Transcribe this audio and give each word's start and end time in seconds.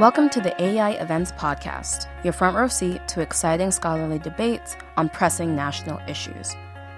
Welcome 0.00 0.30
to 0.30 0.40
the 0.40 0.54
AEI 0.58 0.98
Events 0.98 1.30
Podcast, 1.32 2.06
your 2.24 2.32
front 2.32 2.56
row 2.56 2.68
seat 2.68 3.06
to 3.08 3.20
exciting 3.20 3.70
scholarly 3.70 4.18
debates 4.18 4.74
on 4.96 5.10
pressing 5.10 5.54
national 5.54 6.00
issues. 6.08 6.56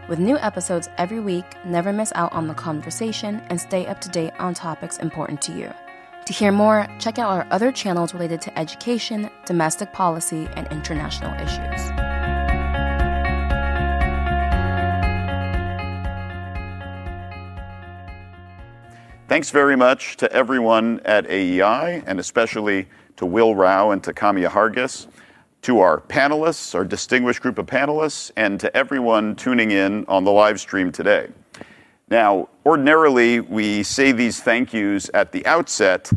With 0.09 0.21
new 0.21 0.39
episodes 0.39 0.89
every 0.99 1.19
week, 1.19 1.45
never 1.65 1.93
miss 1.93 2.13
out 2.15 2.33
on 2.33 2.47
the 2.47 2.55
conversation 2.55 3.43
and 3.49 3.61
stay 3.61 3.89
up 3.89 4.01
to 4.03 4.09
date 4.09 4.35
on 4.39 4.55
topics 4.55 4.99
important 4.99 5.43
to 5.43 5.53
you. 5.53 5.75
To 6.27 6.33
hear 6.33 6.53
more, 6.53 6.87
check 7.01 7.19
out 7.19 7.33
our 7.33 7.45
other 7.51 7.73
channels 7.73 8.15
related 8.15 8.41
to 8.43 8.57
education, 8.57 9.29
domestic 9.47 9.93
policy, 9.93 10.49
and 10.55 10.69
international 10.69 11.35
issues. 11.41 12.02
Thanks 19.33 19.49
very 19.49 19.77
much 19.77 20.19
to 20.19 20.31
everyone 20.31 21.01
at 21.07 21.25
AEI, 21.25 22.03
and 22.05 22.21
especially 22.21 22.87
to 23.17 23.25
Will 23.25 23.55
Rao 23.55 23.93
and 23.93 24.05
to 24.05 24.13
Kamia 24.13 24.51
Hargis, 24.51 25.07
to 25.63 25.81
our 25.81 26.03
panelists, 26.03 26.75
our 26.75 26.85
distinguished 26.85 27.41
group 27.41 27.57
of 27.57 27.65
panelists, 27.65 28.31
and 28.37 28.61
to 28.61 28.77
everyone 28.77 29.35
tuning 29.35 29.71
in 29.71 30.05
on 30.05 30.25
the 30.25 30.31
live 30.31 30.61
stream 30.61 30.93
today. 30.93 31.31
Now, 32.11 32.51
ordinarily, 32.67 33.41
we 33.41 33.83
say 33.85 34.13
these 34.13 34.43
thank 34.43 34.75
yous 34.75 35.09
at 35.15 35.33
the 35.33 35.47
outset 35.47 36.11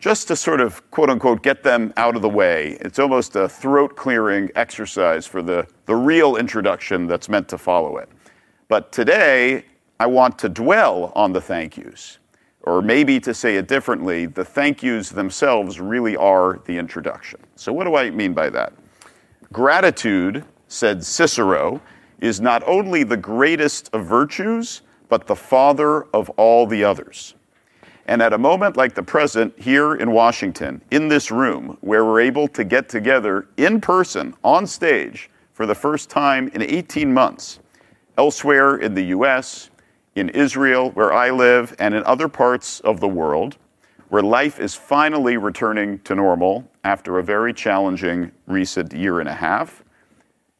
just 0.00 0.28
to 0.28 0.34
sort 0.34 0.62
of 0.62 0.90
quote 0.90 1.10
unquote 1.10 1.42
get 1.42 1.62
them 1.62 1.92
out 1.98 2.16
of 2.16 2.22
the 2.22 2.30
way. 2.30 2.78
It's 2.80 2.98
almost 2.98 3.36
a 3.36 3.50
throat 3.50 3.96
clearing 3.96 4.48
exercise 4.54 5.26
for 5.26 5.42
the, 5.42 5.66
the 5.84 5.94
real 5.94 6.36
introduction 6.36 7.06
that's 7.06 7.28
meant 7.28 7.48
to 7.50 7.58
follow 7.58 7.98
it. 7.98 8.08
But 8.68 8.92
today, 8.92 9.66
I 10.00 10.06
want 10.06 10.38
to 10.38 10.48
dwell 10.48 11.12
on 11.14 11.34
the 11.34 11.40
thank 11.42 11.76
yous. 11.76 12.16
Or 12.64 12.80
maybe 12.80 13.18
to 13.20 13.34
say 13.34 13.56
it 13.56 13.66
differently, 13.66 14.26
the 14.26 14.44
thank 14.44 14.82
yous 14.82 15.10
themselves 15.10 15.80
really 15.80 16.16
are 16.16 16.60
the 16.64 16.78
introduction. 16.78 17.40
So, 17.56 17.72
what 17.72 17.84
do 17.84 17.96
I 17.96 18.10
mean 18.10 18.34
by 18.34 18.50
that? 18.50 18.72
Gratitude, 19.52 20.44
said 20.68 21.04
Cicero, 21.04 21.80
is 22.20 22.40
not 22.40 22.62
only 22.66 23.02
the 23.02 23.16
greatest 23.16 23.90
of 23.92 24.06
virtues, 24.06 24.82
but 25.08 25.26
the 25.26 25.36
father 25.36 26.04
of 26.14 26.30
all 26.30 26.66
the 26.66 26.84
others. 26.84 27.34
And 28.06 28.22
at 28.22 28.32
a 28.32 28.38
moment 28.38 28.76
like 28.76 28.94
the 28.94 29.02
present 29.02 29.58
here 29.58 29.96
in 29.96 30.10
Washington, 30.12 30.80
in 30.90 31.08
this 31.08 31.30
room, 31.30 31.76
where 31.80 32.04
we're 32.04 32.20
able 32.20 32.48
to 32.48 32.64
get 32.64 32.88
together 32.88 33.48
in 33.56 33.80
person 33.80 34.34
on 34.42 34.66
stage 34.66 35.30
for 35.52 35.66
the 35.66 35.74
first 35.74 36.08
time 36.08 36.48
in 36.54 36.62
18 36.62 37.12
months, 37.12 37.60
elsewhere 38.16 38.76
in 38.76 38.94
the 38.94 39.04
US, 39.16 39.70
in 40.14 40.28
Israel, 40.30 40.90
where 40.90 41.12
I 41.12 41.30
live, 41.30 41.74
and 41.78 41.94
in 41.94 42.04
other 42.04 42.28
parts 42.28 42.80
of 42.80 43.00
the 43.00 43.08
world, 43.08 43.56
where 44.08 44.22
life 44.22 44.60
is 44.60 44.74
finally 44.74 45.38
returning 45.38 45.98
to 46.00 46.14
normal 46.14 46.70
after 46.84 47.18
a 47.18 47.22
very 47.22 47.54
challenging 47.54 48.30
recent 48.46 48.92
year 48.92 49.20
and 49.20 49.28
a 49.28 49.34
half. 49.34 49.82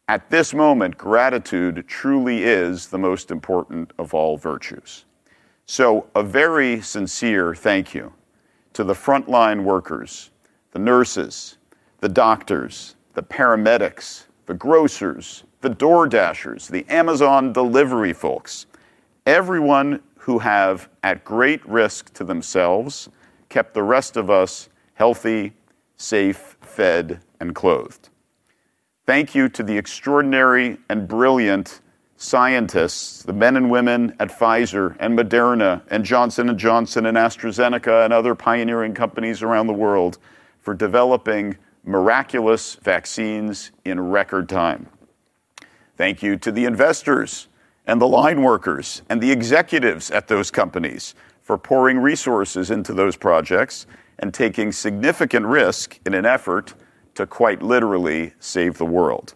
At 0.08 0.30
this 0.30 0.54
moment, 0.54 0.96
gratitude 0.96 1.84
truly 1.86 2.44
is 2.44 2.88
the 2.88 2.98
most 2.98 3.30
important 3.30 3.92
of 3.98 4.14
all 4.14 4.36
virtues. 4.36 5.04
So, 5.66 6.06
a 6.14 6.22
very 6.22 6.80
sincere 6.80 7.54
thank 7.54 7.94
you 7.94 8.12
to 8.72 8.84
the 8.84 8.94
frontline 8.94 9.64
workers, 9.64 10.30
the 10.72 10.78
nurses, 10.78 11.58
the 12.00 12.08
doctors, 12.08 12.96
the 13.14 13.22
paramedics, 13.22 14.24
the 14.46 14.54
grocers, 14.54 15.44
the 15.60 15.68
door 15.68 16.08
dashers, 16.08 16.68
the 16.68 16.84
Amazon 16.88 17.52
delivery 17.52 18.12
folks, 18.12 18.66
everyone 19.26 20.02
who 20.18 20.38
have, 20.38 20.88
at 21.02 21.24
great 21.24 21.66
risk 21.68 22.12
to 22.14 22.24
themselves, 22.24 23.08
kept 23.48 23.74
the 23.74 23.82
rest 23.82 24.16
of 24.16 24.30
us 24.30 24.68
healthy, 24.94 25.52
safe, 25.96 26.56
fed, 26.60 27.20
and 27.40 27.54
clothed. 27.54 28.08
Thank 29.04 29.34
you 29.34 29.48
to 29.48 29.62
the 29.62 29.76
extraordinary 29.76 30.78
and 30.88 31.08
brilliant 31.08 31.80
scientists, 32.16 33.22
the 33.24 33.32
men 33.32 33.56
and 33.56 33.68
women 33.68 34.14
at 34.20 34.28
Pfizer 34.28 34.96
and 35.00 35.18
Moderna 35.18 35.82
and 35.90 36.04
Johnson 36.04 36.56
& 36.56 36.58
Johnson 36.58 37.06
and 37.06 37.16
AstraZeneca 37.16 38.04
and 38.04 38.12
other 38.12 38.36
pioneering 38.36 38.94
companies 38.94 39.42
around 39.42 39.66
the 39.66 39.72
world 39.72 40.18
for 40.60 40.72
developing 40.72 41.56
miraculous 41.84 42.76
vaccines 42.76 43.72
in 43.84 43.98
record 43.98 44.48
time. 44.48 44.86
Thank 45.96 46.22
you 46.22 46.36
to 46.36 46.52
the 46.52 46.64
investors 46.64 47.48
and 47.86 48.00
the 48.00 48.08
line 48.08 48.42
workers 48.42 49.02
and 49.08 49.20
the 49.20 49.30
executives 49.30 50.10
at 50.10 50.28
those 50.28 50.50
companies 50.50 51.14
for 51.40 51.58
pouring 51.58 51.98
resources 51.98 52.70
into 52.70 52.92
those 52.92 53.16
projects 53.16 53.86
and 54.18 54.32
taking 54.32 54.70
significant 54.70 55.44
risk 55.46 55.98
in 56.06 56.14
an 56.14 56.24
effort 56.24 56.74
to 57.14 57.26
quite 57.26 57.62
literally 57.62 58.32
save 58.38 58.78
the 58.78 58.86
world. 58.86 59.34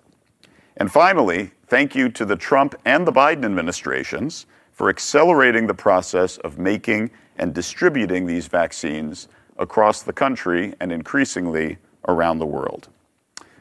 And 0.77 0.91
finally, 0.91 1.51
thank 1.67 1.95
you 1.95 2.09
to 2.11 2.25
the 2.25 2.37
Trump 2.37 2.75
and 2.85 3.07
the 3.07 3.13
Biden 3.13 3.45
administrations 3.45 4.47
for 4.73 4.89
accelerating 4.89 5.67
the 5.67 5.75
process 5.75 6.37
of 6.39 6.59
making 6.59 7.11
and 7.39 7.55
distributing 7.55 8.27
these 8.27 8.47
vaccines 8.47 9.29
across 9.59 10.03
the 10.03 10.13
country 10.13 10.75
and 10.81 10.93
increasingly 10.93 11.79
around 12.09 12.39
the 12.39 12.47
world. 12.47 12.89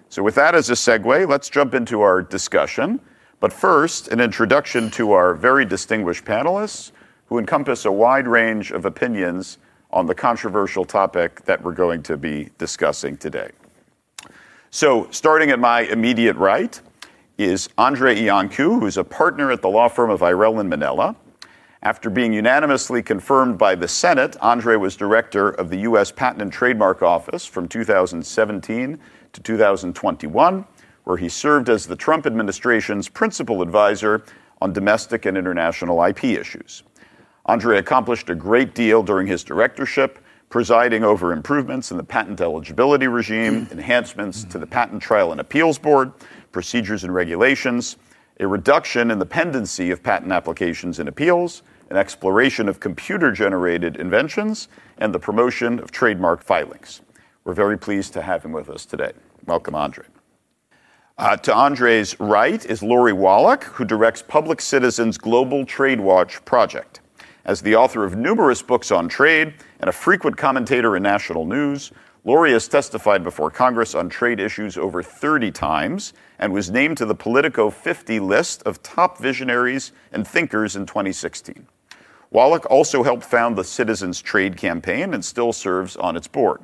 So, 0.10 0.22
with 0.24 0.36
that 0.36 0.56
as 0.56 0.70
a 0.70 0.74
segue, 0.74 1.28
let's 1.28 1.50
jump 1.50 1.74
into 1.74 2.02
our 2.02 2.22
discussion. 2.22 3.00
But 3.40 3.52
first, 3.52 4.08
an 4.08 4.20
introduction 4.20 4.90
to 4.92 5.12
our 5.12 5.34
very 5.34 5.66
distinguished 5.66 6.26
panelists 6.26 6.92
who 7.28 7.38
encompass 7.38 7.86
a 7.86 7.92
wide 7.92 8.28
range 8.28 8.72
of 8.72 8.86
opinions 8.86 9.58
on 9.92 10.06
the 10.06 10.16
controversial 10.16 10.86
topic 10.86 11.44
that 11.46 11.62
we're 11.62 11.74
going 11.74 12.04
to 12.04 12.18
be 12.18 12.50
discussing 12.58 13.18
today. 13.18 13.50
So, 14.70 15.08
starting 15.12 15.52
at 15.52 15.60
my 15.60 15.82
immediate 15.82 16.36
right 16.36 16.80
is 17.38 17.70
Andrei 17.78 18.16
Iancu, 18.22 18.80
who's 18.80 18.98
a 18.98 19.04
partner 19.04 19.52
at 19.52 19.62
the 19.62 19.70
law 19.70 19.88
firm 19.88 20.10
of 20.10 20.22
Irell 20.22 20.60
and 20.60 20.70
Manella. 20.70 21.16
After 21.84 22.10
being 22.10 22.34
unanimously 22.34 23.04
confirmed 23.04 23.58
by 23.58 23.76
the 23.76 23.88
Senate, 23.88 24.36
Andrei 24.42 24.76
was 24.76 24.96
director 24.96 25.50
of 25.50 25.70
the 25.70 25.78
U.S. 25.82 26.12
Patent 26.12 26.42
and 26.42 26.52
Trademark 26.52 27.04
Office 27.04 27.46
from 27.46 27.68
2017 27.68 29.00
to 29.34 29.42
2021 29.42 30.66
where 31.06 31.18
he 31.18 31.30
served 31.30 31.70
as 31.70 31.88
the 31.88 31.96
Trump 31.96 32.26
administration's 32.26 33.08
principal 33.08 33.62
advisor 33.62 34.24
on 34.62 34.74
domestic 34.74 35.26
and 35.26 35.38
international 35.38 36.04
IP 36.04 36.26
issues. 36.26 36.84
Andrei 37.48 37.78
accomplished 37.78 38.30
a 38.30 38.36
great 38.36 38.76
deal 38.76 39.04
during 39.04 39.28
his 39.28 39.44
directorship, 39.44 40.20
presiding 40.50 41.04
over 41.04 41.32
improvements 41.32 41.92
in 41.92 41.98
the 41.98 42.04
patent 42.04 42.42
eligibility 42.42 43.08
regime, 43.08 43.66
hmm. 43.66 43.72
enhancements 43.74 44.44
to 44.44 44.58
the 44.58 44.68
Patent 44.68 45.02
Trial 45.02 45.32
and 45.32 45.40
Appeals 45.40 45.78
Board, 45.78 46.12
procedures 46.52 47.04
and 47.04 47.14
regulations, 47.14 47.98
a 48.40 48.48
reduction 48.48 49.12
in 49.12 49.20
the 49.20 49.26
pendency 49.26 49.92
of 49.92 50.02
patent 50.04 50.32
applications 50.32 51.00
and 51.00 51.08
appeals, 51.08 51.62
an 51.90 51.98
exploration 51.98 52.68
of 52.68 52.80
computer 52.80 53.32
generated 53.32 53.96
inventions, 53.98 54.68
and 54.98 55.14
the 55.14 55.20
promotion 55.20 55.80
of 55.80 55.92
trademark 55.92 56.44
filings. 56.44 57.02
We're 57.44 57.54
very 57.54 57.78
pleased 57.78 58.14
to 58.14 58.24
have 58.24 58.44
him 58.44 58.52
with 58.52 58.70
us 58.70 58.86
today. 58.86 59.12
Welcome, 59.46 59.76
Andrei. 59.76 60.06
Uh, 61.18 61.38
to 61.38 61.56
Andrei's 61.56 62.20
right 62.20 62.66
is 62.66 62.84
Lori 62.84 63.14
Wallach, 63.14 63.64
who 63.64 63.86
directs 63.86 64.22
Public 64.22 64.60
Citizen's 64.60 65.18
Global 65.18 65.66
Trade 65.66 66.02
Watch 66.02 66.44
project. 66.44 67.00
As 67.46 67.62
the 67.62 67.74
author 67.74 68.04
of 68.04 68.18
numerous 68.18 68.62
books 68.62 68.92
on 68.92 69.08
trade 69.08 69.54
and 69.80 69.90
a 69.90 69.94
frequent 69.94 70.36
commentator 70.36 70.98
in 70.98 71.04
national 71.04 71.46
news, 71.46 71.94
Lori 72.26 72.52
has 72.52 72.68
testified 72.68 73.24
before 73.24 73.50
Congress 73.50 73.96
on 73.96 74.10
trade 74.10 74.42
issues 74.42 74.78
over 74.78 75.02
30 75.02 75.52
times 75.52 76.12
and 76.38 76.52
was 76.52 76.70
named 76.70 76.98
to 76.98 77.06
the 77.06 77.16
Politico 77.16 77.70
50 77.70 78.20
list 78.20 78.62
of 78.64 78.84
top 78.84 79.18
visionaries 79.18 79.94
and 80.12 80.28
thinkers 80.28 80.76
in 80.76 80.86
2016. 80.86 81.66
Wallach 82.32 82.70
also 82.70 83.04
helped 83.04 83.24
found 83.24 83.56
the 83.56 83.64
Citizens 83.64 84.22
Trade 84.22 84.58
Campaign 84.58 85.14
and 85.14 85.24
still 85.24 85.54
serves 85.54 85.96
on 85.96 86.18
its 86.18 86.28
board. 86.28 86.60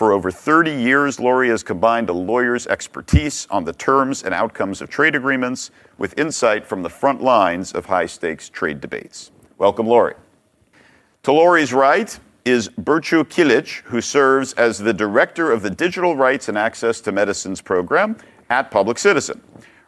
For 0.00 0.12
over 0.12 0.30
30 0.30 0.70
years, 0.70 1.20
Lori 1.20 1.50
has 1.50 1.62
combined 1.62 2.08
a 2.08 2.14
lawyer's 2.14 2.66
expertise 2.66 3.46
on 3.50 3.64
the 3.64 3.74
terms 3.74 4.22
and 4.22 4.32
outcomes 4.32 4.80
of 4.80 4.88
trade 4.88 5.14
agreements 5.14 5.70
with 5.98 6.18
insight 6.18 6.66
from 6.66 6.82
the 6.82 6.88
front 6.88 7.22
lines 7.22 7.72
of 7.72 7.84
high 7.84 8.06
stakes 8.06 8.48
trade 8.48 8.80
debates. 8.80 9.30
Welcome, 9.58 9.86
Lori. 9.86 10.14
To 11.24 11.32
Lori's 11.32 11.74
right 11.74 12.18
is 12.46 12.70
Burcu 12.70 13.24
Kilic, 13.24 13.82
who 13.82 14.00
serves 14.00 14.54
as 14.54 14.78
the 14.78 14.94
director 14.94 15.52
of 15.52 15.60
the 15.60 15.68
Digital 15.68 16.16
Rights 16.16 16.48
and 16.48 16.56
Access 16.56 17.02
to 17.02 17.12
Medicines 17.12 17.60
program 17.60 18.16
at 18.48 18.70
Public 18.70 18.98
Citizen. 18.98 19.42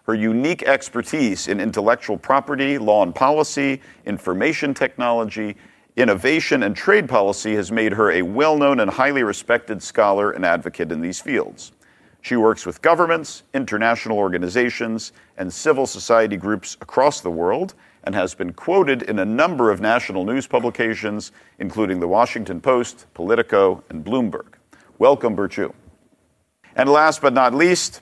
Her 0.05 0.15
unique 0.15 0.63
expertise 0.65 1.49
in 1.49 1.59
intellectual 1.59 2.19
property, 2.19 2.77
law 2.77 3.03
and 3.03 3.15
policy, 3.15 3.81
information 4.05 4.75
technology, 4.75 5.57
innovation 5.97 6.63
and 6.63 6.75
trade 6.75 7.09
policy 7.09 7.55
has 7.55 7.71
made 7.71 7.93
her 7.93 8.11
a 8.11 8.23
well 8.23 8.57
known 8.57 8.81
and 8.81 8.91
highly 8.91 9.23
respected 9.23 9.83
scholar 9.83 10.31
and 10.31 10.45
advocate 10.45 10.91
in 10.91 11.01
these 11.01 11.21
fields. 11.21 11.73
She 12.23 12.37
works 12.37 12.65
with 12.65 12.81
governments, 12.83 13.43
international 13.53 14.17
organizations, 14.17 15.13
and 15.37 15.53
civil 15.53 15.87
society 15.87 16.37
groups 16.37 16.77
across 16.81 17.21
the 17.21 17.31
world 17.31 17.75
and 18.05 18.15
has 18.15 18.35
been 18.35 18.53
quoted 18.53 19.03
in 19.03 19.19
a 19.19 19.25
number 19.25 19.71
of 19.71 19.81
national 19.81 20.25
news 20.25 20.47
publications, 20.47 21.33
including 21.59 22.01
the 22.01 22.09
Washington 22.09 22.61
Post, 22.61 23.07
Politico, 23.15 23.83
and 23.91 24.05
Bloomberg. 24.05 24.55
Welcome, 24.99 25.37
Burcu. 25.37 25.73
And 26.77 26.89
last 26.89 27.21
but 27.21 27.33
not 27.33 27.55
least, 27.55 28.01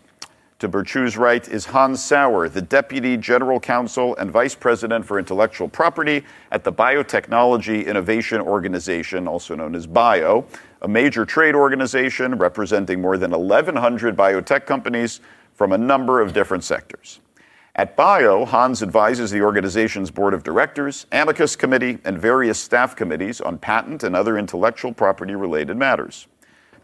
to 0.61 0.69
Burcu's 0.69 1.17
right 1.17 1.49
is 1.49 1.65
Hans 1.65 2.05
Sauer, 2.05 2.47
the 2.51 2.61
Deputy 2.61 3.17
General 3.17 3.59
Counsel 3.59 4.15
and 4.17 4.31
Vice 4.31 4.55
President 4.55 5.07
for 5.07 5.19
Intellectual 5.19 5.69
Property 5.69 6.23
at 6.53 6.65
the 6.65 6.73
Biotechnology 6.73 7.87
Innovation 7.87 8.43
Organization, 8.43 9.27
also 9.27 9.57
known 9.57 9.75
as 9.75 9.87
BIO, 9.87 10.47
a 10.83 10.89
major 10.89 11.25
trade 11.25 11.55
organization 11.55 12.35
representing 12.37 13.01
more 13.01 13.17
than 13.17 13.31
1,100 13.31 14.15
biotech 14.15 14.67
companies 14.67 15.21
from 15.55 15.73
a 15.73 15.79
number 15.79 16.21
of 16.21 16.35
different 16.35 16.63
sectors. 16.63 17.21
At 17.77 17.97
BIO, 17.97 18.45
Hans 18.45 18.83
advises 18.83 19.31
the 19.31 19.41
organization's 19.41 20.11
board 20.11 20.35
of 20.35 20.43
directors, 20.43 21.07
amicus 21.11 21.57
committee, 21.57 21.97
and 22.05 22.19
various 22.19 22.59
staff 22.59 22.95
committees 22.95 23.41
on 23.41 23.57
patent 23.57 24.03
and 24.03 24.15
other 24.15 24.37
intellectual 24.37 24.93
property 24.93 25.35
related 25.35 25.79
matters. 25.79 26.27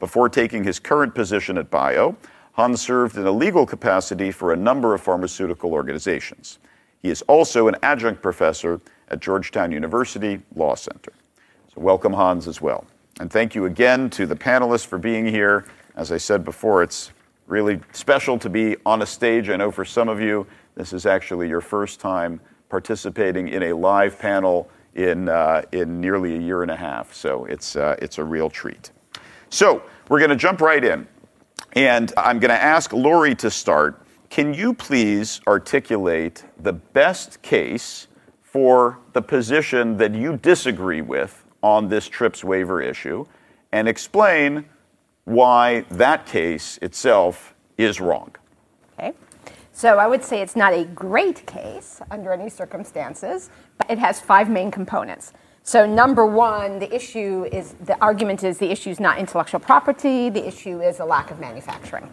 Before 0.01 0.31
taking 0.31 0.65
his 0.65 0.79
current 0.79 1.15
position 1.15 1.59
at 1.59 1.71
BIO, 1.71 2.17
Hans 2.57 2.81
served 2.81 3.19
in 3.19 3.27
a 3.27 3.31
legal 3.31 3.67
capacity 3.67 4.31
for 4.31 4.55
a 4.55 4.57
number 4.57 4.95
of 4.95 5.03
pharmaceutical 5.03 5.75
organizations. 5.75 6.59
He 7.03 7.11
is 7.11 7.21
also 7.29 7.69
an 7.69 7.77
adjunct 7.83 8.23
professor 8.23 8.81
at 9.09 9.21
Georgetown 9.21 9.73
University 9.73 10.41
Law 10.55 10.75
Center. 10.75 11.13
So, 11.75 11.83
welcome, 11.83 12.15
Hans, 12.15 12.49
as 12.49 12.63
well. 12.63 12.87
And 13.21 13.31
thank 13.31 13.55
you 13.55 13.67
again 13.67 14.09
to 14.11 14.25
the 14.25 14.35
panelists 14.35 14.87
for 14.87 14.97
being 14.97 15.27
here. 15.27 15.67
As 15.97 16.11
I 16.11 16.17
said 16.17 16.47
before, 16.47 16.83
it's 16.83 17.13
really 17.47 17.79
special 17.93 18.39
to 18.39 18.49
be 18.49 18.77
on 18.87 19.03
a 19.03 19.07
stage. 19.07 19.51
I 19.51 19.57
know 19.57 19.71
for 19.71 19.85
some 19.85 20.09
of 20.09 20.19
you, 20.19 20.47
this 20.77 20.95
is 20.95 21.05
actually 21.05 21.51
your 21.51 21.61
first 21.61 22.01
time 22.01 22.41
participating 22.71 23.49
in 23.49 23.65
a 23.65 23.75
live 23.75 24.19
panel 24.19 24.71
in, 24.95 25.29
uh, 25.29 25.61
in 25.73 26.01
nearly 26.01 26.37
a 26.37 26.41
year 26.41 26.63
and 26.63 26.71
a 26.71 26.77
half. 26.77 27.13
So, 27.13 27.45
it's, 27.45 27.77
uh, 27.77 27.97
it's 28.01 28.17
a 28.17 28.25
real 28.25 28.49
treat. 28.49 28.93
So, 29.51 29.83
we're 30.09 30.21
going 30.21 30.31
to 30.31 30.37
jump 30.37 30.63
right 30.63 30.83
in. 30.83 31.07
And 31.77 32.11
I'm 32.17 32.39
going 32.39 32.51
to 32.51 32.63
ask 32.63 32.95
Lori 32.95 33.35
to 33.37 33.51
start. 33.51 34.03
Can 34.31 34.55
you 34.55 34.73
please 34.73 35.43
articulate 35.47 36.43
the 36.63 36.73
best 36.73 37.43
case 37.43 38.09
for 38.43 38.99
the 39.13 39.21
position 39.21 39.99
that 39.99 40.15
you 40.15 40.39
disagree 40.39 41.03
with 41.03 41.45
on 41.63 41.89
this 41.89 42.09
TRIPS 42.09 42.43
waiver 42.43 42.81
issue 42.81 43.27
and 43.73 43.89
explain 43.89 44.65
why 45.25 45.85
that 45.91 46.25
case 46.25 46.79
itself 46.81 47.55
is 47.77 48.01
wrong? 48.01 48.35
Okay. 48.99 49.13
So 49.73 49.99
I 49.99 50.07
would 50.07 50.25
say 50.25 50.41
it's 50.41 50.57
not 50.57 50.73
a 50.73 50.85
great 50.85 51.47
case 51.47 52.01
under 52.11 52.33
any 52.33 52.49
circumstances, 52.49 53.51
but 53.77 53.91
it 53.91 53.99
has 53.99 54.19
five 54.19 54.49
main 54.49 54.71
components. 54.71 55.35
So 55.69 55.85
number 55.85 56.25
one, 56.25 56.79
the 56.79 56.95
issue 56.95 57.45
is 57.51 57.75
the 57.81 58.01
argument 58.01 58.45
is 58.45 58.59
the 58.59 58.71
issue 58.71 58.91
is 58.91 59.01
not 59.01 59.19
intellectual 59.19 59.59
property. 59.59 60.31
The 60.31 60.47
issue 60.47 60.81
is 60.81 61.01
a 61.01 61.05
lack 61.05 61.33
of 61.33 61.41
manufacturing, 61.41 62.09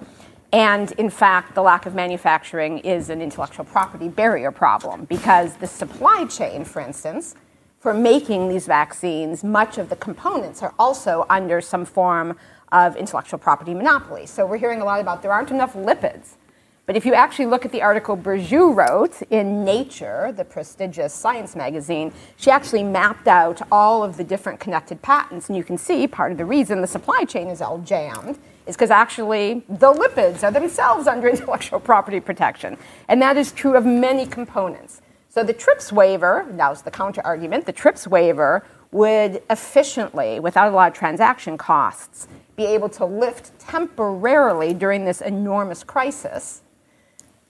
and 0.52 0.92
in 0.94 1.12
fact, 1.12 1.54
the 1.54 1.62
lack 1.62 1.86
of 1.86 1.94
manufacturing 1.94 2.80
is 2.80 3.12
an 3.12 3.22
intellectual 3.22 3.64
property 3.64 4.10
barrier 4.10 4.50
problem 4.50 5.06
because 5.06 5.58
the 5.58 5.68
supply 5.68 6.26
chain, 6.26 6.66
for 6.66 6.82
instance, 6.82 7.36
for 7.80 7.94
making 7.94 8.50
these 8.50 8.66
vaccines, 8.66 9.44
much 9.44 9.78
of 9.78 9.90
the 9.90 9.98
components 9.98 10.64
are 10.64 10.74
also 10.80 11.24
under 11.30 11.62
some 11.62 11.86
form 11.86 12.36
of 12.72 12.96
intellectual 12.96 13.38
property 13.38 13.76
monopoly. 13.76 14.26
So 14.26 14.48
we're 14.48 14.58
hearing 14.58 14.82
a 14.82 14.86
lot 14.86 15.00
about 15.00 15.22
there 15.22 15.32
aren't 15.32 15.52
enough 15.52 15.74
lipids 15.74 16.38
but 16.86 16.98
if 16.98 17.06
you 17.06 17.14
actually 17.14 17.46
look 17.46 17.64
at 17.64 17.72
the 17.72 17.82
article 17.82 18.18
Burcu 18.18 18.76
wrote 18.76 19.22
in 19.30 19.64
Nature, 19.64 20.34
the 20.36 20.44
prestigious 20.44 21.14
science 21.14 21.56
magazine, 21.56 22.12
she 22.36 22.52
actually 22.52 22.84
mapped 22.84 23.26
out 23.26 23.62
all 23.72 24.04
of 24.04 24.18
the 24.18 24.24
different 24.24 24.60
connected 24.60 25.02
patents. 25.02 25.48
And 25.48 25.58
you 25.58 25.64
can 25.64 25.78
see 25.78 26.08
part 26.08 26.34
of 26.34 26.38
the 26.38 26.44
reason 26.44 26.82
the 26.82 26.88
supply 26.88 27.24
chain 27.24 27.48
is 27.48 27.62
all 27.62 27.78
jammed 27.80 28.38
is 28.68 28.76
because 28.76 28.92
actually 28.92 29.64
the 29.70 29.94
lipids 29.94 30.44
are 30.44 30.52
themselves 30.52 31.08
under 31.08 31.30
intellectual 31.30 31.80
property 31.80 32.20
protection. 32.20 32.78
And 33.08 33.22
that 33.22 33.38
is 33.38 33.54
true 33.54 33.78
of 33.78 33.86
many 33.86 34.26
components. 34.26 35.02
So 35.30 35.42
the 35.42 35.54
TRIPS 35.54 35.94
waiver, 35.94 36.46
now's 36.52 36.82
the 36.82 36.92
counter 36.92 37.22
argument, 37.24 37.66
the 37.66 37.72
TRIPS 37.72 38.08
waiver 38.08 38.66
would 38.92 39.42
efficiently, 39.50 40.42
without 40.42 40.68
a 40.68 40.76
lot 40.76 40.92
of 40.92 40.98
transaction 40.98 41.58
costs, 41.58 42.28
be 42.58 42.66
able 42.66 42.90
to 42.90 43.06
lift 43.06 43.58
temporarily 43.58 44.74
during 44.74 45.06
this 45.06 45.22
enormous 45.22 45.84
crisis 45.84 46.62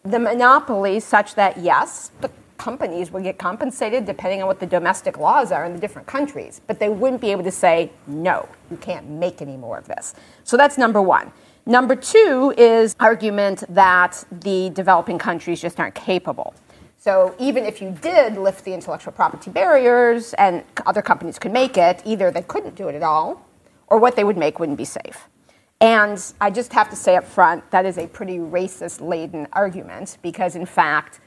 the 0.04 0.20
monopoly 0.20 1.00
such 1.00 1.36
that, 1.36 1.58
yes, 1.58 2.12
the 2.22 2.30
companies 2.58 3.12
would 3.12 3.24
get 3.24 3.38
compensated 3.38 4.06
depending 4.06 4.42
on 4.42 4.48
what 4.48 4.60
the 4.60 4.66
domestic 4.66 5.18
laws 5.18 5.52
are 5.52 5.66
in 5.66 5.74
the 5.74 5.80
different 5.80 6.08
countries, 6.08 6.62
but 6.68 6.80
they 6.80 6.90
wouldn't 6.90 7.22
be 7.22 7.32
able 7.32 7.44
to 7.44 7.52
say, 7.52 7.92
no, 8.08 8.48
you 8.70 8.78
can't 8.78 9.10
make 9.10 9.42
any 9.42 9.58
more 9.58 9.78
of 9.78 9.88
this. 9.88 10.14
So 10.44 10.56
that's 10.58 10.78
number 10.78 11.02
one. 11.02 11.32
Number 11.66 11.96
two 11.96 12.54
is 12.58 12.96
argument 13.00 13.64
that 13.70 14.24
the 14.30 14.70
developing 14.72 15.18
countries 15.18 15.62
just 15.62 15.80
aren't 15.80 15.96
capable. 15.96 16.54
So 16.98 17.36
even 17.40 17.66
if 17.66 17.82
you 17.82 17.98
did 18.02 18.38
lift 18.38 18.64
the 18.66 18.74
intellectual 18.74 19.14
property 19.14 19.52
barriers 19.52 20.34
and 20.36 20.64
other 20.86 21.02
companies 21.02 21.40
could 21.40 21.52
make 21.52 21.78
it, 21.78 22.02
either 22.06 22.32
they 22.32 22.42
couldn't 22.44 22.76
do 22.76 22.88
it 22.88 22.96
at 22.96 23.04
all, 23.04 23.46
or 23.88 23.98
what 23.98 24.16
they 24.16 24.24
would 24.24 24.38
make 24.38 24.60
wouldn't 24.60 24.78
be 24.78 24.86
safe. 24.86 25.28
And 25.84 26.24
I 26.40 26.50
just 26.50 26.72
have 26.72 26.90
to 26.92 26.96
say 26.96 27.18
up 27.18 27.26
front, 27.26 27.70
that 27.72 27.86
is 27.86 27.98
a 27.98 28.08
pretty 28.08 28.38
racist 28.38 29.06
laden 29.06 29.50
argument 29.52 30.18
because, 30.22 30.56
in 30.56 30.66
fact, 30.66 31.20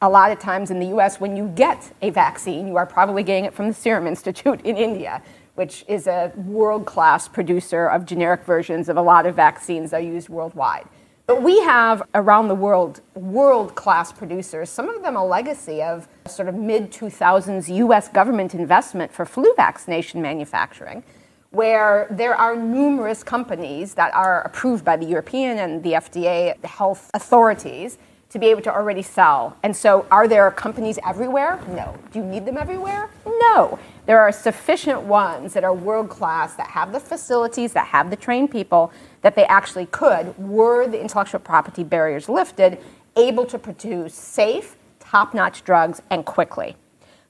a 0.00 0.08
lot 0.08 0.32
of 0.32 0.38
times 0.38 0.70
in 0.70 0.80
the 0.80 0.86
US, 0.86 1.20
when 1.20 1.36
you 1.36 1.48
get 1.48 1.92
a 2.00 2.08
vaccine, 2.08 2.66
you 2.66 2.76
are 2.76 2.86
probably 2.86 3.22
getting 3.22 3.44
it 3.44 3.52
from 3.52 3.68
the 3.68 3.74
Serum 3.74 4.06
Institute 4.06 4.62
in 4.62 4.78
India, 4.78 5.22
which 5.56 5.84
is 5.86 6.06
a 6.06 6.32
world 6.34 6.86
class 6.86 7.28
producer 7.28 7.86
of 7.86 8.06
generic 8.06 8.44
versions 8.44 8.88
of 8.88 8.96
a 8.96 9.02
lot 9.02 9.26
of 9.26 9.34
vaccines 9.34 9.90
that 9.90 9.98
are 9.98 10.02
used 10.02 10.30
worldwide. 10.30 10.88
But 11.26 11.42
we 11.42 11.60
have 11.60 12.02
around 12.14 12.48
the 12.48 12.54
world 12.54 13.02
world 13.14 13.74
class 13.74 14.12
producers, 14.12 14.70
some 14.70 14.88
of 14.88 15.02
them 15.02 15.14
a 15.14 15.24
legacy 15.24 15.82
of 15.82 16.08
sort 16.26 16.48
of 16.48 16.54
mid 16.54 16.90
2000s 16.90 17.68
US 17.68 18.08
government 18.08 18.54
investment 18.54 19.12
for 19.12 19.26
flu 19.26 19.52
vaccination 19.56 20.22
manufacturing 20.22 21.04
where 21.54 22.08
there 22.10 22.34
are 22.34 22.56
numerous 22.56 23.22
companies 23.22 23.94
that 23.94 24.12
are 24.14 24.42
approved 24.42 24.84
by 24.84 24.96
the 24.96 25.06
European 25.06 25.58
and 25.58 25.82
the 25.82 25.92
FDA 25.92 26.60
the 26.60 26.68
health 26.68 27.10
authorities 27.14 27.98
to 28.30 28.38
be 28.40 28.46
able 28.46 28.62
to 28.62 28.74
already 28.74 29.02
sell. 29.02 29.56
And 29.62 29.76
so, 29.76 30.06
are 30.10 30.26
there 30.26 30.50
companies 30.50 30.98
everywhere? 31.06 31.60
No. 31.68 31.96
Do 32.10 32.18
you 32.18 32.24
need 32.24 32.44
them 32.44 32.56
everywhere? 32.56 33.08
No. 33.24 33.78
There 34.06 34.20
are 34.20 34.32
sufficient 34.32 35.02
ones 35.02 35.52
that 35.52 35.62
are 35.62 35.72
world 35.72 36.08
class, 36.08 36.54
that 36.54 36.66
have 36.66 36.92
the 36.92 36.98
facilities, 36.98 37.72
that 37.74 37.86
have 37.86 38.10
the 38.10 38.16
trained 38.16 38.50
people, 38.50 38.92
that 39.22 39.36
they 39.36 39.44
actually 39.44 39.86
could, 39.86 40.36
were 40.36 40.88
the 40.88 41.00
intellectual 41.00 41.38
property 41.38 41.84
barriers 41.84 42.28
lifted, 42.28 42.78
able 43.16 43.46
to 43.46 43.56
produce 43.56 44.14
safe, 44.14 44.76
top 44.98 45.32
notch 45.32 45.62
drugs 45.62 46.02
and 46.10 46.26
quickly. 46.26 46.74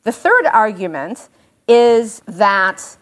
The 0.05 0.13
third 0.13 0.47
argument 0.47 1.29
is 1.69 2.21
that 2.27 2.97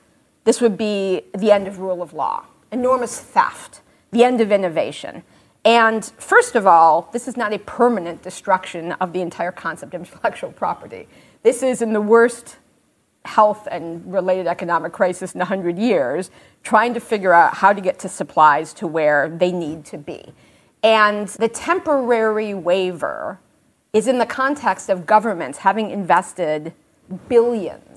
this 0.44 0.60
would 0.60 0.76
be 0.76 1.22
the 1.36 1.50
end 1.50 1.68
of 1.68 1.78
rule 1.78 2.02
of 2.02 2.12
law, 2.12 2.44
enormous 2.70 3.20
theft, 3.20 3.80
the 4.10 4.24
end 4.24 4.40
of 4.40 4.50
innovation. 4.50 5.22
And 5.64 6.04
first 6.18 6.56
of 6.56 6.66
all, 6.66 7.08
this 7.12 7.28
is 7.28 7.36
not 7.36 7.52
a 7.52 7.58
permanent 7.58 8.22
destruction 8.22 8.92
of 8.92 9.12
the 9.12 9.20
entire 9.20 9.52
concept 9.52 9.94
of 9.94 10.00
intellectual 10.02 10.50
property. 10.50 11.06
This 11.42 11.62
is 11.62 11.82
in 11.82 11.92
the 11.92 12.00
worst 12.00 12.56
health 13.24 13.68
and 13.70 14.12
related 14.12 14.48
economic 14.48 14.92
crisis 14.92 15.34
in 15.34 15.38
100 15.38 15.78
years, 15.78 16.30
trying 16.64 16.92
to 16.94 17.00
figure 17.00 17.32
out 17.32 17.54
how 17.54 17.72
to 17.72 17.80
get 17.80 17.98
to 18.00 18.08
supplies 18.08 18.72
to 18.74 18.86
where 18.86 19.28
they 19.28 19.52
need 19.52 19.84
to 19.84 19.98
be. 19.98 20.32
And 20.82 21.28
the 21.28 21.48
temporary 21.48 22.54
waiver 22.54 23.38
is 23.92 24.08
in 24.08 24.18
the 24.18 24.26
context 24.26 24.88
of 24.88 25.06
governments 25.06 25.58
having 25.58 25.90
invested 25.90 26.72
billions 27.28 27.91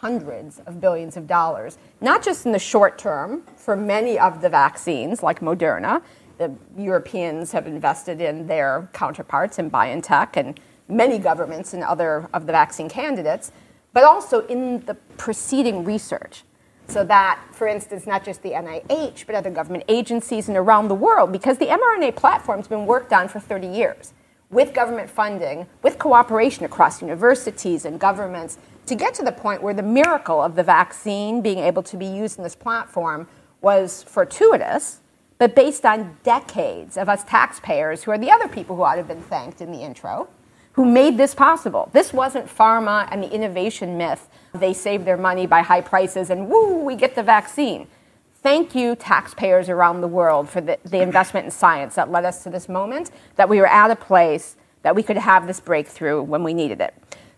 hundreds 0.00 0.60
of 0.60 0.80
billions 0.80 1.18
of 1.18 1.26
dollars, 1.26 1.76
not 2.00 2.22
just 2.22 2.46
in 2.46 2.52
the 2.52 2.58
short 2.58 2.96
term 2.96 3.42
for 3.54 3.76
many 3.76 4.18
of 4.18 4.40
the 4.40 4.48
vaccines 4.48 5.22
like 5.22 5.40
Moderna. 5.40 6.00
The 6.38 6.54
Europeans 6.78 7.52
have 7.52 7.66
invested 7.66 8.18
in 8.22 8.46
their 8.46 8.88
counterparts 8.94 9.58
in 9.58 9.70
BioNTech 9.70 10.38
and 10.38 10.58
many 10.88 11.18
governments 11.18 11.74
and 11.74 11.84
other 11.84 12.30
of 12.32 12.46
the 12.46 12.52
vaccine 12.52 12.88
candidates, 12.88 13.52
but 13.92 14.02
also 14.02 14.46
in 14.46 14.80
the 14.86 14.94
preceding 15.18 15.84
research. 15.84 16.44
So 16.86 17.04
that, 17.04 17.38
for 17.52 17.68
instance, 17.68 18.06
not 18.06 18.24
just 18.24 18.42
the 18.42 18.52
NIH, 18.52 19.26
but 19.26 19.34
other 19.34 19.50
government 19.50 19.84
agencies 19.86 20.48
and 20.48 20.56
around 20.56 20.88
the 20.88 20.94
world, 20.94 21.30
because 21.30 21.58
the 21.58 21.66
mRNA 21.66 22.16
platform's 22.16 22.66
been 22.66 22.86
worked 22.86 23.12
on 23.12 23.28
for 23.28 23.38
30 23.38 23.66
years 23.66 24.14
with 24.50 24.74
government 24.74 25.08
funding, 25.08 25.66
with 25.82 25.98
cooperation 25.98 26.64
across 26.64 27.00
universities 27.00 27.84
and 27.84 28.00
governments 28.00 28.58
to 28.86 28.94
get 28.94 29.14
to 29.14 29.22
the 29.22 29.32
point 29.32 29.62
where 29.62 29.74
the 29.74 29.82
miracle 29.82 30.42
of 30.42 30.56
the 30.56 30.62
vaccine 30.62 31.40
being 31.40 31.58
able 31.58 31.82
to 31.84 31.96
be 31.96 32.06
used 32.06 32.38
in 32.38 32.44
this 32.44 32.56
platform 32.56 33.28
was 33.60 34.02
fortuitous, 34.02 35.00
but 35.38 35.54
based 35.54 35.86
on 35.86 36.16
decades 36.24 36.96
of 36.96 37.08
us 37.08 37.22
taxpayers, 37.24 38.02
who 38.02 38.10
are 38.10 38.18
the 38.18 38.30
other 38.30 38.48
people 38.48 38.74
who 38.74 38.82
ought 38.82 38.94
to 38.94 38.98
have 38.98 39.08
been 39.08 39.22
thanked 39.22 39.60
in 39.60 39.70
the 39.70 39.78
intro, 39.78 40.28
who 40.72 40.84
made 40.84 41.16
this 41.16 41.34
possible. 41.34 41.88
This 41.92 42.12
wasn't 42.12 42.46
pharma 42.46 43.08
and 43.10 43.22
the 43.22 43.30
innovation 43.30 43.96
myth. 43.96 44.28
They 44.54 44.72
save 44.72 45.04
their 45.04 45.16
money 45.16 45.46
by 45.46 45.62
high 45.62 45.80
prices 45.80 46.30
and 46.30 46.48
woo, 46.48 46.78
we 46.78 46.96
get 46.96 47.14
the 47.14 47.22
vaccine. 47.22 47.86
Thank 48.42 48.74
you, 48.74 48.96
taxpayers 48.96 49.68
around 49.68 50.00
the 50.00 50.08
world, 50.08 50.48
for 50.48 50.62
the, 50.62 50.78
the 50.84 51.02
investment 51.02 51.44
in 51.44 51.50
science 51.50 51.96
that 51.96 52.10
led 52.10 52.24
us 52.24 52.42
to 52.44 52.50
this 52.50 52.70
moment, 52.70 53.10
that 53.36 53.50
we 53.50 53.58
were 53.58 53.66
at 53.66 53.90
a 53.90 53.96
place 53.96 54.56
that 54.82 54.96
we 54.96 55.02
could 55.02 55.18
have 55.18 55.46
this 55.46 55.60
breakthrough 55.60 56.22
when 56.22 56.42
we 56.42 56.54
needed 56.54 56.80
it. 56.80 56.94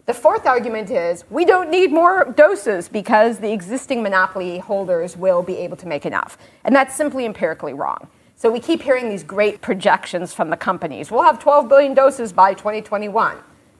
The 0.06 0.14
fourth 0.14 0.46
argument 0.46 0.90
is 0.90 1.24
we 1.28 1.44
don't 1.44 1.70
need 1.70 1.90
more 1.90 2.32
doses 2.36 2.88
because 2.88 3.40
the 3.40 3.52
existing 3.52 4.00
monopoly 4.00 4.58
holders 4.58 5.16
will 5.16 5.42
be 5.42 5.56
able 5.56 5.76
to 5.78 5.88
make 5.88 6.06
enough. 6.06 6.38
And 6.62 6.74
that's 6.74 6.94
simply 6.94 7.26
empirically 7.26 7.72
wrong. 7.72 8.06
So 8.36 8.52
we 8.52 8.60
keep 8.60 8.82
hearing 8.82 9.08
these 9.08 9.24
great 9.24 9.60
projections 9.60 10.32
from 10.32 10.50
the 10.50 10.56
companies. 10.56 11.10
We'll 11.10 11.24
have 11.24 11.40
12 11.40 11.68
billion 11.68 11.94
doses 11.94 12.32
by 12.32 12.54
2021. 12.54 13.38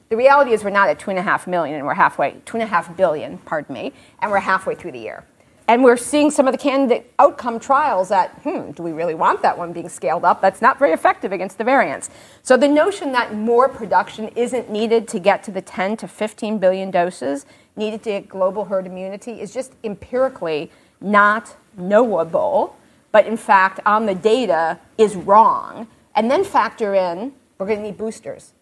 The 0.09 0.17
reality 0.17 0.51
is 0.51 0.63
we're 0.65 0.71
not 0.71 0.89
at 0.89 0.99
two 0.99 1.09
and 1.09 1.19
a 1.19 1.23
half 1.23 1.47
million 1.47 1.77
and 1.77 1.85
we're 1.85 1.93
halfway, 1.93 2.41
two 2.45 2.57
and 2.57 2.63
a 2.63 2.67
half 2.67 2.95
billion, 2.97 3.37
pardon 3.39 3.73
me, 3.73 3.93
and 4.21 4.29
we're 4.29 4.39
halfway 4.39 4.75
through 4.75 4.91
the 4.91 4.99
year. 4.99 5.25
And 5.67 5.81
we're 5.83 5.97
seeing 5.97 6.29
some 6.29 6.47
of 6.47 6.51
the 6.51 6.57
candidate 6.57 7.13
outcome 7.19 7.57
trials 7.57 8.09
that, 8.09 8.31
hmm, 8.43 8.71
do 8.71 8.83
we 8.83 8.91
really 8.91 9.15
want 9.15 9.41
that 9.43 9.57
one 9.57 9.71
being 9.71 9.87
scaled 9.87 10.25
up? 10.25 10.41
That's 10.41 10.61
not 10.61 10.77
very 10.77 10.91
effective 10.91 11.31
against 11.31 11.57
the 11.57 11.63
variants. 11.63 12.09
So 12.41 12.57
the 12.57 12.67
notion 12.67 13.13
that 13.13 13.33
more 13.33 13.69
production 13.69 14.27
isn't 14.35 14.69
needed 14.69 15.07
to 15.09 15.19
get 15.19 15.41
to 15.43 15.51
the 15.51 15.61
10 15.61 15.97
to 15.97 16.07
15 16.07 16.57
billion 16.57 16.91
doses 16.91 17.45
needed 17.77 18.03
to 18.03 18.09
get 18.09 18.27
global 18.27 18.65
herd 18.65 18.85
immunity 18.85 19.39
is 19.39 19.53
just 19.53 19.73
empirically 19.83 20.69
not 20.99 21.55
knowable, 21.77 22.75
but 23.13 23.25
in 23.25 23.37
fact, 23.37 23.79
on 23.85 24.05
the 24.05 24.15
data, 24.15 24.79
is 24.97 25.15
wrong. 25.15 25.87
And 26.13 26.29
then 26.29 26.43
factor 26.43 26.93
in 26.93 27.33
we're 27.57 27.67
going 27.67 27.79
to 27.79 27.85
need 27.85 27.97
boosters. 27.97 28.53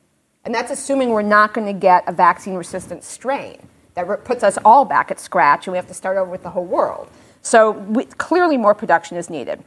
And 0.46 0.54
that's 0.54 0.72
assuming 0.72 1.10
we're 1.10 1.24
not 1.24 1.54
going 1.54 1.68
to 1.68 1.80
get 1.80 2.04
a 2.08 2.12
vaccine 2.12 2.54
resistant 2.54 3.04
strain 3.04 3.68
that 3.96 4.26
puts 4.26 4.44
us 4.44 4.58
all 4.64 4.86
back 4.86 5.12
at 5.12 5.20
scratch 5.20 5.68
and 5.68 5.74
we 5.74 5.78
have 5.78 5.88
to 5.88 5.94
start 5.94 6.18
over 6.18 6.30
with 6.30 6.44
the 6.44 6.50
whole 6.50 6.66
world. 6.66 7.08
So 7.42 7.72
we, 7.72 8.06
clearly, 8.06 8.58
more 8.58 8.74
production 8.74 9.18
is 9.18 9.30
needed. 9.30 9.64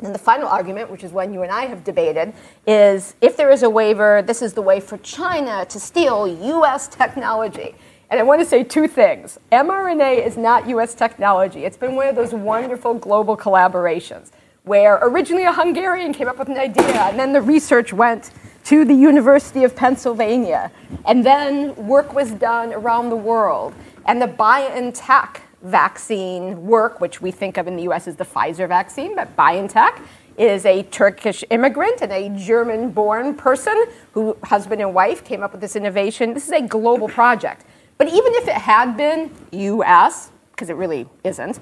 And 0.00 0.14
the 0.14 0.18
final 0.18 0.48
argument, 0.48 0.90
which 0.90 1.04
is 1.04 1.12
one 1.12 1.32
you 1.32 1.42
and 1.42 1.52
I 1.52 1.66
have 1.66 1.84
debated, 1.84 2.34
is 2.66 3.14
if 3.20 3.36
there 3.36 3.50
is 3.50 3.62
a 3.62 3.70
waiver, 3.70 4.22
this 4.22 4.42
is 4.42 4.52
the 4.52 4.62
way 4.62 4.80
for 4.80 4.98
China 4.98 5.64
to 5.66 5.80
steal 5.80 6.26
US 6.26 6.88
technology. 6.88 7.74
And 8.10 8.20
I 8.20 8.22
want 8.22 8.40
to 8.40 8.46
say 8.46 8.64
two 8.64 8.86
things. 8.86 9.38
mRNA 9.50 10.26
is 10.26 10.36
not 10.36 10.68
US 10.68 10.94
technology, 10.94 11.64
it's 11.64 11.76
been 11.76 11.94
one 11.94 12.08
of 12.08 12.16
those 12.16 12.32
wonderful 12.32 12.94
global 12.94 13.36
collaborations 13.36 14.30
where 14.64 14.98
originally 15.02 15.44
a 15.44 15.52
Hungarian 15.52 16.12
came 16.12 16.26
up 16.26 16.38
with 16.38 16.48
an 16.48 16.56
idea, 16.56 16.86
and 16.86 17.18
then 17.18 17.32
the 17.32 17.42
research 17.42 17.92
went 17.92 18.30
to 18.64 18.84
the 18.84 18.94
University 18.94 19.64
of 19.64 19.76
Pennsylvania. 19.76 20.72
And 21.06 21.24
then 21.24 21.74
work 21.86 22.14
was 22.14 22.32
done 22.32 22.72
around 22.72 23.10
the 23.10 23.16
world. 23.16 23.74
And 24.06 24.20
the 24.20 24.26
BioNTech 24.26 25.40
vaccine 25.62 26.66
work, 26.66 27.00
which 27.00 27.22
we 27.22 27.30
think 27.30 27.56
of 27.56 27.66
in 27.66 27.76
the 27.76 27.82
US 27.90 28.06
as 28.06 28.16
the 28.16 28.24
Pfizer 28.24 28.68
vaccine, 28.68 29.14
but 29.14 29.34
BioNTech 29.36 30.00
is 30.36 30.66
a 30.66 30.82
Turkish 30.84 31.44
immigrant 31.50 32.00
and 32.02 32.12
a 32.12 32.28
German 32.30 32.90
born 32.90 33.34
person 33.34 33.84
who, 34.12 34.36
husband 34.44 34.80
and 34.80 34.94
wife, 34.94 35.24
came 35.24 35.42
up 35.42 35.52
with 35.52 35.60
this 35.60 35.76
innovation. 35.76 36.34
This 36.34 36.46
is 36.46 36.52
a 36.52 36.62
global 36.62 37.08
project. 37.08 37.64
But 37.98 38.08
even 38.08 38.34
if 38.34 38.48
it 38.48 38.54
had 38.54 38.96
been 38.96 39.30
US, 39.52 40.30
because 40.50 40.70
it 40.70 40.76
really 40.76 41.06
isn't, 41.22 41.60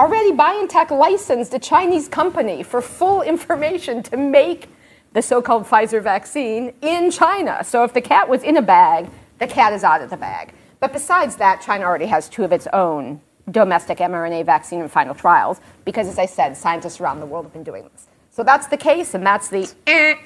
already 0.00 0.32
BioNTech 0.32 0.90
licensed 0.90 1.54
a 1.54 1.58
Chinese 1.58 2.08
company 2.08 2.62
for 2.62 2.80
full 2.80 3.22
information 3.22 4.02
to 4.04 4.16
make 4.16 4.68
the 5.12 5.22
so 5.22 5.42
called 5.42 5.64
Pfizer 5.64 6.02
vaccine 6.02 6.72
in 6.80 7.10
China. 7.10 7.62
So 7.64 7.84
if 7.84 7.92
the 7.92 8.00
cat 8.00 8.28
was 8.28 8.42
in 8.42 8.56
a 8.56 8.62
bag, 8.62 9.08
the 9.38 9.46
cat 9.46 9.72
is 9.72 9.84
out 9.84 10.00
of 10.00 10.10
the 10.10 10.16
bag. 10.16 10.52
But 10.80 10.92
besides 10.92 11.36
that, 11.36 11.60
China 11.60 11.84
already 11.84 12.06
has 12.06 12.28
two 12.28 12.44
of 12.44 12.52
its 12.52 12.66
own 12.72 13.20
domestic 13.50 13.98
mRNA 13.98 14.46
vaccine 14.46 14.80
in 14.80 14.88
final 14.88 15.14
trials 15.14 15.60
because, 15.84 16.08
as 16.08 16.18
I 16.18 16.26
said, 16.26 16.56
scientists 16.56 17.00
around 17.00 17.20
the 17.20 17.26
world 17.26 17.44
have 17.44 17.52
been 17.52 17.62
doing 17.62 17.88
this. 17.92 18.06
So 18.30 18.42
that's 18.42 18.66
the 18.66 18.76
case, 18.76 19.14
and 19.14 19.26
that's 19.26 19.48
the 19.48 19.62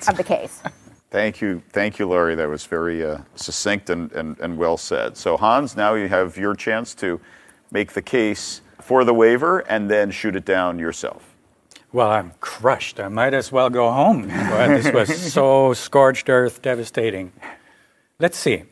of 0.08 0.16
the 0.16 0.24
case. 0.24 0.62
Thank 1.10 1.40
you, 1.40 1.62
thank 1.70 2.00
you, 2.00 2.08
Lori. 2.08 2.34
That 2.34 2.48
was 2.48 2.66
very 2.66 3.02
uh, 3.02 3.18
succinct 3.36 3.90
and, 3.90 4.10
and, 4.12 4.38
and 4.40 4.58
well 4.58 4.76
said. 4.76 5.16
So, 5.16 5.36
Hans, 5.36 5.76
now 5.76 5.94
you 5.94 6.08
have 6.08 6.36
your 6.36 6.54
chance 6.54 6.94
to 6.96 7.20
make 7.70 7.92
the 7.92 8.02
case 8.02 8.60
for 8.80 9.04
the 9.04 9.14
waiver 9.14 9.60
and 9.60 9.88
then 9.88 10.10
shoot 10.10 10.34
it 10.34 10.44
down 10.44 10.80
yourself. 10.80 11.25
Well, 11.96 12.10
I'm 12.10 12.32
crushed. 12.40 13.00
I 13.00 13.08
might 13.08 13.32
as 13.32 13.50
well 13.50 13.70
go 13.70 13.90
home. 13.90 14.28
this 14.28 14.92
was 14.92 15.32
so 15.32 15.72
scorched 15.72 16.28
earth, 16.28 16.60
devastating. 16.60 17.32
Let's 18.18 18.36
see. 18.36 18.64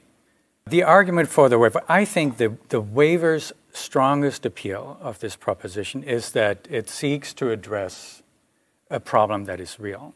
The 0.66 0.82
argument 0.82 1.30
for 1.30 1.48
the 1.48 1.58
waiver, 1.58 1.80
I 1.88 2.04
think 2.04 2.36
the, 2.36 2.58
the 2.68 2.82
waiver's 2.82 3.50
strongest 3.72 4.44
appeal 4.44 4.98
of 5.00 5.20
this 5.20 5.36
proposition 5.36 6.02
is 6.02 6.32
that 6.32 6.68
it 6.68 6.90
seeks 6.90 7.32
to 7.34 7.50
address 7.50 8.22
a 8.90 9.00
problem 9.00 9.46
that 9.46 9.58
is 9.58 9.80
real. 9.80 10.12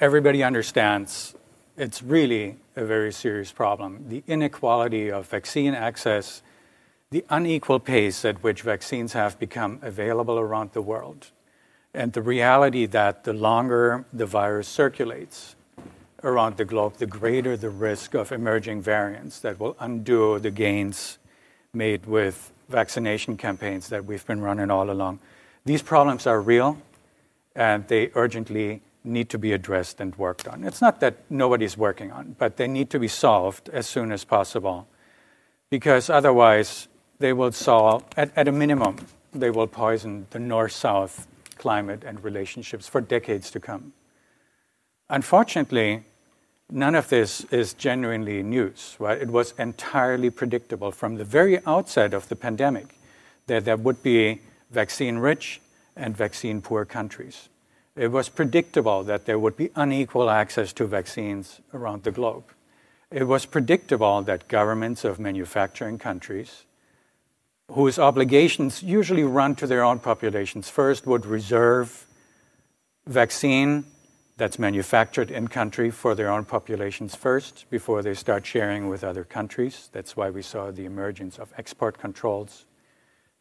Everybody 0.00 0.42
understands 0.42 1.36
it's 1.76 2.02
really 2.02 2.56
a 2.74 2.84
very 2.84 3.12
serious 3.12 3.52
problem. 3.52 4.06
The 4.08 4.24
inequality 4.26 5.08
of 5.08 5.28
vaccine 5.28 5.72
access, 5.72 6.42
the 7.12 7.24
unequal 7.30 7.78
pace 7.78 8.24
at 8.24 8.42
which 8.42 8.62
vaccines 8.62 9.12
have 9.12 9.38
become 9.38 9.78
available 9.82 10.36
around 10.36 10.72
the 10.72 10.82
world 10.82 11.30
and 11.94 12.12
the 12.12 12.22
reality 12.22 12.86
that 12.86 13.24
the 13.24 13.32
longer 13.32 14.04
the 14.12 14.26
virus 14.26 14.68
circulates 14.68 15.56
around 16.22 16.56
the 16.56 16.64
globe, 16.64 16.94
the 16.98 17.06
greater 17.06 17.56
the 17.56 17.70
risk 17.70 18.14
of 18.14 18.30
emerging 18.30 18.82
variants 18.82 19.40
that 19.40 19.58
will 19.58 19.76
undo 19.80 20.38
the 20.38 20.50
gains 20.50 21.18
made 21.72 22.06
with 22.06 22.52
vaccination 22.68 23.36
campaigns 23.36 23.88
that 23.88 24.04
we've 24.04 24.26
been 24.26 24.40
running 24.40 24.70
all 24.70 24.90
along. 24.90 25.18
These 25.64 25.82
problems 25.82 26.26
are 26.26 26.40
real 26.40 26.78
and 27.54 27.86
they 27.88 28.10
urgently 28.14 28.82
need 29.02 29.28
to 29.30 29.38
be 29.38 29.52
addressed 29.52 30.00
and 30.00 30.14
worked 30.16 30.46
on. 30.46 30.62
It's 30.62 30.80
not 30.80 31.00
that 31.00 31.16
nobody's 31.30 31.76
working 31.76 32.12
on, 32.12 32.36
but 32.38 32.56
they 32.56 32.68
need 32.68 32.90
to 32.90 32.98
be 32.98 33.08
solved 33.08 33.68
as 33.70 33.86
soon 33.86 34.12
as 34.12 34.24
possible 34.24 34.86
because 35.70 36.10
otherwise 36.10 36.88
they 37.18 37.32
will 37.32 37.52
solve, 37.52 38.04
at, 38.16 38.30
at 38.36 38.46
a 38.46 38.52
minimum, 38.52 38.96
they 39.32 39.50
will 39.50 39.66
poison 39.66 40.26
the 40.30 40.38
north 40.38 40.72
south 40.72 41.26
climate 41.60 42.02
and 42.04 42.24
relationships 42.24 42.88
for 42.88 43.00
decades 43.00 43.50
to 43.50 43.60
come. 43.60 43.92
Unfortunately, 45.10 46.04
none 46.70 46.94
of 46.94 47.08
this 47.08 47.44
is 47.52 47.74
genuinely 47.74 48.42
news. 48.42 48.96
Right? 48.98 49.20
It 49.20 49.28
was 49.28 49.54
entirely 49.58 50.30
predictable 50.30 50.90
from 50.90 51.16
the 51.16 51.24
very 51.24 51.58
outset 51.66 52.14
of 52.14 52.28
the 52.28 52.36
pandemic 52.36 52.96
that 53.46 53.64
there 53.64 53.76
would 53.76 54.02
be 54.02 54.40
vaccine 54.70 55.18
rich 55.18 55.60
and 55.96 56.16
vaccine 56.16 56.62
poor 56.62 56.84
countries. 56.84 57.48
It 57.96 58.08
was 58.08 58.28
predictable 58.28 59.02
that 59.04 59.26
there 59.26 59.38
would 59.38 59.56
be 59.56 59.70
unequal 59.74 60.30
access 60.30 60.72
to 60.74 60.86
vaccines 60.86 61.60
around 61.74 62.04
the 62.04 62.12
globe. 62.12 62.44
It 63.10 63.24
was 63.24 63.44
predictable 63.44 64.22
that 64.22 64.48
governments 64.48 65.04
of 65.04 65.18
manufacturing 65.18 65.98
countries 65.98 66.64
whose 67.72 67.98
obligations 67.98 68.82
usually 68.82 69.24
run 69.24 69.54
to 69.54 69.66
their 69.66 69.84
own 69.84 69.98
populations 69.98 70.68
first 70.68 71.06
would 71.06 71.24
reserve 71.24 72.06
vaccine 73.06 73.84
that's 74.36 74.58
manufactured 74.58 75.30
in 75.30 75.46
country 75.46 75.90
for 75.90 76.14
their 76.14 76.30
own 76.30 76.44
populations 76.44 77.14
first 77.14 77.66
before 77.70 78.02
they 78.02 78.14
start 78.14 78.44
sharing 78.46 78.88
with 78.88 79.04
other 79.04 79.22
countries. 79.22 79.90
That's 79.92 80.16
why 80.16 80.30
we 80.30 80.42
saw 80.42 80.70
the 80.70 80.86
emergence 80.86 81.38
of 81.38 81.52
export 81.58 81.98
controls. 81.98 82.64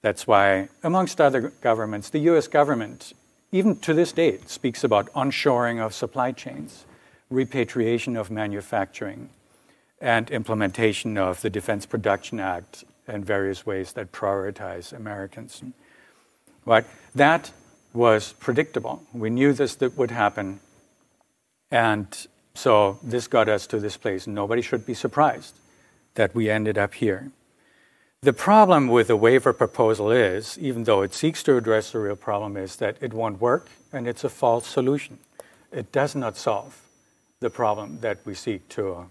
That's 0.02 0.28
why, 0.28 0.70
amongst 0.84 1.20
other 1.20 1.54
governments, 1.62 2.10
the 2.10 2.20
US 2.32 2.48
government, 2.48 3.14
even 3.52 3.78
to 3.78 3.94
this 3.94 4.12
date, 4.12 4.50
speaks 4.50 4.84
about 4.84 5.12
onshoring 5.14 5.84
of 5.84 5.94
supply 5.94 6.32
chains, 6.34 6.86
repatriation 7.30 8.16
of 8.16 8.30
manufacturing, 8.30 9.30
and 10.02 10.30
implementation 10.30 11.18
of 11.18 11.42
the 11.42 11.50
Defense 11.50 11.86
Production 11.86 12.40
Act 12.40 12.84
and 13.10 13.26
various 13.26 13.66
ways 13.66 13.94
that 13.94 14.12
prioritize 14.12 14.94
Americans. 14.94 15.64
Right? 16.66 16.86
That 17.16 17.52
was 17.94 18.34
predictable. 18.34 19.04
We 19.14 19.30
knew 19.30 19.54
this 19.54 19.76
that 19.76 19.98
would 19.98 20.12
happen. 20.12 20.60
And 21.72 22.08
so 22.54 23.00
this 23.04 23.28
got 23.28 23.50
us 23.50 23.68
to 23.68 23.80
this 23.80 23.98
place. 23.98 24.28
Nobody 24.28 24.62
should 24.62 24.86
be 24.86 24.94
surprised 24.94 25.56
that 26.16 26.36
we 26.36 26.50
ended 26.50 26.78
up 26.78 26.94
here. 26.94 27.32
The 28.22 28.34
problem 28.34 28.90
with 28.90 29.08
the 29.08 29.16
waiver 29.16 29.54
proposal 29.54 30.12
is, 30.12 30.58
even 30.60 30.84
though 30.84 31.02
it 31.02 31.14
seeks 31.14 31.42
to 31.44 31.56
address 31.56 31.92
the 31.92 32.00
real 32.00 32.18
problem, 32.18 32.58
is 32.58 32.76
that 32.76 32.98
it 33.00 33.14
won't 33.14 33.40
work 33.40 33.70
and 33.94 34.08
it's 34.08 34.26
a 34.26 34.30
false 34.30 34.68
solution. 34.68 35.20
It 35.72 35.92
does 35.92 36.16
not 36.16 36.36
solve 36.36 36.82
the 37.40 37.50
problem 37.50 38.00
that 38.02 38.18
we 38.26 38.34
seek 38.34 38.68
to 38.70 39.10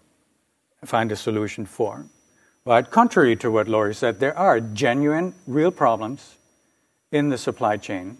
find 0.84 1.10
a 1.10 1.16
solution 1.16 1.64
for. 1.64 2.04
But 2.68 2.90
contrary 2.90 3.34
to 3.36 3.50
what 3.50 3.66
Lori 3.66 3.94
said, 3.94 4.20
there 4.20 4.36
are 4.36 4.60
genuine, 4.60 5.32
real 5.46 5.70
problems 5.70 6.36
in 7.10 7.30
the 7.30 7.38
supply 7.38 7.78
chain 7.78 8.18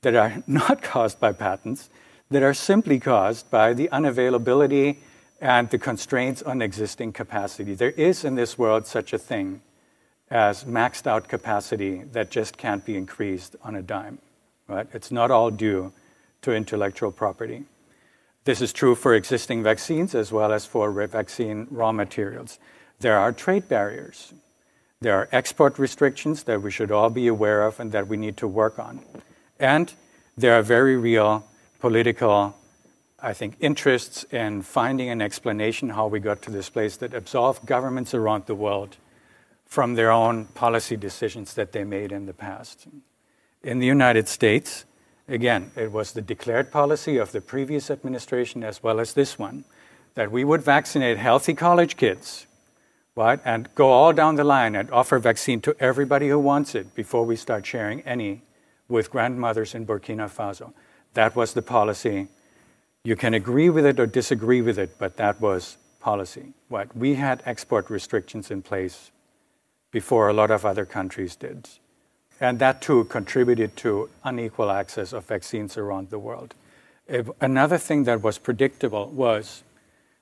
that 0.00 0.16
are 0.16 0.42
not 0.48 0.82
caused 0.82 1.20
by 1.20 1.30
patents, 1.30 1.88
that 2.28 2.42
are 2.42 2.54
simply 2.54 2.98
caused 2.98 3.52
by 3.52 3.72
the 3.72 3.88
unavailability 3.92 4.96
and 5.40 5.70
the 5.70 5.78
constraints 5.78 6.42
on 6.42 6.60
existing 6.60 7.12
capacity. 7.12 7.74
There 7.74 7.92
is 7.92 8.24
in 8.24 8.34
this 8.34 8.58
world 8.58 8.88
such 8.88 9.12
a 9.12 9.18
thing 9.18 9.60
as 10.28 10.64
maxed 10.64 11.06
out 11.06 11.28
capacity 11.28 12.02
that 12.10 12.32
just 12.32 12.56
can't 12.56 12.84
be 12.84 12.96
increased 12.96 13.54
on 13.62 13.76
a 13.76 13.82
dime. 13.82 14.18
Right? 14.66 14.88
It's 14.92 15.12
not 15.12 15.30
all 15.30 15.52
due 15.52 15.92
to 16.40 16.52
intellectual 16.52 17.12
property. 17.12 17.62
This 18.42 18.60
is 18.60 18.72
true 18.72 18.96
for 18.96 19.14
existing 19.14 19.62
vaccines 19.62 20.16
as 20.16 20.32
well 20.32 20.52
as 20.52 20.66
for 20.66 20.90
vaccine 21.06 21.68
raw 21.70 21.92
materials. 21.92 22.58
There 23.02 23.18
are 23.18 23.32
trade 23.32 23.68
barriers. 23.68 24.32
There 25.00 25.16
are 25.16 25.28
export 25.32 25.76
restrictions 25.76 26.44
that 26.44 26.62
we 26.62 26.70
should 26.70 26.92
all 26.92 27.10
be 27.10 27.26
aware 27.26 27.64
of 27.64 27.80
and 27.80 27.90
that 27.90 28.06
we 28.06 28.16
need 28.16 28.36
to 28.36 28.46
work 28.46 28.78
on. 28.78 29.00
And 29.58 29.92
there 30.36 30.54
are 30.56 30.62
very 30.62 30.96
real 30.96 31.44
political, 31.80 32.56
I 33.20 33.32
think, 33.32 33.56
interests 33.58 34.22
in 34.30 34.62
finding 34.62 35.08
an 35.08 35.20
explanation 35.20 35.88
how 35.88 36.06
we 36.06 36.20
got 36.20 36.42
to 36.42 36.52
this 36.52 36.70
place 36.70 36.96
that 36.98 37.12
absolve 37.12 37.66
governments 37.66 38.14
around 38.14 38.46
the 38.46 38.54
world 38.54 38.96
from 39.66 39.94
their 39.94 40.12
own 40.12 40.44
policy 40.54 40.96
decisions 40.96 41.54
that 41.54 41.72
they 41.72 41.82
made 41.82 42.12
in 42.12 42.26
the 42.26 42.32
past. 42.32 42.86
In 43.64 43.80
the 43.80 43.86
United 43.86 44.28
States, 44.28 44.84
again, 45.26 45.72
it 45.74 45.90
was 45.90 46.12
the 46.12 46.22
declared 46.22 46.70
policy 46.70 47.16
of 47.16 47.32
the 47.32 47.40
previous 47.40 47.90
administration 47.90 48.62
as 48.62 48.80
well 48.80 49.00
as 49.00 49.14
this 49.14 49.40
one 49.40 49.64
that 50.14 50.30
we 50.30 50.44
would 50.44 50.62
vaccinate 50.62 51.18
healthy 51.18 51.54
college 51.54 51.96
kids, 51.96 52.46
right, 53.16 53.40
and 53.44 53.68
go 53.74 53.90
all 53.90 54.12
down 54.12 54.36
the 54.36 54.44
line 54.44 54.74
and 54.74 54.90
offer 54.90 55.18
vaccine 55.18 55.60
to 55.60 55.76
everybody 55.78 56.28
who 56.28 56.38
wants 56.38 56.74
it 56.74 56.94
before 56.94 57.24
we 57.24 57.36
start 57.36 57.66
sharing 57.66 58.00
any 58.02 58.42
with 58.88 59.10
grandmothers 59.10 59.74
in 59.74 59.86
Burkina 59.86 60.30
Faso. 60.30 60.72
That 61.14 61.36
was 61.36 61.52
the 61.52 61.62
policy. 61.62 62.28
You 63.04 63.16
can 63.16 63.34
agree 63.34 63.68
with 63.68 63.84
it 63.84 64.00
or 64.00 64.06
disagree 64.06 64.62
with 64.62 64.78
it, 64.78 64.98
but 64.98 65.16
that 65.16 65.40
was 65.40 65.76
policy. 66.00 66.52
What 66.68 66.96
we 66.96 67.14
had 67.14 67.42
export 67.44 67.90
restrictions 67.90 68.50
in 68.50 68.62
place 68.62 69.10
before 69.90 70.28
a 70.28 70.32
lot 70.32 70.50
of 70.50 70.64
other 70.64 70.86
countries 70.86 71.36
did. 71.36 71.68
And 72.40 72.58
that 72.58 72.80
too 72.80 73.04
contributed 73.04 73.76
to 73.78 74.08
unequal 74.24 74.70
access 74.70 75.12
of 75.12 75.26
vaccines 75.26 75.76
around 75.76 76.10
the 76.10 76.18
world. 76.18 76.54
Another 77.40 77.78
thing 77.78 78.04
that 78.04 78.22
was 78.22 78.38
predictable 78.38 79.08
was 79.08 79.62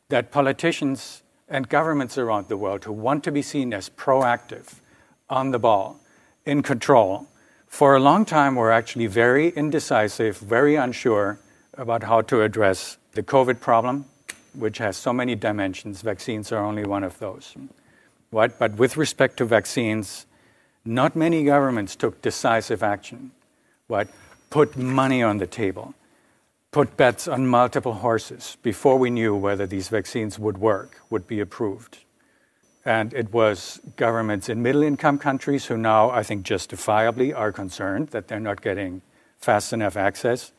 that 0.09 0.33
politicians 0.33 1.23
and 1.51 1.69
governments 1.69 2.17
around 2.17 2.49
the 2.49 2.57
world 2.57 2.85
who 2.85 2.93
want 2.93 3.25
to 3.25 3.33
be 3.33 3.43
seen 3.43 3.75
as 3.75 3.91
proactive, 3.91 4.77
on 5.29 5.51
the 5.51 5.59
ball, 5.59 6.01
in 6.45 6.63
control, 6.63 7.27
for 7.67 7.95
a 7.95 8.01
long 8.01 8.25
time 8.25 8.57
were 8.57 8.73
actually 8.73 9.07
very 9.07 9.51
indecisive, 9.51 10.39
very 10.39 10.75
unsure 10.75 11.39
about 11.75 12.03
how 12.03 12.21
to 12.21 12.43
address 12.43 12.99
the 13.13 13.23
COVID 13.23 13.61
problem, 13.61 14.07
which 14.55 14.79
has 14.79 14.97
so 14.97 15.13
many 15.13 15.37
dimensions. 15.37 16.03
Vaccines 16.03 16.51
are 16.51 16.65
only 16.65 16.85
one 16.85 17.05
of 17.05 17.19
those. 17.21 17.55
What? 18.31 18.59
But 18.59 18.75
with 18.75 18.97
respect 18.97 19.37
to 19.37 19.45
vaccines, 19.45 20.27
not 20.85 21.15
many 21.15 21.45
governments 21.45 21.95
took 21.95 22.21
decisive 22.23 22.83
action. 22.83 23.31
What? 23.87 24.09
Put 24.51 24.77
money 24.77 25.23
on 25.23 25.39
the 25.39 25.47
table, 25.47 25.95
put 26.71 26.97
bets 26.97 27.27
on 27.27 27.47
multiple 27.47 27.95
horses 27.95 28.57
before 28.63 28.97
we 28.97 29.11
knew 29.11 29.35
whether 29.35 29.67
these 29.67 29.89
vaccines 29.89 30.39
would 30.39 30.59
work, 30.59 31.01
would 31.11 31.27
be 31.27 31.41
approved. 31.41 31.99
And 32.85 33.13
it 33.13 33.33
was 33.33 33.81
governments 33.97 34.49
in 34.49 34.63
middle 34.63 34.83
income 34.83 35.19
countries 35.19 35.67
who 35.67 35.77
now, 35.77 36.11
I 36.11 36.23
think, 36.23 36.45
justifiably 36.45 37.33
are 37.33 37.53
concerned 37.53 38.09
that 38.09 38.29
they're 38.29 38.41
not 38.41 38.63
getting 38.63 39.03
fast 39.39 39.73
enough 39.73 39.97
access, 39.97 40.53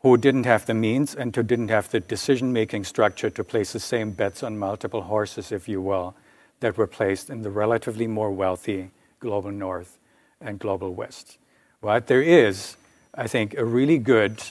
who 0.00 0.16
didn't 0.16 0.44
have 0.44 0.66
the 0.66 0.74
means 0.74 1.14
and 1.14 1.34
who 1.36 1.42
didn't 1.42 1.68
have 1.68 1.90
the 1.90 2.00
decision 2.00 2.52
making 2.52 2.84
structure 2.84 3.30
to 3.30 3.44
place 3.44 3.72
the 3.72 3.80
same 3.80 4.10
bets 4.10 4.42
on 4.42 4.58
multiple 4.58 5.02
horses, 5.02 5.52
if 5.52 5.68
you 5.68 5.80
will, 5.80 6.16
that 6.60 6.76
were 6.76 6.86
placed 6.86 7.30
in 7.30 7.42
the 7.42 7.50
relatively 7.50 8.06
more 8.06 8.32
wealthy 8.32 8.90
global 9.20 9.52
north 9.52 9.98
and 10.40 10.58
global 10.58 10.92
west. 10.92 11.38
Right? 11.80 12.04
There 12.04 12.22
is, 12.22 12.76
I 13.14 13.28
think, 13.28 13.54
a 13.56 13.64
really 13.64 13.98
good 13.98 14.42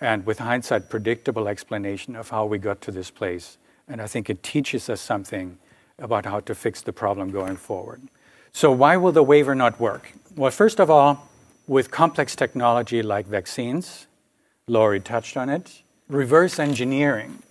and 0.00 0.24
with 0.24 0.38
hindsight 0.38 0.88
predictable 0.88 1.48
explanation 1.48 2.16
of 2.16 2.30
how 2.30 2.46
we 2.46 2.58
got 2.58 2.80
to 2.82 2.90
this 2.90 3.10
place. 3.10 3.58
And 3.86 4.00
I 4.00 4.06
think 4.06 4.30
it 4.30 4.42
teaches 4.42 4.88
us 4.88 5.00
something 5.00 5.58
about 5.98 6.24
how 6.24 6.40
to 6.40 6.54
fix 6.54 6.80
the 6.80 6.92
problem 6.92 7.30
going 7.30 7.56
forward. 7.56 8.00
So, 8.52 8.72
why 8.72 8.96
will 8.96 9.12
the 9.12 9.22
waiver 9.22 9.54
not 9.54 9.78
work? 9.78 10.12
Well, 10.34 10.50
first 10.50 10.80
of 10.80 10.90
all, 10.90 11.28
with 11.66 11.90
complex 11.90 12.34
technology 12.34 13.02
like 13.02 13.26
vaccines, 13.26 14.06
Lori 14.66 15.00
touched 15.00 15.36
on 15.36 15.48
it, 15.48 15.82
reverse 16.08 16.58
engineering 16.58 17.42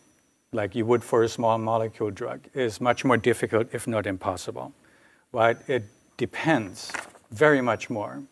like 0.51 0.75
you 0.75 0.85
would 0.85 1.03
for 1.03 1.23
a 1.23 1.29
small 1.29 1.57
molecule 1.57 2.09
drug, 2.09 2.41
is 2.53 2.81
much 2.81 3.05
more 3.05 3.17
difficult, 3.17 3.67
if 3.71 3.87
not 3.87 4.07
impossible. 4.07 4.73
But 5.31 5.61
It 5.67 5.83
depends 6.17 6.91
very 7.31 7.61
much 7.61 7.89
more 7.89 8.23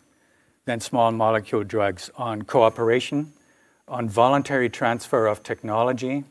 than 0.65 0.79
small 0.79 1.11
molecule 1.11 1.63
drugs 1.63 2.09
on 2.17 2.41
cooperation, 2.41 3.31
on 3.87 4.09
voluntary 4.09 4.69
transfer 4.69 5.27
of 5.27 5.43
technology, 5.43 6.23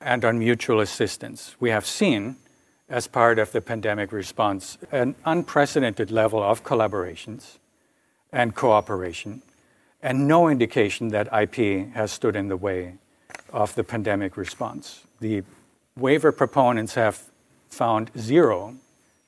and 0.00 0.24
on 0.24 0.38
mutual 0.38 0.80
assistance. 0.80 1.56
We 1.60 1.70
have 1.70 1.84
seen, 1.84 2.36
as 2.88 3.06
part 3.06 3.38
of 3.38 3.52
the 3.52 3.60
pandemic 3.60 4.12
response, 4.12 4.78
an 4.90 5.14
unprecedented 5.24 6.10
level 6.10 6.42
of 6.42 6.64
collaborations 6.64 7.58
and 8.32 8.54
cooperation, 8.54 9.42
and 10.02 10.26
no 10.26 10.48
indication 10.48 11.08
that 11.08 11.28
IP 11.32 11.92
has 11.94 12.10
stood 12.10 12.34
in 12.34 12.48
the 12.48 12.56
way 12.56 12.94
of 13.52 13.74
the 13.74 13.84
pandemic 13.84 14.36
response 14.36 15.04
the 15.20 15.42
waiver 15.96 16.32
proponents 16.32 16.94
have 16.94 17.30
found 17.68 18.10
zero 18.18 18.76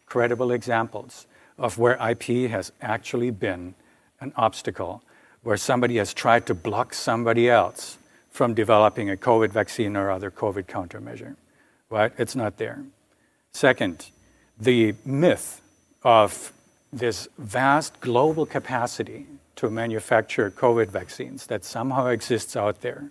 credible 0.07 0.51
examples 0.51 1.27
of 1.59 1.79
where 1.79 1.97
IP 2.11 2.51
has 2.51 2.73
actually 2.81 3.31
been 3.31 3.75
an 4.21 4.33
obstacle, 4.37 5.03
where 5.43 5.57
somebody 5.57 5.97
has 5.97 6.15
tried 6.15 6.47
to 6.47 6.55
block 6.55 6.95
somebody 6.95 7.49
else 7.49 7.99
from 8.31 8.55
developing 8.55 9.11
a 9.11 9.17
COVID 9.17 9.51
vaccine 9.51 9.97
or 9.97 10.11
other 10.11 10.31
COVID 10.31 10.65
countermeasure. 10.65 11.37
Right? 11.91 12.13
It's 12.17 12.35
not 12.35 12.57
there. 12.57 12.85
Second, 13.53 14.07
the 14.59 14.95
myth 15.05 15.61
of 16.03 16.53
this 16.93 17.29
vast 17.39 18.01
global 18.01 18.47
capacity 18.47 19.27
to 19.57 19.71
manufacture 19.71 20.51
COVID 20.51 20.89
vaccines 20.89 21.47
that 21.47 21.65
somehow 21.65 22.07
exists 22.07 22.57
out 22.57 22.81
there 22.81 23.11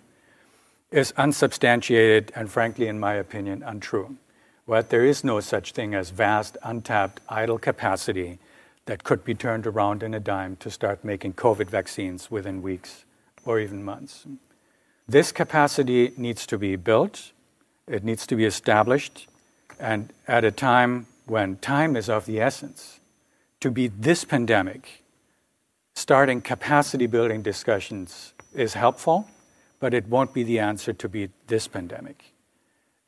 is 0.90 1.12
unsubstantiated 1.16 2.32
and, 2.34 2.50
frankly, 2.50 2.88
in 2.88 2.98
my 3.00 3.14
opinion, 3.14 3.62
untrue. 3.62 4.16
But 4.66 4.90
there 4.90 5.04
is 5.04 5.24
no 5.24 5.40
such 5.40 5.72
thing 5.72 5.94
as 5.94 6.10
vast, 6.10 6.56
untapped, 6.62 7.20
idle 7.28 7.58
capacity 7.58 8.38
that 8.86 9.04
could 9.04 9.24
be 9.24 9.34
turned 9.34 9.66
around 9.66 10.02
in 10.02 10.14
a 10.14 10.20
dime 10.20 10.56
to 10.56 10.70
start 10.70 11.04
making 11.04 11.34
COVID 11.34 11.68
vaccines 11.68 12.30
within 12.30 12.62
weeks 12.62 13.04
or 13.44 13.60
even 13.60 13.82
months. 13.82 14.26
This 15.08 15.32
capacity 15.32 16.12
needs 16.16 16.46
to 16.46 16.58
be 16.58 16.76
built, 16.76 17.32
it 17.86 18.04
needs 18.04 18.26
to 18.26 18.36
be 18.36 18.44
established, 18.44 19.28
and 19.78 20.12
at 20.26 20.44
a 20.44 20.50
time 20.50 21.06
when 21.26 21.56
time 21.56 21.96
is 21.96 22.08
of 22.08 22.26
the 22.26 22.40
essence, 22.40 23.00
to 23.60 23.70
beat 23.70 23.92
this 24.02 24.24
pandemic, 24.24 25.04
starting 25.94 26.40
capacity 26.40 27.06
building 27.06 27.42
discussions 27.42 28.32
is 28.54 28.74
helpful 28.74 29.28
but 29.82 29.92
it 29.92 30.06
won't 30.06 30.32
be 30.32 30.44
the 30.44 30.60
answer 30.60 30.92
to 30.92 31.08
beat 31.08 31.32
this 31.48 31.66
pandemic. 31.66 32.32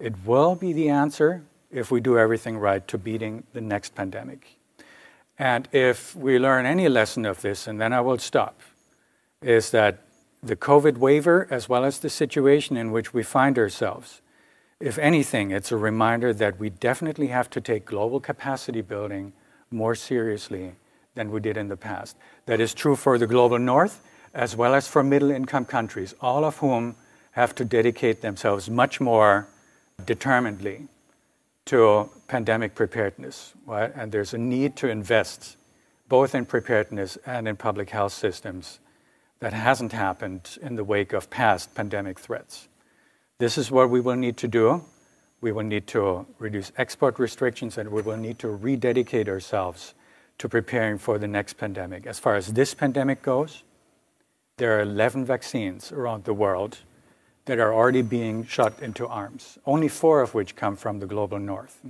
It 0.01 0.13
will 0.27 0.57
be 0.57 0.73
the 0.73 0.89
answer 0.89 1.45
if 1.71 1.93
we 1.93 2.01
do 2.01 2.19
everything 2.19 2.59
right 2.59 2.87
to 2.89 2.99
beating 2.99 3.45
the 3.53 3.61
next 3.61 3.95
pandemic. 3.95 4.59
And 5.39 5.69
if 5.73 6.15
we 6.15 6.39
learn 6.39 6.67
any 6.67 6.89
lesson 6.89 7.27
of 7.27 7.43
this, 7.43 7.67
and 7.67 7.81
then 7.81 7.93
I 7.93 8.01
will 8.01 8.19
stop, 8.19 8.61
is 9.43 9.71
that 9.71 10.01
the 10.43 10.57
COVID 10.57 10.99
waiver, 10.99 11.49
as 11.51 11.69
well 11.69 11.85
as 11.85 11.99
the 11.99 12.11
situation 12.11 12.77
in 12.77 12.93
which 12.93 13.13
we 13.13 13.23
find 13.23 13.59
ourselves, 13.59 14.21
if 14.81 14.99
anything, 14.99 15.51
it's 15.51 15.73
a 15.73 15.77
reminder 15.77 16.33
that 16.35 16.59
we 16.59 16.71
definitely 16.71 17.29
have 17.29 17.49
to 17.51 17.61
take 17.61 17.87
global 17.87 18.21
capacity 18.21 18.83
building 18.83 19.33
more 19.71 19.95
seriously 19.95 20.75
than 21.15 21.31
we 21.31 21.41
did 21.41 21.57
in 21.57 21.69
the 21.69 21.77
past. 21.77 22.17
That 22.47 22.61
is 22.61 22.75
true 22.75 22.97
for 22.97 23.19
the 23.19 23.27
global 23.27 23.59
north, 23.59 24.03
as 24.35 24.57
well 24.57 24.75
as 24.75 24.87
for 24.87 25.03
middle 25.03 25.31
income 25.31 25.65
countries, 25.65 26.15
all 26.21 26.45
of 26.45 26.59
whom 26.59 26.97
have 27.33 27.55
to 27.55 27.65
dedicate 27.65 28.21
themselves 28.21 28.69
much 28.69 29.01
more 29.01 29.49
determinedly 30.05 30.89
to 31.67 32.11
pandemic 32.29 32.75
preparedness. 32.75 33.55
Right? 33.67 33.93
And 33.95 34.13
there's 34.13 34.35
a 34.35 34.39
need 34.39 34.77
to 34.77 34.89
invest 34.89 35.57
both 36.09 36.35
in 36.35 36.45
preparedness 36.45 37.17
and 37.27 37.49
in 37.49 37.57
public 37.57 37.91
health 37.91 38.13
systems 38.13 38.81
that 39.41 39.53
hasn't 39.53 39.93
happened 39.93 40.59
in 40.63 40.77
the 40.77 40.85
wake 40.85 41.13
of 41.13 41.31
past 41.31 41.75
pandemic 41.75 42.19
threats. 42.19 42.69
This 43.39 43.59
is 43.59 43.71
what 43.71 43.91
we 43.91 44.01
will 44.01 44.17
need 44.17 44.37
to 44.39 44.49
do. 44.49 44.85
We 45.41 45.53
will 45.53 45.65
need 45.65 45.87
to 45.89 46.27
reduce 46.39 46.73
export 46.77 47.19
restrictions 47.19 47.77
and 47.77 47.91
we 47.91 48.03
will 48.03 48.17
need 48.17 48.39
to 48.39 48.49
rededicate 48.49 49.29
ourselves 49.29 49.95
to 50.39 50.49
preparing 50.49 50.99
for 50.99 51.19
the 51.19 51.29
next 51.29 51.55
pandemic. 51.55 52.07
As 52.07 52.19
far 52.19 52.37
as 52.37 52.53
this 52.53 52.75
pandemic 52.75 53.23
goes, 53.23 53.63
there 54.57 54.79
are 54.79 54.83
11 54.83 55.25
vaccines 55.25 55.93
around 55.93 56.25
the 56.25 56.35
world 56.35 56.79
that 57.47 57.59
are 57.59 57.75
already 57.75 58.03
being 58.03 58.47
shot 58.47 58.81
into 58.81 59.07
arms, 59.07 59.59
only 59.67 59.89
four 59.89 60.23
of 60.23 60.35
which 60.35 60.57
come 60.57 60.77
from 60.77 61.01
the 61.01 61.07
global 61.07 61.39
north. 61.39 61.81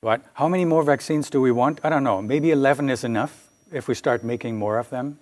But 0.00 0.22
how 0.34 0.48
many 0.48 0.64
more 0.64 0.82
vaccines 0.82 1.30
do 1.30 1.40
we 1.40 1.50
want? 1.50 1.80
I 1.82 1.88
don't 1.88 2.04
know. 2.04 2.22
Maybe 2.22 2.50
11 2.50 2.90
is 2.90 3.04
enough 3.04 3.48
if 3.72 3.88
we 3.88 3.94
start 3.94 4.22
making 4.22 4.56
more 4.56 4.78
of 4.78 4.90
them. 4.90 5.18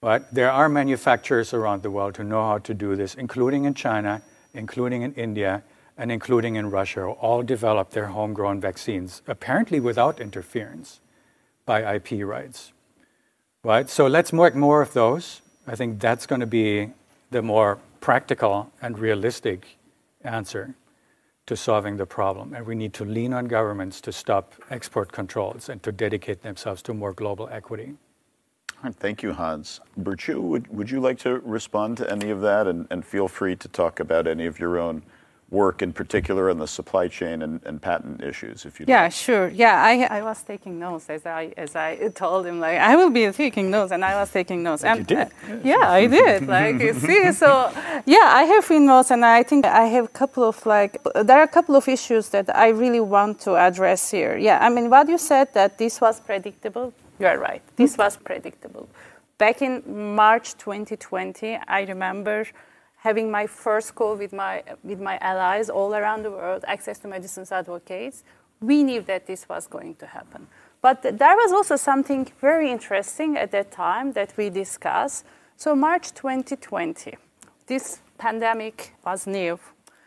But 0.00 0.32
there 0.32 0.50
are 0.50 0.68
manufacturers 0.68 1.52
around 1.52 1.82
the 1.82 1.90
world 1.90 2.16
who 2.16 2.24
know 2.24 2.46
how 2.46 2.58
to 2.58 2.74
do 2.74 2.94
this, 2.94 3.14
including 3.14 3.64
in 3.64 3.74
China, 3.74 4.22
including 4.54 5.02
in 5.02 5.12
India, 5.14 5.62
and 5.96 6.12
including 6.12 6.54
in 6.54 6.70
Russia, 6.70 7.00
who 7.00 7.10
all 7.10 7.42
developed 7.42 7.90
their 7.92 8.06
homegrown 8.06 8.60
vaccines, 8.60 9.22
apparently 9.26 9.80
without 9.80 10.20
interference 10.20 11.00
by 11.66 11.96
IP 11.96 12.24
rights. 12.24 12.72
Right? 13.64 13.90
So 13.90 14.06
let's 14.06 14.32
make 14.32 14.54
more 14.54 14.80
of 14.80 14.92
those. 14.92 15.42
I 15.66 15.74
think 15.74 16.00
that's 16.00 16.24
going 16.26 16.40
to 16.40 16.46
be 16.46 16.92
the 17.30 17.42
more 17.42 17.78
practical 18.00 18.72
and 18.80 18.98
realistic 18.98 19.78
answer 20.22 20.74
to 21.46 21.56
solving 21.56 21.96
the 21.96 22.06
problem. 22.06 22.54
And 22.54 22.66
we 22.66 22.74
need 22.74 22.92
to 22.94 23.04
lean 23.04 23.32
on 23.32 23.46
governments 23.46 24.00
to 24.02 24.12
stop 24.12 24.54
export 24.70 25.12
controls 25.12 25.68
and 25.68 25.82
to 25.82 25.92
dedicate 25.92 26.42
themselves 26.42 26.82
to 26.82 26.94
more 26.94 27.12
global 27.12 27.48
equity. 27.50 27.94
Thank 28.92 29.22
you, 29.22 29.32
Hans. 29.32 29.80
Burcu, 29.98 30.40
would, 30.40 30.68
would 30.68 30.90
you 30.90 31.00
like 31.00 31.18
to 31.20 31.40
respond 31.40 31.96
to 31.96 32.10
any 32.10 32.30
of 32.30 32.40
that? 32.42 32.66
And, 32.66 32.86
and 32.90 33.04
feel 33.04 33.26
free 33.26 33.56
to 33.56 33.68
talk 33.68 33.98
about 33.98 34.28
any 34.28 34.46
of 34.46 34.60
your 34.60 34.78
own 34.78 35.02
work 35.50 35.80
in 35.80 35.92
particular 35.92 36.50
on 36.50 36.58
the 36.58 36.66
supply 36.66 37.08
chain 37.08 37.40
and, 37.40 37.60
and 37.64 37.80
patent 37.80 38.22
issues 38.22 38.66
if 38.66 38.78
you 38.78 38.84
yeah 38.86 39.04
like. 39.04 39.12
sure. 39.12 39.48
Yeah 39.48 39.82
I, 39.82 40.18
I 40.18 40.22
was 40.22 40.42
taking 40.42 40.78
notes 40.78 41.08
as 41.08 41.24
I 41.24 41.54
as 41.56 41.74
I 41.74 42.08
told 42.14 42.44
him 42.44 42.60
like 42.60 42.78
I 42.78 42.96
will 42.96 43.08
be 43.10 43.30
taking 43.32 43.70
notes 43.70 43.90
and 43.90 44.04
I 44.04 44.14
was 44.20 44.30
taking 44.30 44.62
notes. 44.62 44.84
And 44.84 44.98
you 44.98 45.04
did. 45.04 45.28
Uh, 45.28 45.56
yeah 45.64 45.90
I 45.90 46.06
did 46.18 46.46
like 46.46 46.80
you 46.80 46.92
see? 46.92 47.32
So 47.32 47.70
yeah 48.04 48.28
I 48.40 48.42
have 48.44 48.64
few 48.64 48.80
notes 48.80 49.10
and 49.10 49.24
I 49.24 49.42
think 49.42 49.64
I 49.64 49.86
have 49.86 50.04
a 50.04 50.08
couple 50.20 50.44
of 50.44 50.66
like 50.66 51.02
there 51.14 51.38
are 51.38 51.44
a 51.44 51.48
couple 51.48 51.76
of 51.76 51.88
issues 51.88 52.28
that 52.28 52.54
I 52.54 52.68
really 52.68 53.00
want 53.00 53.40
to 53.40 53.56
address 53.56 54.10
here. 54.10 54.36
Yeah 54.36 54.58
I 54.60 54.68
mean 54.68 54.90
what 54.90 55.08
you 55.08 55.16
said 55.16 55.54
that 55.54 55.78
this 55.78 55.98
was 56.00 56.20
predictable 56.20 56.92
you 57.18 57.26
are 57.26 57.38
right. 57.38 57.62
This 57.76 57.96
was 57.98 58.16
predictable. 58.16 58.88
Back 59.38 59.62
in 59.62 60.14
March 60.14 60.56
2020 60.58 61.58
I 61.66 61.82
remember 61.84 62.44
having 62.98 63.30
my 63.30 63.46
first 63.46 63.94
call 63.94 64.16
with 64.16 64.32
my, 64.32 64.62
with 64.82 65.00
my 65.00 65.18
allies 65.18 65.70
all 65.70 65.94
around 65.94 66.24
the 66.24 66.30
world, 66.30 66.64
Access 66.66 66.98
to 67.00 67.08
Medicines 67.08 67.52
advocates, 67.52 68.24
we 68.60 68.82
knew 68.82 69.02
that 69.02 69.26
this 69.26 69.48
was 69.48 69.66
going 69.66 69.94
to 69.96 70.06
happen. 70.06 70.48
But 70.80 71.02
there 71.02 71.36
was 71.36 71.52
also 71.52 71.76
something 71.76 72.28
very 72.40 72.70
interesting 72.70 73.36
at 73.36 73.50
that 73.52 73.70
time 73.70 74.12
that 74.12 74.36
we 74.36 74.50
discussed. 74.50 75.24
So, 75.56 75.74
March 75.74 76.12
2020, 76.12 77.16
this 77.66 78.00
pandemic 78.16 78.94
was 79.04 79.26
new. 79.26 79.58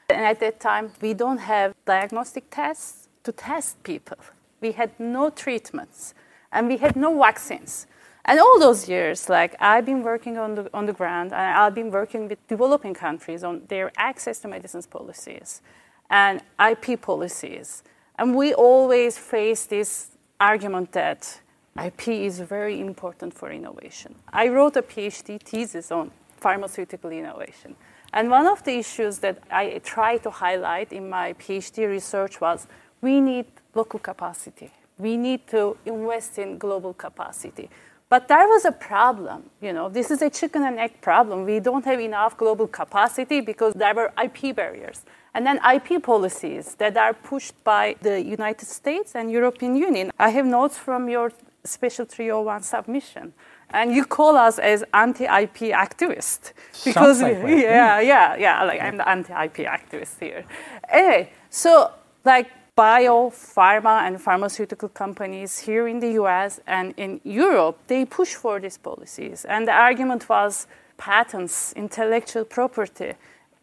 And 0.10 0.26
at 0.26 0.40
that 0.42 0.60
time, 0.60 0.92
we 1.02 1.14
don't 1.14 1.40
have 1.40 1.74
diagnostic 1.86 2.50
tests 2.50 3.08
to 3.24 3.32
test 3.32 3.82
people. 3.84 4.18
We 4.60 4.74
had 4.74 4.98
no 5.00 5.30
treatments 5.30 6.14
and 6.52 6.68
we 6.68 6.78
had 6.78 6.96
no 6.96 7.18
vaccines. 7.18 7.88
And 8.26 8.40
all 8.40 8.60
those 8.60 8.88
years, 8.88 9.30
like 9.30 9.56
I've 9.60 9.86
been 9.86 10.04
working 10.04 10.38
on 10.38 10.56
the, 10.56 10.70
on 10.74 10.86
the 10.86 10.94
ground 10.94 11.34
and 11.34 11.42
I've 11.42 11.74
been 11.74 11.92
working 11.92 12.28
with 12.28 12.48
developing 12.48 12.94
countries 12.94 13.44
on 13.44 13.64
their 13.68 13.92
access 13.98 14.40
to 14.40 14.48
medicines 14.48 14.86
policies 14.86 15.62
and 16.10 16.42
IP 16.60 17.02
policies. 17.02 17.84
And 18.20 18.36
we 18.36 18.54
always 18.54 19.18
face 19.18 19.66
this 19.66 20.10
argument 20.40 20.92
that 20.92 21.42
IP 21.84 22.10
is 22.10 22.40
very 22.42 22.80
important 22.80 23.34
for 23.34 23.50
innovation. 23.50 24.16
I 24.32 24.50
wrote 24.50 24.76
a 24.76 24.82
PhD 24.82 25.42
thesis 25.42 25.92
on 25.92 26.12
pharmaceutical 26.38 27.10
innovation. 27.10 27.76
And 28.14 28.30
one 28.30 28.46
of 28.46 28.64
the 28.64 28.78
issues 28.78 29.20
that 29.20 29.42
I 29.50 29.80
tried 29.84 30.24
to 30.24 30.30
highlight 30.30 30.92
in 30.92 31.10
my 31.10 31.34
PhD 31.34 31.88
research 31.88 32.42
was 32.42 32.68
we 33.00 33.22
need 33.22 33.46
local 33.74 34.00
capacity. 34.00 34.70
We 34.98 35.16
need 35.18 35.48
to 35.48 35.78
invest 35.86 36.38
in 36.38 36.58
global 36.58 36.94
capacity. 36.94 37.70
But 38.12 38.28
there 38.28 38.46
was 38.46 38.66
a 38.66 38.74
problem. 38.74 39.44
You 39.62 39.72
know, 39.72 39.88
this 39.88 40.12
is 40.12 40.22
a 40.22 40.30
chicken 40.30 40.64
and 40.64 40.78
egg 40.78 41.00
problem. 41.00 41.46
We 41.46 41.62
don't 41.62 41.86
have 41.86 42.02
enough 42.02 42.36
global 42.36 42.68
capacity 42.68 43.40
because 43.40 43.74
there 43.74 43.96
were 43.96 44.12
IP 44.22 44.54
barriers. 44.54 45.06
And 45.34 45.46
then 45.48 45.62
IP 45.74 46.04
policies 46.04 46.76
that 46.76 46.98
are 46.98 47.14
pushed 47.14 47.56
by 47.64 47.96
the 48.02 48.22
United 48.22 48.68
States 48.68 49.16
and 49.16 49.32
European 49.32 49.78
Union. 49.78 50.12
I 50.20 50.28
have 50.38 50.46
notes 50.46 50.78
from 50.78 51.08
your 51.08 51.32
Special 51.64 52.06
301 52.06 52.64
submission. 52.64 53.32
And 53.70 53.96
you 53.96 54.04
call 54.04 54.36
us 54.36 54.60
as 54.60 54.84
anti-IP 54.94 55.72
activists 55.72 56.52
because 56.84 57.22
like 57.22 57.38
yeah, 57.48 58.02
yeah, 58.02 58.36
yeah. 58.36 58.64
Like 58.66 58.82
I'm 58.82 58.98
the 58.98 59.08
anti-IP 59.08 59.58
activist 59.78 60.20
here. 60.20 60.44
Anyway, 60.90 61.32
so 61.50 61.92
like 62.26 62.50
bio, 62.82 63.30
pharma, 63.30 64.08
and 64.08 64.20
pharmaceutical 64.20 64.90
companies 64.90 65.60
here 65.60 65.88
in 65.88 66.00
the 66.00 66.14
US 66.22 66.60
and 66.66 66.96
in 66.98 67.22
Europe, 67.24 67.78
they 67.86 68.06
push 68.06 68.34
for 68.34 68.60
these 68.60 68.80
policies. 68.80 69.46
And 69.46 69.68
the 69.68 69.72
argument 69.72 70.28
was 70.28 70.66
patents, 70.98 71.74
intellectual 71.74 72.44
property, 72.44 73.14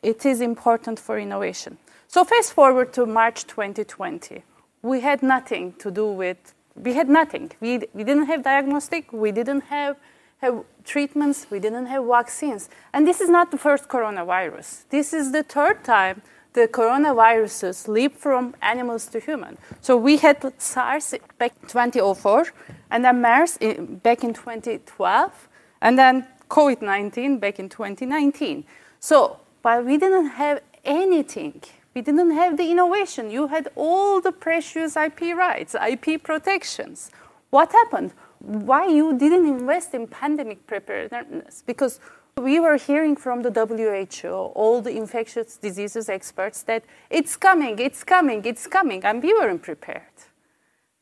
it 0.04 0.24
is 0.24 0.40
important 0.40 1.00
for 1.00 1.18
innovation. 1.18 1.78
So, 2.06 2.24
fast 2.24 2.52
forward 2.52 2.92
to 2.92 3.06
March 3.06 3.44
2020. 3.48 4.44
We 4.82 5.00
had 5.00 5.20
nothing 5.20 5.72
to 5.82 5.90
do 5.90 6.06
with, 6.06 6.54
we 6.76 6.92
had 6.94 7.08
nothing. 7.08 7.50
We, 7.60 7.72
we 7.92 8.04
didn't 8.04 8.26
have 8.26 8.44
diagnostic, 8.44 9.12
we 9.12 9.32
didn't 9.32 9.62
have, 9.62 9.96
have 10.42 10.62
treatments, 10.84 11.46
we 11.50 11.58
didn't 11.58 11.86
have 11.86 12.04
vaccines. 12.04 12.68
And 12.92 13.04
this 13.04 13.20
is 13.20 13.28
not 13.28 13.50
the 13.50 13.58
first 13.58 13.88
coronavirus. 13.88 14.84
This 14.90 15.12
is 15.12 15.32
the 15.32 15.42
third 15.42 15.82
time 15.82 16.22
the 16.58 16.68
coronaviruses 16.68 17.88
leap 17.88 18.16
from 18.16 18.54
animals 18.60 19.06
to 19.06 19.20
human. 19.20 19.56
So 19.80 19.96
we 19.96 20.16
had 20.16 20.52
SARS 20.58 21.14
back 21.38 21.52
in 21.62 21.68
2004, 21.68 22.46
and 22.90 23.04
then 23.04 23.20
MERS 23.20 23.58
back 24.02 24.24
in 24.24 24.34
2012, 24.34 25.48
and 25.80 25.98
then 25.98 26.26
COVID 26.50 26.82
19 26.82 27.38
back 27.38 27.58
in 27.58 27.68
2019. 27.68 28.64
So, 29.00 29.38
but 29.62 29.84
we 29.84 29.96
didn't 29.98 30.30
have 30.30 30.60
anything. 30.84 31.62
We 31.94 32.02
didn't 32.02 32.32
have 32.32 32.56
the 32.56 32.70
innovation. 32.70 33.30
You 33.30 33.46
had 33.46 33.68
all 33.76 34.20
the 34.20 34.32
precious 34.32 34.96
IP 34.96 35.20
rights, 35.36 35.74
IP 35.74 36.22
protections. 36.22 37.10
What 37.50 37.72
happened? 37.72 38.12
Why 38.40 38.86
you 38.86 39.16
didn't 39.18 39.46
invest 39.46 39.94
in 39.94 40.06
pandemic 40.06 40.66
preparedness? 40.66 41.62
Because 41.66 42.00
we 42.38 42.60
were 42.60 42.76
hearing 42.76 43.16
from 43.16 43.42
the 43.42 43.50
WHO, 43.50 44.28
all 44.28 44.80
the 44.80 44.96
infectious 44.96 45.56
diseases 45.56 46.08
experts, 46.08 46.62
that 46.62 46.84
it's 47.10 47.36
coming, 47.36 47.78
it's 47.78 48.04
coming, 48.04 48.44
it's 48.44 48.66
coming, 48.66 49.04
and 49.04 49.22
we 49.22 49.32
weren't 49.34 49.62
prepared. 49.62 50.02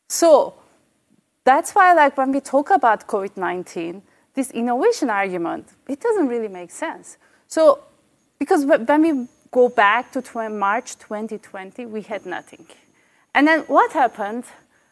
So 0.09 0.55
that's 1.45 1.75
why, 1.75 1.95
like, 1.95 2.17
when 2.17 2.33
we 2.33 2.41
talk 2.41 2.71
about 2.71 3.07
COVID 3.07 3.37
19, 3.37 4.03
this 4.35 4.51
innovation 4.51 5.11
argument, 5.11 5.69
it 5.89 6.01
doesn't 6.01 6.29
really 6.29 6.49
make 6.49 6.71
sense. 6.71 7.19
So, 7.47 7.81
because 8.39 8.65
when 8.65 9.03
we 9.03 9.29
go 9.51 9.69
back 9.69 10.13
to 10.13 10.49
March 10.51 10.99
2020, 10.99 11.87
we 11.87 12.03
had 12.03 12.27
nothing. 12.27 12.67
And 13.35 13.47
then 13.47 13.61
what 13.63 13.93
happened? 13.93 14.45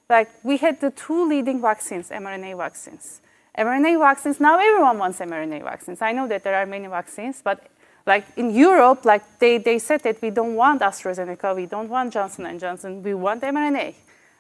Like, 0.09 0.31
we 0.43 0.59
had 0.59 0.81
the 0.81 0.91
two 0.91 1.29
leading 1.29 1.61
vaccines, 1.61 2.11
mRNA 2.11 2.57
vaccines 2.57 3.21
mRNA 3.59 3.99
vaccines, 3.99 4.41
now 4.41 4.59
everyone 4.59 4.99
wants 4.99 5.19
mRNA 5.21 5.63
vaccines. 5.63 6.03
I 6.03 6.13
know 6.13 6.27
that 6.29 6.43
there 6.43 6.55
are 6.55 6.67
many 6.67 6.89
vaccines, 6.89 7.41
but 7.43 7.67
like 8.07 8.27
in 8.37 8.55
Europe, 8.55 9.05
like 9.05 9.39
they, 9.39 9.59
they 9.59 9.79
said 9.79 10.03
that 10.03 10.21
we 10.21 10.31
don't 10.31 10.55
want 10.55 10.83
AstraZeneca, 10.83 11.55
we 11.55 11.67
don't 11.67 11.89
want 11.89 12.13
Johnson 12.13 12.59
& 12.59 12.61
Johnson, 12.61 13.03
we 13.03 13.15
want 13.15 13.43
mRNA. 13.43 13.95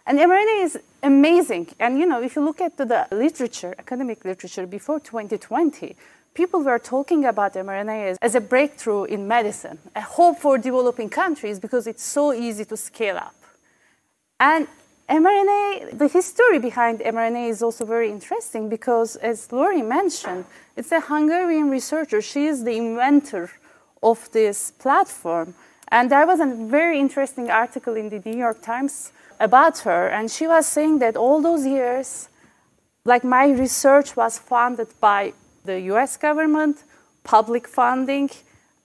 And 0.06 0.18
mRNA 0.18 0.64
is 0.64 0.78
amazing. 1.02 1.68
And 1.78 1.98
you 1.98 2.06
know, 2.06 2.22
if 2.22 2.36
you 2.36 2.44
look 2.44 2.60
at 2.60 2.76
the, 2.76 3.06
literature, 3.10 3.74
academic 3.78 4.24
literature 4.24 4.66
before 4.66 5.00
2020, 5.00 5.96
people 6.34 6.62
were 6.62 6.78
talking 6.78 7.24
about 7.24 7.54
mRNA 7.54 8.10
as, 8.10 8.18
as 8.20 8.34
a 8.34 8.40
breakthrough 8.40 9.04
in 9.04 9.26
medicine, 9.26 9.78
a 9.96 10.02
hope 10.02 10.40
for 10.40 10.58
developing 10.58 11.08
countries 11.08 11.58
because 11.58 11.86
it's 11.86 12.02
so 12.02 12.32
easy 12.34 12.64
to 12.66 12.76
scale 12.76 13.16
up. 13.16 13.34
And 14.38 14.68
mRNA, 15.08 15.98
the 15.98 16.08
history 16.08 16.58
behind 16.58 17.00
mRNA 17.00 17.50
is 17.50 17.62
also 17.62 17.84
very 17.84 18.10
interesting 18.10 18.70
because, 18.70 19.16
as 19.16 19.52
Lori 19.52 19.82
mentioned, 19.82 20.46
it's 20.76 20.92
a 20.92 21.00
Hungarian 21.00 21.68
researcher. 21.68 22.22
She 22.22 22.46
is 22.46 22.64
the 22.64 22.76
inventor 22.78 23.50
of 24.02 24.30
this 24.32 24.70
platform. 24.70 25.54
And 25.88 26.10
there 26.10 26.26
was 26.26 26.40
a 26.40 26.46
very 26.46 26.98
interesting 26.98 27.50
article 27.50 27.96
in 27.96 28.08
the 28.08 28.22
New 28.24 28.38
York 28.38 28.62
Times 28.62 29.12
about 29.38 29.78
her. 29.80 30.08
And 30.08 30.30
she 30.30 30.46
was 30.46 30.66
saying 30.66 31.00
that 31.00 31.16
all 31.16 31.42
those 31.42 31.66
years, 31.66 32.28
like 33.04 33.24
my 33.24 33.50
research 33.50 34.16
was 34.16 34.38
funded 34.38 34.88
by 35.00 35.34
the 35.64 35.80
US 35.92 36.16
government, 36.16 36.82
public 37.24 37.68
funding. 37.68 38.30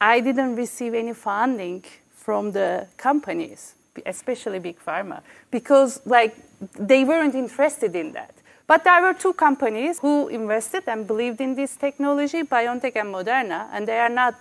I 0.02 0.20
didn't 0.20 0.58
receive 0.58 0.94
any 0.94 1.14
funding 1.14 1.86
from 2.12 2.52
the 2.52 2.88
companies 2.98 3.76
especially 4.06 4.60
big 4.60 4.80
pharma, 4.80 5.22
because 5.52 6.02
like 6.06 6.36
they 6.78 7.04
weren't 7.04 7.36
interested 7.36 7.96
in 7.96 8.14
that. 8.14 8.34
But 8.68 8.84
there 8.84 9.02
were 9.02 9.16
two 9.16 9.34
companies 9.34 10.00
who 10.00 10.28
invested 10.28 10.84
and 10.88 11.08
believed 11.08 11.42
in 11.42 11.56
this 11.56 11.76
technology, 11.76 12.44
BioNTech 12.44 12.96
and 12.96 13.14
Moderna, 13.14 13.68
and 13.72 13.88
they 13.88 13.98
are 13.98 14.10
not 14.10 14.36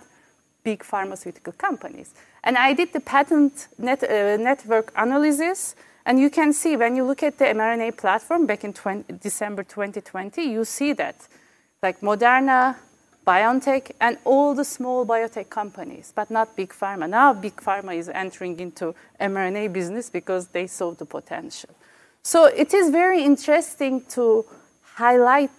big 0.63 0.83
pharmaceutical 0.83 1.53
companies. 1.53 2.13
And 2.43 2.57
I 2.57 2.73
did 2.73 2.93
the 2.93 2.99
patent 2.99 3.67
net, 3.77 4.03
uh, 4.03 4.37
network 4.37 4.91
analysis, 4.95 5.75
and 6.05 6.19
you 6.19 6.29
can 6.29 6.53
see 6.53 6.75
when 6.77 6.95
you 6.95 7.03
look 7.03 7.23
at 7.23 7.37
the 7.39 7.45
mRNA 7.45 7.97
platform 7.97 8.45
back 8.45 8.63
in 8.63 8.73
20, 8.73 9.13
December 9.13 9.63
2020, 9.63 10.43
you 10.43 10.63
see 10.63 10.93
that 10.93 11.27
like 11.81 12.01
Moderna, 12.01 12.75
BioNTech, 13.29 13.91
and 14.01 14.17
all 14.25 14.55
the 14.55 14.65
small 14.65 15.05
biotech 15.05 15.49
companies, 15.49 16.11
but 16.15 16.31
not 16.31 16.55
big 16.55 16.71
pharma. 16.81 17.07
Now, 17.07 17.31
big 17.33 17.57
pharma 17.67 17.95
is 17.95 18.09
entering 18.09 18.59
into 18.59 18.95
mRNA 19.21 19.71
business 19.71 20.09
because 20.09 20.47
they 20.47 20.65
saw 20.65 20.87
the 21.01 21.05
potential. 21.05 21.69
So 22.23 22.45
it 22.45 22.73
is 22.73 22.89
very 22.89 23.23
interesting 23.23 23.93
to 24.15 24.45
highlight 24.95 25.57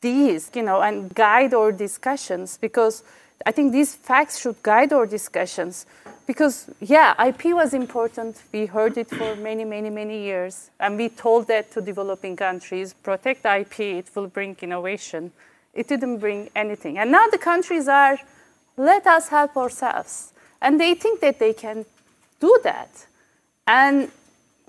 these, 0.00 0.50
you 0.54 0.62
know, 0.62 0.82
and 0.82 1.14
guide 1.14 1.54
our 1.54 1.72
discussions 1.72 2.58
because 2.58 3.02
I 3.46 3.52
think 3.52 3.72
these 3.72 3.94
facts 3.94 4.40
should 4.40 4.62
guide 4.62 4.92
our 4.92 5.06
discussions. 5.06 5.86
Because, 6.26 6.68
yeah, 6.80 7.14
IP 7.28 7.42
was 7.54 7.72
important. 7.72 8.36
We 8.52 8.66
heard 8.66 8.98
it 8.98 9.08
for 9.08 9.34
many, 9.36 9.64
many, 9.64 9.88
many 9.88 10.22
years. 10.22 10.70
And 10.78 10.98
we 10.98 11.08
told 11.08 11.48
that 11.48 11.72
to 11.72 11.80
developing 11.80 12.36
countries 12.36 12.92
protect 12.92 13.46
IP, 13.46 13.80
it 13.80 14.10
will 14.14 14.26
bring 14.26 14.56
innovation. 14.60 15.32
It 15.78 15.88
didn't 15.88 16.18
bring 16.18 16.50
anything. 16.54 16.98
And 16.98 17.10
now 17.10 17.26
the 17.28 17.38
countries 17.38 17.88
are, 17.88 18.18
let 18.76 19.06
us 19.06 19.28
help 19.28 19.56
ourselves. 19.56 20.32
And 20.60 20.80
they 20.80 20.94
think 20.94 21.20
that 21.20 21.38
they 21.38 21.52
can 21.52 21.84
do 22.40 22.58
that. 22.64 23.06
And 23.66 24.10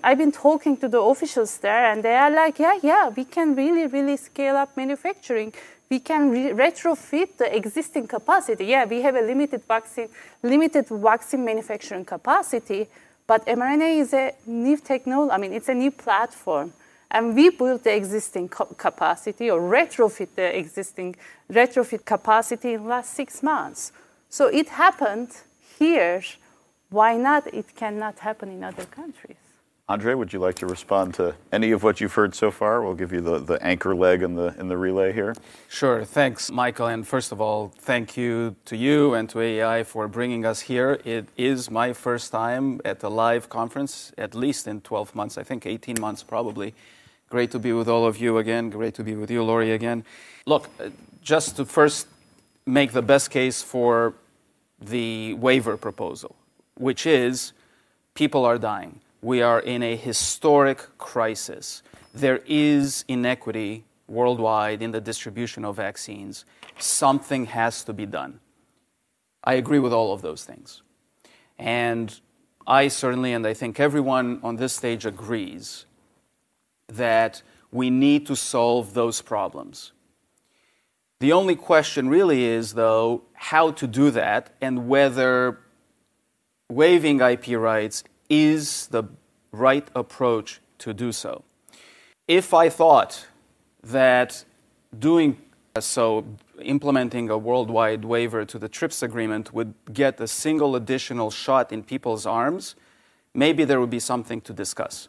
I've 0.02 0.18
been 0.18 0.32
talking 0.32 0.76
to 0.78 0.88
the 0.88 1.00
officials 1.00 1.58
there, 1.58 1.90
and 1.90 2.02
they 2.02 2.14
are 2.14 2.30
like, 2.30 2.58
yeah, 2.58 2.78
yeah, 2.82 3.08
we 3.08 3.24
can 3.24 3.54
really, 3.54 3.86
really 3.86 4.16
scale 4.16 4.56
up 4.56 4.76
manufacturing 4.76 5.52
we 5.90 5.98
can 5.98 6.30
re- 6.30 6.52
retrofit 6.52 7.36
the 7.36 7.54
existing 7.54 8.06
capacity. 8.06 8.66
Yeah, 8.66 8.84
we 8.84 9.02
have 9.02 9.16
a 9.16 9.20
limited 9.20 9.62
vaccine, 9.66 10.08
limited 10.42 10.86
vaccine 10.88 11.44
manufacturing 11.44 12.04
capacity, 12.04 12.86
but 13.26 13.44
mRNA 13.46 13.98
is 13.98 14.14
a 14.14 14.32
new 14.46 14.76
technology. 14.76 15.32
I 15.32 15.38
mean, 15.38 15.52
it's 15.52 15.68
a 15.68 15.74
new 15.74 15.90
platform, 15.90 16.72
and 17.10 17.34
we 17.34 17.50
built 17.50 17.84
the 17.84 17.94
existing 17.94 18.48
capacity 18.48 19.50
or 19.50 19.60
retrofit 19.60 20.28
the 20.36 20.56
existing 20.56 21.16
retrofit 21.50 22.04
capacity 22.04 22.74
in 22.74 22.82
the 22.82 22.88
last 22.88 23.14
six 23.14 23.42
months. 23.42 23.92
So 24.28 24.46
it 24.46 24.68
happened 24.68 25.30
here. 25.78 26.22
Why 26.90 27.16
not? 27.16 27.52
It 27.52 27.74
cannot 27.74 28.18
happen 28.20 28.50
in 28.50 28.62
other 28.64 28.84
countries. 28.84 29.36
Andrei, 29.88 30.14
would 30.14 30.32
you 30.32 30.38
like 30.38 30.54
to 30.54 30.66
respond 30.66 31.14
to 31.14 31.34
any 31.50 31.72
of 31.72 31.82
what 31.82 32.00
you've 32.00 32.14
heard 32.14 32.32
so 32.32 32.52
far? 32.52 32.80
We'll 32.80 32.94
give 32.94 33.12
you 33.12 33.20
the, 33.20 33.40
the 33.40 33.60
anchor 33.60 33.92
leg 33.92 34.22
in 34.22 34.36
the 34.36 34.54
in 34.56 34.68
the 34.68 34.76
relay 34.76 35.12
here. 35.12 35.34
Sure. 35.68 36.04
Thanks, 36.04 36.48
Michael. 36.48 36.86
And 36.86 37.04
first 37.04 37.32
of 37.32 37.40
all, 37.40 37.72
thank 37.76 38.16
you 38.16 38.54
to 38.66 38.76
you 38.76 39.14
and 39.14 39.28
to 39.30 39.40
AEI 39.40 39.82
for 39.82 40.06
bringing 40.06 40.46
us 40.46 40.60
here. 40.60 41.00
It 41.04 41.26
is 41.36 41.72
my 41.72 41.92
first 41.92 42.30
time 42.30 42.80
at 42.84 43.02
a 43.02 43.08
live 43.08 43.48
conference, 43.48 44.12
at 44.16 44.32
least 44.32 44.68
in 44.68 44.80
12 44.80 45.16
months, 45.16 45.36
I 45.36 45.42
think 45.42 45.66
18 45.66 46.00
months 46.00 46.22
probably. 46.22 46.72
Great 47.30 47.50
to 47.52 47.58
be 47.58 47.72
with 47.72 47.88
all 47.88 48.06
of 48.06 48.18
you 48.18 48.38
again. 48.38 48.70
Great 48.70 48.94
to 48.94 49.02
be 49.02 49.14
with 49.14 49.30
you, 49.30 49.42
Lori, 49.42 49.72
again. 49.72 50.04
Look, 50.46 50.68
uh, 50.78 50.90
just 51.22 51.56
to 51.56 51.64
first 51.64 52.06
make 52.66 52.92
the 52.92 53.02
best 53.02 53.30
case 53.30 53.62
for 53.62 54.14
the 54.78 55.34
waiver 55.34 55.76
proposal, 55.76 56.36
which 56.74 57.06
is 57.06 57.52
people 58.14 58.44
are 58.44 58.58
dying 58.58 59.00
we 59.22 59.42
are 59.42 59.60
in 59.60 59.82
a 59.82 59.96
historic 59.96 60.86
crisis. 60.98 61.82
There 62.14 62.40
is 62.46 63.04
inequity 63.06 63.84
worldwide 64.08 64.82
in 64.82 64.90
the 64.90 65.00
distribution 65.00 65.64
of 65.64 65.76
vaccines. 65.76 66.44
Something 66.78 67.46
has 67.46 67.84
to 67.84 67.92
be 67.92 68.06
done. 68.06 68.40
I 69.44 69.54
agree 69.54 69.78
with 69.78 69.92
all 69.92 70.12
of 70.12 70.22
those 70.22 70.44
things. 70.44 70.82
And 71.58 72.18
I 72.66 72.88
certainly, 72.88 73.32
and 73.32 73.46
I 73.46 73.54
think 73.54 73.78
everyone 73.78 74.40
on 74.42 74.56
this 74.56 74.72
stage 74.72 75.04
agrees, 75.04 75.84
that 76.96 77.42
we 77.72 77.90
need 77.90 78.26
to 78.26 78.36
solve 78.36 78.94
those 78.94 79.22
problems. 79.22 79.92
The 81.20 81.32
only 81.32 81.54
question 81.54 82.08
really 82.08 82.44
is, 82.44 82.74
though, 82.74 83.22
how 83.34 83.72
to 83.72 83.86
do 83.86 84.10
that 84.10 84.54
and 84.60 84.88
whether 84.88 85.58
waiving 86.70 87.20
IP 87.20 87.48
rights 87.58 88.04
is 88.28 88.86
the 88.86 89.04
right 89.52 89.86
approach 89.94 90.60
to 90.78 90.94
do 90.94 91.12
so. 91.12 91.44
If 92.26 92.54
I 92.54 92.68
thought 92.68 93.26
that 93.82 94.44
doing 94.98 95.36
so, 95.78 96.24
implementing 96.62 97.30
a 97.30 97.38
worldwide 97.38 98.04
waiver 98.04 98.44
to 98.44 98.58
the 98.58 98.68
TRIPS 98.68 99.02
agreement 99.02 99.52
would 99.52 99.74
get 99.92 100.20
a 100.20 100.26
single 100.26 100.74
additional 100.74 101.30
shot 101.30 101.72
in 101.72 101.82
people's 101.82 102.26
arms, 102.26 102.74
maybe 103.34 103.64
there 103.64 103.80
would 103.80 103.90
be 103.90 104.00
something 104.00 104.40
to 104.42 104.52
discuss. 104.52 105.08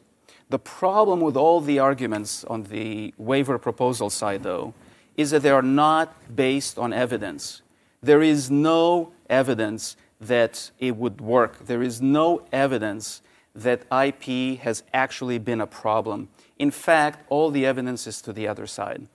The 0.51 0.59
problem 0.59 1.21
with 1.21 1.37
all 1.37 1.61
the 1.61 1.79
arguments 1.79 2.43
on 2.43 2.63
the 2.63 3.13
waiver 3.17 3.57
proposal 3.57 4.09
side, 4.09 4.43
though, 4.43 4.73
is 5.15 5.31
that 5.31 5.43
they 5.43 5.49
are 5.49 5.61
not 5.61 6.35
based 6.35 6.77
on 6.77 6.91
evidence. 6.91 7.61
There 8.01 8.21
is 8.21 8.51
no 8.51 9.13
evidence 9.29 9.95
that 10.19 10.71
it 10.77 10.97
would 10.97 11.21
work. 11.21 11.67
There 11.67 11.81
is 11.81 12.01
no 12.01 12.43
evidence 12.51 13.21
that 13.55 13.83
IP 14.05 14.59
has 14.59 14.83
actually 14.93 15.37
been 15.37 15.61
a 15.61 15.67
problem. 15.67 16.27
In 16.59 16.69
fact, 16.69 17.25
all 17.29 17.49
the 17.49 17.65
evidence 17.65 18.05
is 18.05 18.21
to 18.23 18.33
the 18.33 18.45
other 18.49 18.67
side. 18.67 19.07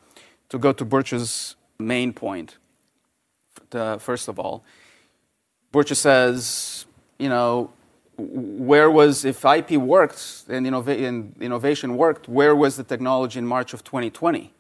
To 0.49 0.59
go 0.59 0.72
to 0.72 0.87
Burcu's 0.87 1.55
main 1.79 2.14
point, 2.14 2.57
first 3.70 4.29
of 4.29 4.38
all, 4.38 4.64
Burcu 5.70 5.96
says, 5.96 6.87
you 7.18 7.29
know, 7.29 7.70
where 8.18 8.90
was, 8.90 9.24
if 9.24 9.44
IP 9.44 9.72
worked 9.72 10.44
and, 10.48 10.66
and 10.66 11.37
innovation 11.40 11.96
worked, 11.96 12.29
where 12.29 12.57
was 12.57 12.76
the 12.76 12.85
technology 12.85 13.38
in 13.38 13.46
March 13.46 13.74
of 13.74 13.85
2020? 13.85 14.52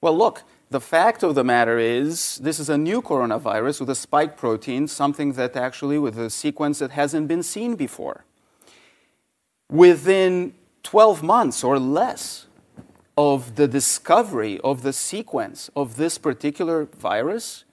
Well, 0.00 0.16
look, 0.16 0.42
the 0.70 0.80
fact 0.80 1.22
of 1.22 1.34
the 1.34 1.44
matter 1.44 1.78
is, 1.78 2.38
this 2.38 2.58
is 2.58 2.68
a 2.68 2.78
new 2.78 3.02
coronavirus 3.02 3.80
with 3.80 3.90
a 3.90 3.94
spike 3.94 4.36
protein, 4.36 4.88
something 4.88 5.34
that 5.34 5.56
actually, 5.56 5.98
with 5.98 6.18
a 6.18 6.30
sequence 6.30 6.78
that 6.78 6.92
hasn't 6.92 7.28
been 7.28 7.42
seen 7.42 7.76
before 7.76 8.24
within 9.70 10.54
12 10.82 11.22
months 11.22 11.64
or 11.64 11.78
less 11.78 12.46
of 13.16 13.56
the 13.56 13.68
discovery 13.68 14.60
of 14.62 14.82
the 14.82 14.92
sequence 14.92 15.70
of 15.74 15.96
this 15.96 16.18
particular 16.18 16.84
virus, 16.84 17.64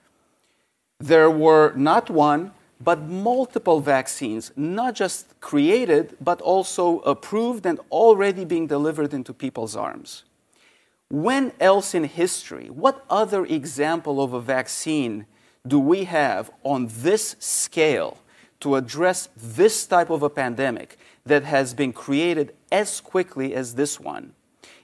there 0.98 1.30
were 1.30 1.72
not 1.74 2.10
one, 2.10 2.52
but 2.82 3.02
multiple 3.02 3.80
vaccines, 3.80 4.50
not 4.56 4.94
just 4.94 5.38
created, 5.40 6.16
but 6.20 6.40
also 6.40 7.00
approved 7.00 7.66
and 7.66 7.78
already 7.90 8.44
being 8.44 8.66
delivered 8.66 9.12
into 9.14 9.32
people's 9.32 9.76
arms. 9.76 10.24
When 11.08 11.52
else 11.60 11.94
in 11.94 12.04
history, 12.04 12.68
what 12.70 13.04
other 13.10 13.44
example 13.44 14.22
of 14.22 14.32
a 14.32 14.40
vaccine 14.40 15.26
do 15.66 15.78
we 15.78 16.04
have 16.04 16.50
on 16.64 16.88
this 16.90 17.36
scale 17.38 18.18
to 18.60 18.76
address 18.76 19.28
this 19.36 19.86
type 19.86 20.10
of 20.10 20.22
a 20.22 20.30
pandemic 20.30 20.98
that 21.26 21.44
has 21.44 21.74
been 21.74 21.92
created 21.92 22.54
as 22.70 23.00
quickly 23.00 23.54
as 23.54 23.74
this 23.74 24.00
one. 24.00 24.32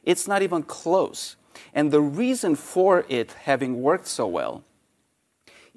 It's 0.05 0.29
not 0.29 0.43
even 0.43 0.63
close. 0.63 1.37
And 1.75 1.91
the 1.91 2.01
reason 2.01 2.55
for 2.55 3.05
it 3.09 3.33
having 3.33 3.83
worked 3.83 4.07
so 4.07 4.27
well 4.27 4.65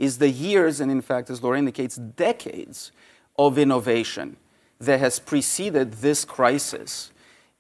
is 0.02 0.18
the 0.18 0.30
years, 0.30 0.82
and 0.82 0.90
in 0.90 1.00
fact, 1.00 1.30
as 1.30 1.44
Laura 1.44 1.60
indicates, 1.60 1.96
decades 1.96 2.92
of 3.38 3.60
innovation 3.60 4.36
that 4.80 5.00
has 5.00 5.20
preceded 5.20 5.94
this 5.94 6.26
crisis. 6.26 7.12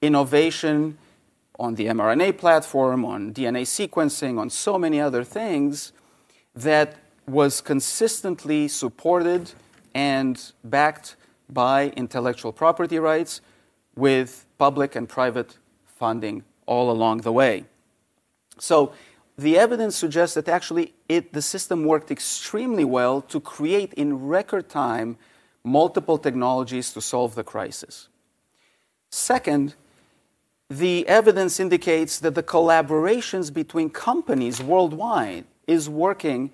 Innovation 0.01 0.97
on 1.59 1.75
the 1.75 1.85
mRNA 1.85 2.39
platform, 2.39 3.05
on 3.05 3.31
DNA 3.31 3.61
sequencing, 3.61 4.39
on 4.39 4.49
so 4.49 4.79
many 4.79 4.99
other 4.99 5.23
things 5.23 5.93
that 6.55 6.95
was 7.27 7.61
consistently 7.61 8.67
supported 8.67 9.51
and 9.93 10.51
backed 10.63 11.15
by 11.47 11.89
intellectual 11.89 12.51
property 12.51 12.97
rights 12.97 13.41
with 13.95 14.47
public 14.57 14.95
and 14.95 15.07
private 15.07 15.59
funding 15.85 16.43
all 16.65 16.89
along 16.89 17.21
the 17.21 17.31
way. 17.31 17.65
So 18.57 18.93
the 19.37 19.57
evidence 19.57 19.95
suggests 19.95 20.35
that 20.35 20.47
actually 20.47 20.93
it, 21.09 21.33
the 21.33 21.41
system 21.41 21.85
worked 21.85 22.11
extremely 22.11 22.83
well 22.85 23.21
to 23.21 23.39
create 23.39 23.93
in 23.93 24.27
record 24.27 24.69
time 24.69 25.17
multiple 25.63 26.17
technologies 26.17 26.91
to 26.93 27.01
solve 27.01 27.35
the 27.35 27.43
crisis. 27.43 28.07
Second, 29.09 29.75
the 30.69 31.07
evidence 31.07 31.59
indicates 31.59 32.19
that 32.19 32.35
the 32.35 32.43
collaborations 32.43 33.53
between 33.53 33.89
companies 33.89 34.61
worldwide 34.61 35.45
is 35.67 35.89
working 35.89 36.51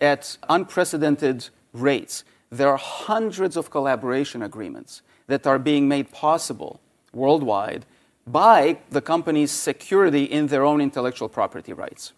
at 0.00 0.36
unprecedented 0.48 1.48
rates 1.72 2.24
there 2.52 2.68
are 2.68 2.76
hundreds 2.76 3.56
of 3.56 3.70
collaboration 3.70 4.42
agreements 4.42 5.00
that 5.26 5.46
are 5.46 5.58
being 5.58 5.88
made 5.88 6.12
possible 6.12 6.80
worldwide 7.14 7.86
by 8.26 8.78
the 8.90 9.00
company's 9.00 9.50
security 9.50 10.24
in 10.24 10.46
their 10.46 10.64
own 10.64 10.80
intellectual 10.80 11.28
property 11.28 11.72
rights. 11.72 12.12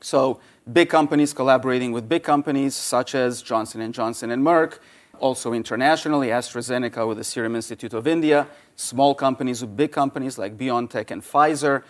So, 0.00 0.40
big 0.72 0.88
companies 0.88 1.34
collaborating 1.34 1.92
with 1.92 2.08
big 2.08 2.22
companies 2.22 2.74
such 2.74 3.14
as 3.14 3.42
Johnson 3.42 3.92
& 3.92 3.94
Johnson 3.94 4.30
and 4.30 4.42
Merck, 4.42 4.78
also 5.18 5.52
internationally 5.52 6.28
AstraZeneca 6.28 7.06
with 7.06 7.18
the 7.18 7.24
Serum 7.24 7.54
Institute 7.54 7.92
of 7.92 8.06
India, 8.06 8.46
small 8.76 9.14
companies 9.14 9.60
with 9.60 9.76
big 9.76 9.92
companies 9.92 10.38
like 10.38 10.56
BioNTech 10.56 11.10
and 11.10 11.22
Pfizer, 11.22 11.82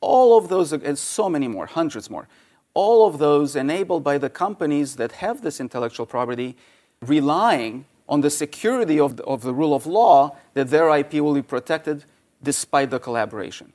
all 0.00 0.36
of 0.36 0.48
those 0.48 0.72
and 0.72 0.98
so 0.98 1.28
many 1.28 1.46
more, 1.46 1.66
hundreds 1.66 2.10
more. 2.10 2.26
all 2.74 3.06
of 3.06 3.18
those 3.18 3.54
enabled 3.54 4.02
by 4.02 4.18
the 4.18 4.30
companies 4.30 4.96
that 4.96 5.12
have 5.12 5.42
this 5.42 5.60
intellectual 5.60 6.06
property 6.06 6.56
relying 7.02 7.84
on 8.08 8.20
the 8.20 8.30
security 8.30 8.98
of 8.98 9.16
the, 9.16 9.24
of 9.24 9.42
the 9.42 9.52
rule 9.52 9.74
of 9.74 9.86
law 9.86 10.36
that 10.54 10.70
their 10.70 10.88
IP 10.96 11.14
will 11.14 11.34
be 11.34 11.42
protected 11.42 12.04
despite 12.42 12.90
the 12.90 12.98
collaboration. 12.98 13.72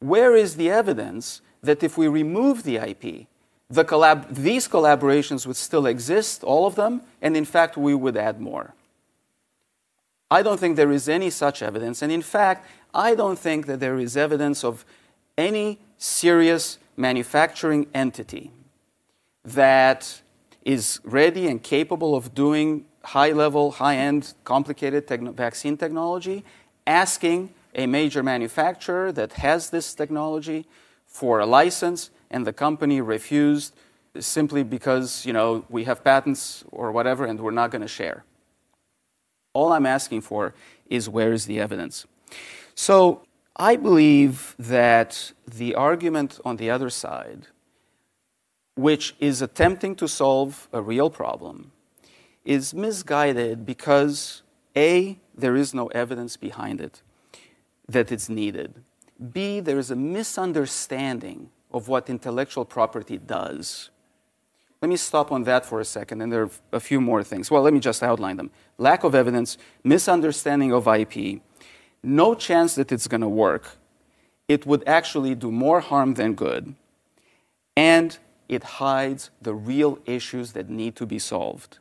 Where 0.00 0.36
is 0.36 0.56
the 0.56 0.70
evidence 0.70 1.40
that 1.62 1.82
if 1.82 1.98
we 1.98 2.06
remove 2.06 2.62
the 2.62 2.76
IP, 2.76 3.26
the 3.68 3.84
collab- 3.84 4.34
these 4.34 4.68
collaborations 4.68 5.46
would 5.46 5.56
still 5.56 5.86
exist, 5.86 6.44
all 6.44 6.66
of 6.66 6.74
them, 6.74 7.02
and 7.20 7.36
in 7.36 7.44
fact, 7.44 7.76
we 7.76 7.94
would 7.94 8.16
add 8.16 8.40
more? 8.40 8.74
I 10.30 10.42
don't 10.42 10.60
think 10.60 10.76
there 10.76 10.92
is 10.92 11.08
any 11.08 11.30
such 11.30 11.62
evidence. 11.62 12.02
And 12.02 12.12
in 12.12 12.22
fact, 12.22 12.66
I 12.94 13.14
don't 13.14 13.38
think 13.38 13.66
that 13.66 13.80
there 13.80 13.98
is 13.98 14.16
evidence 14.16 14.62
of 14.62 14.84
any 15.36 15.78
serious 15.96 16.78
manufacturing 16.96 17.86
entity 17.94 18.52
that 19.44 20.20
is 20.64 21.00
ready 21.04 21.46
and 21.46 21.62
capable 21.62 22.14
of 22.14 22.34
doing 22.34 22.84
high 23.04 23.32
level, 23.32 23.72
high 23.72 23.96
end, 23.96 24.34
complicated 24.44 25.06
techn- 25.06 25.34
vaccine 25.34 25.76
technology, 25.76 26.44
asking 26.86 27.50
a 27.78 27.86
major 27.86 28.24
manufacturer 28.24 29.12
that 29.12 29.34
has 29.34 29.70
this 29.70 29.94
technology 29.94 30.66
for 31.06 31.38
a 31.38 31.46
license, 31.46 32.10
and 32.28 32.44
the 32.44 32.52
company 32.52 33.00
refused 33.00 33.72
simply 34.18 34.64
because 34.64 35.24
you 35.24 35.32
know 35.32 35.64
we 35.70 35.84
have 35.84 36.02
patents 36.02 36.64
or 36.72 36.90
whatever, 36.90 37.24
and 37.24 37.40
we're 37.40 37.52
not 37.52 37.70
going 37.70 37.82
to 37.82 37.88
share. 37.88 38.24
All 39.54 39.72
I'm 39.72 39.86
asking 39.86 40.22
for 40.22 40.54
is 40.90 41.08
where 41.08 41.32
is 41.32 41.46
the 41.46 41.60
evidence? 41.60 42.04
So 42.74 43.22
I 43.56 43.76
believe 43.76 44.56
that 44.58 45.32
the 45.46 45.74
argument 45.76 46.40
on 46.44 46.56
the 46.56 46.70
other 46.70 46.90
side, 46.90 47.46
which 48.74 49.14
is 49.20 49.40
attempting 49.40 49.94
to 49.96 50.08
solve 50.08 50.68
a 50.72 50.82
real 50.82 51.10
problem, 51.10 51.70
is 52.44 52.74
misguided 52.74 53.64
because 53.64 54.42
A, 54.76 55.18
there 55.34 55.54
is 55.54 55.72
no 55.72 55.86
evidence 55.88 56.36
behind 56.36 56.80
it 56.80 57.02
that 57.88 58.12
it's 58.12 58.28
needed. 58.28 58.74
B, 59.32 59.60
there 59.60 59.78
is 59.78 59.90
a 59.90 59.96
misunderstanding 59.96 61.50
of 61.72 61.88
what 61.88 62.08
intellectual 62.08 62.64
property 62.64 63.18
does. 63.18 63.90
Let 64.80 64.88
me 64.88 64.96
stop 64.96 65.32
on 65.32 65.42
that 65.44 65.66
for 65.66 65.80
a 65.80 65.84
second, 65.84 66.20
and 66.20 66.32
there 66.32 66.44
are 66.44 66.50
a 66.72 66.80
few 66.80 67.00
more 67.00 67.24
things. 67.24 67.50
Well, 67.50 67.62
let 67.62 67.74
me 67.74 67.80
just 67.80 68.02
outline 68.02 68.36
them 68.36 68.50
lack 68.78 69.02
of 69.02 69.14
evidence, 69.14 69.58
misunderstanding 69.82 70.72
of 70.72 70.86
IP, 70.86 71.42
no 72.02 72.34
chance 72.34 72.76
that 72.76 72.92
it's 72.92 73.08
going 73.08 73.22
to 73.22 73.28
work. 73.28 73.76
It 74.46 74.66
would 74.66 74.86
actually 74.86 75.34
do 75.34 75.50
more 75.50 75.80
harm 75.80 76.14
than 76.14 76.34
good, 76.34 76.74
and 77.76 78.16
it 78.48 78.62
hides 78.62 79.30
the 79.42 79.54
real 79.54 79.98
issues 80.06 80.52
that 80.52 80.70
need 80.70 80.94
to 80.96 81.06
be 81.06 81.18
solved. 81.18 81.78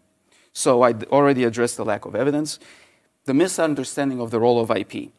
So 0.52 0.82
I 0.82 0.94
already 1.12 1.44
addressed 1.44 1.78
the 1.78 1.86
lack 1.86 2.06
of 2.06 2.16
evidence, 2.16 2.58
the 3.26 3.34
misunderstanding 3.34 4.20
of 4.20 4.32
the 4.32 4.40
role 4.40 4.60
of 4.60 4.72
IP. 4.72 5.12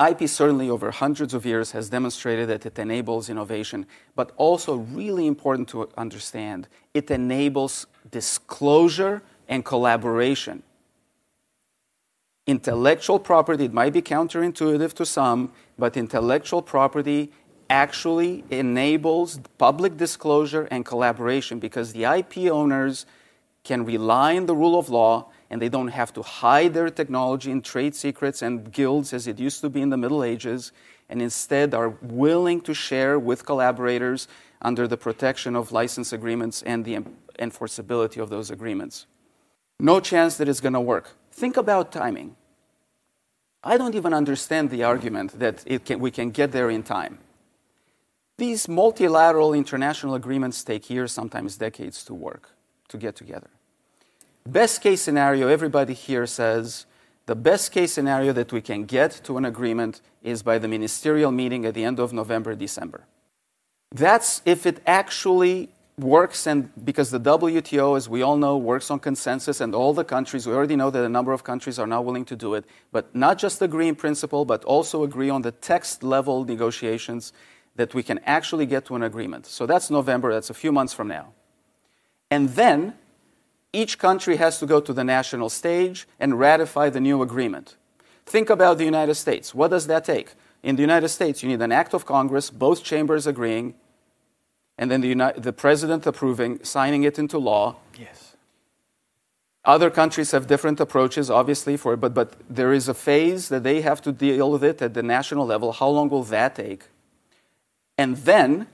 IP 0.00 0.28
certainly 0.28 0.70
over 0.70 0.90
hundreds 0.90 1.34
of 1.34 1.44
years 1.44 1.72
has 1.72 1.90
demonstrated 1.90 2.48
that 2.48 2.64
it 2.64 2.78
enables 2.78 3.28
innovation, 3.28 3.86
but 4.14 4.32
also 4.36 4.76
really 4.76 5.26
important 5.26 5.68
to 5.68 5.90
understand, 5.98 6.68
it 6.94 7.10
enables 7.10 7.86
disclosure 8.10 9.22
and 9.48 9.64
collaboration. 9.64 10.62
Intellectual 12.46 13.18
property, 13.18 13.66
it 13.66 13.74
might 13.74 13.92
be 13.92 14.00
counterintuitive 14.00 14.94
to 14.94 15.04
some, 15.04 15.52
but 15.78 15.96
intellectual 15.96 16.62
property 16.62 17.30
actually 17.68 18.42
enables 18.50 19.38
public 19.58 19.96
disclosure 19.96 20.66
and 20.70 20.84
collaboration 20.84 21.58
because 21.58 21.92
the 21.92 22.04
IP 22.04 22.50
owners 22.50 23.04
can 23.62 23.84
rely 23.84 24.36
on 24.36 24.46
the 24.46 24.56
rule 24.56 24.78
of 24.78 24.88
law 24.88 25.30
and 25.50 25.60
they 25.60 25.68
don't 25.68 25.88
have 25.88 26.12
to 26.12 26.22
hide 26.22 26.72
their 26.74 26.88
technology 26.88 27.50
in 27.50 27.60
trade 27.60 27.94
secrets 27.94 28.40
and 28.40 28.72
guilds 28.72 29.12
as 29.12 29.26
it 29.26 29.38
used 29.38 29.60
to 29.60 29.68
be 29.68 29.82
in 29.82 29.90
the 29.90 29.96
Middle 29.96 30.22
Ages, 30.22 30.72
and 31.08 31.20
instead 31.20 31.74
are 31.74 31.90
willing 32.00 32.60
to 32.60 32.72
share 32.72 33.18
with 33.18 33.44
collaborators 33.44 34.28
under 34.62 34.86
the 34.86 34.96
protection 34.96 35.56
of 35.56 35.72
license 35.72 36.12
agreements 36.12 36.62
and 36.62 36.84
the 36.84 36.98
enforceability 37.38 38.22
of 38.22 38.30
those 38.30 38.50
agreements. 38.50 39.06
No 39.80 39.98
chance 39.98 40.36
that 40.36 40.48
it's 40.48 40.60
going 40.60 40.74
to 40.74 40.80
work. 40.80 41.16
Think 41.32 41.56
about 41.56 41.90
timing. 41.90 42.36
I 43.64 43.76
don't 43.76 43.94
even 43.94 44.14
understand 44.14 44.70
the 44.70 44.84
argument 44.84 45.38
that 45.38 45.64
can, 45.84 45.98
we 45.98 46.10
can 46.10 46.30
get 46.30 46.52
there 46.52 46.70
in 46.70 46.82
time. 46.82 47.18
These 48.38 48.68
multilateral 48.68 49.52
international 49.52 50.14
agreements 50.14 50.62
take 50.64 50.88
years, 50.88 51.12
sometimes 51.12 51.56
decades 51.56 52.04
to 52.04 52.14
work, 52.14 52.50
to 52.88 52.96
get 52.96 53.16
together. 53.16 53.50
Best 54.46 54.82
case 54.82 55.02
scenario, 55.02 55.48
everybody 55.48 55.94
here 55.94 56.26
says 56.26 56.86
the 57.26 57.34
best 57.34 57.72
case 57.72 57.92
scenario 57.92 58.32
that 58.32 58.52
we 58.52 58.60
can 58.60 58.84
get 58.84 59.12
to 59.24 59.36
an 59.36 59.44
agreement 59.44 60.00
is 60.22 60.42
by 60.42 60.58
the 60.58 60.66
ministerial 60.66 61.30
meeting 61.30 61.64
at 61.64 61.74
the 61.74 61.84
end 61.84 62.00
of 62.00 62.12
November, 62.12 62.54
December. 62.54 63.06
That's 63.92 64.40
if 64.44 64.66
it 64.66 64.80
actually 64.86 65.70
works, 65.98 66.46
and 66.46 66.70
because 66.84 67.10
the 67.10 67.20
WTO, 67.20 67.96
as 67.96 68.08
we 68.08 68.22
all 68.22 68.36
know, 68.36 68.56
works 68.56 68.90
on 68.90 68.98
consensus, 69.00 69.60
and 69.60 69.74
all 69.74 69.92
the 69.92 70.04
countries, 70.04 70.46
we 70.46 70.54
already 70.54 70.76
know 70.76 70.90
that 70.90 71.04
a 71.04 71.08
number 71.08 71.32
of 71.32 71.44
countries 71.44 71.78
are 71.78 71.86
now 71.86 72.00
willing 72.00 72.24
to 72.24 72.36
do 72.36 72.54
it, 72.54 72.64
but 72.90 73.14
not 73.14 73.38
just 73.38 73.60
agree 73.60 73.88
in 73.88 73.94
principle, 73.94 74.44
but 74.44 74.64
also 74.64 75.02
agree 75.02 75.28
on 75.28 75.42
the 75.42 75.52
text 75.52 76.02
level 76.02 76.44
negotiations 76.44 77.32
that 77.76 77.94
we 77.94 78.02
can 78.02 78.18
actually 78.20 78.66
get 78.66 78.86
to 78.86 78.96
an 78.96 79.02
agreement. 79.02 79.46
So 79.46 79.66
that's 79.66 79.90
November, 79.90 80.32
that's 80.32 80.50
a 80.50 80.54
few 80.54 80.72
months 80.72 80.92
from 80.94 81.08
now. 81.08 81.32
And 82.30 82.50
then 82.50 82.94
each 83.72 83.98
country 83.98 84.36
has 84.36 84.58
to 84.58 84.66
go 84.66 84.80
to 84.80 84.92
the 84.92 85.04
national 85.04 85.48
stage 85.48 86.06
and 86.18 86.38
ratify 86.38 86.90
the 86.90 87.00
new 87.00 87.22
agreement. 87.22 87.76
Think 88.26 88.50
about 88.50 88.78
the 88.78 88.84
United 88.84 89.14
States. 89.14 89.54
What 89.54 89.70
does 89.70 89.86
that 89.86 90.04
take? 90.04 90.34
In 90.62 90.76
the 90.76 90.82
United 90.82 91.08
States, 91.08 91.42
you 91.42 91.48
need 91.48 91.62
an 91.62 91.72
act 91.72 91.94
of 91.94 92.04
Congress, 92.04 92.50
both 92.50 92.84
chambers 92.84 93.26
agreeing, 93.26 93.74
and 94.76 94.90
then 94.90 95.00
the, 95.00 95.08
United, 95.08 95.42
the 95.42 95.52
president 95.52 96.06
approving, 96.06 96.62
signing 96.62 97.02
it 97.02 97.18
into 97.18 97.38
law. 97.38 97.76
Yes. 97.98 98.36
Other 99.64 99.90
countries 99.90 100.30
have 100.30 100.46
different 100.46 100.80
approaches, 100.80 101.30
obviously, 101.30 101.76
for 101.76 101.96
but, 101.96 102.14
but 102.14 102.34
there 102.48 102.72
is 102.72 102.88
a 102.88 102.94
phase 102.94 103.50
that 103.50 103.62
they 103.62 103.82
have 103.82 104.00
to 104.02 104.12
deal 104.12 104.50
with 104.50 104.64
it 104.64 104.80
at 104.80 104.94
the 104.94 105.02
national 105.02 105.46
level. 105.46 105.72
How 105.72 105.88
long 105.88 106.08
will 106.08 106.24
that 106.24 106.54
take? 106.54 106.84
And 107.98 108.16
then 108.16 108.66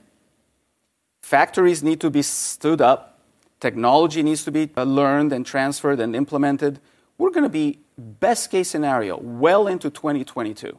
factories 1.21 1.83
need 1.83 1.99
to 1.99 2.09
be 2.09 2.21
stood 2.21 2.79
up 2.79 3.16
technology 3.59 4.23
needs 4.23 4.43
to 4.45 4.51
be 4.51 4.69
uh, 4.75 4.83
learned 4.83 5.33
and 5.33 5.45
transferred 5.45 5.99
and 5.99 6.15
implemented. 6.15 6.79
We're 7.17 7.31
going 7.31 7.43
to 7.43 7.49
be, 7.49 7.79
best 7.97 8.51
case 8.51 8.69
scenario, 8.69 9.17
well 9.17 9.67
into 9.67 9.89
2022. 9.89 10.77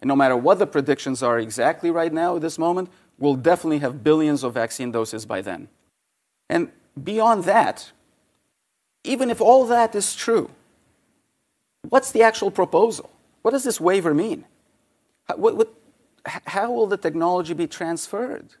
And 0.00 0.08
no 0.08 0.16
matter 0.16 0.36
what 0.36 0.58
the 0.58 0.66
predictions 0.66 1.22
are 1.22 1.38
exactly 1.38 1.90
right 1.90 2.12
now 2.12 2.36
at 2.36 2.42
this 2.42 2.58
moment, 2.58 2.90
we'll 3.18 3.36
definitely 3.36 3.78
have 3.78 4.02
billions 4.02 4.42
of 4.42 4.54
vaccine 4.54 4.90
doses 4.90 5.24
by 5.24 5.40
then. 5.40 5.68
And 6.50 6.72
beyond 7.02 7.44
that, 7.44 7.92
even 9.04 9.30
if 9.30 9.40
all 9.40 9.64
that 9.66 9.94
is 9.94 10.14
true, 10.16 10.50
what's 11.88 12.10
the 12.10 12.22
actual 12.22 12.50
proposal? 12.50 13.10
What 13.42 13.52
does 13.52 13.64
this 13.64 13.80
waiver 13.80 14.12
mean? 14.12 14.44
How, 15.24 15.36
what, 15.36 15.56
what, 15.56 15.72
how 16.26 16.72
will 16.72 16.88
the 16.88 16.96
technology 16.96 17.54
be 17.54 17.66
transferred? 17.66 18.56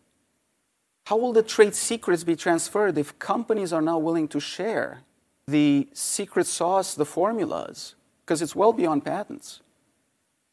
How 1.04 1.16
will 1.16 1.32
the 1.32 1.42
trade 1.42 1.74
secrets 1.74 2.24
be 2.24 2.36
transferred 2.36 2.96
if 2.96 3.18
companies 3.18 3.72
are 3.72 3.82
now 3.82 3.98
willing 3.98 4.28
to 4.28 4.40
share 4.40 5.00
the 5.46 5.88
secret 5.92 6.46
sauce, 6.46 6.94
the 6.94 7.04
formulas? 7.04 7.94
Because 8.24 8.40
it's 8.40 8.54
well 8.54 8.72
beyond 8.72 9.04
patents, 9.04 9.60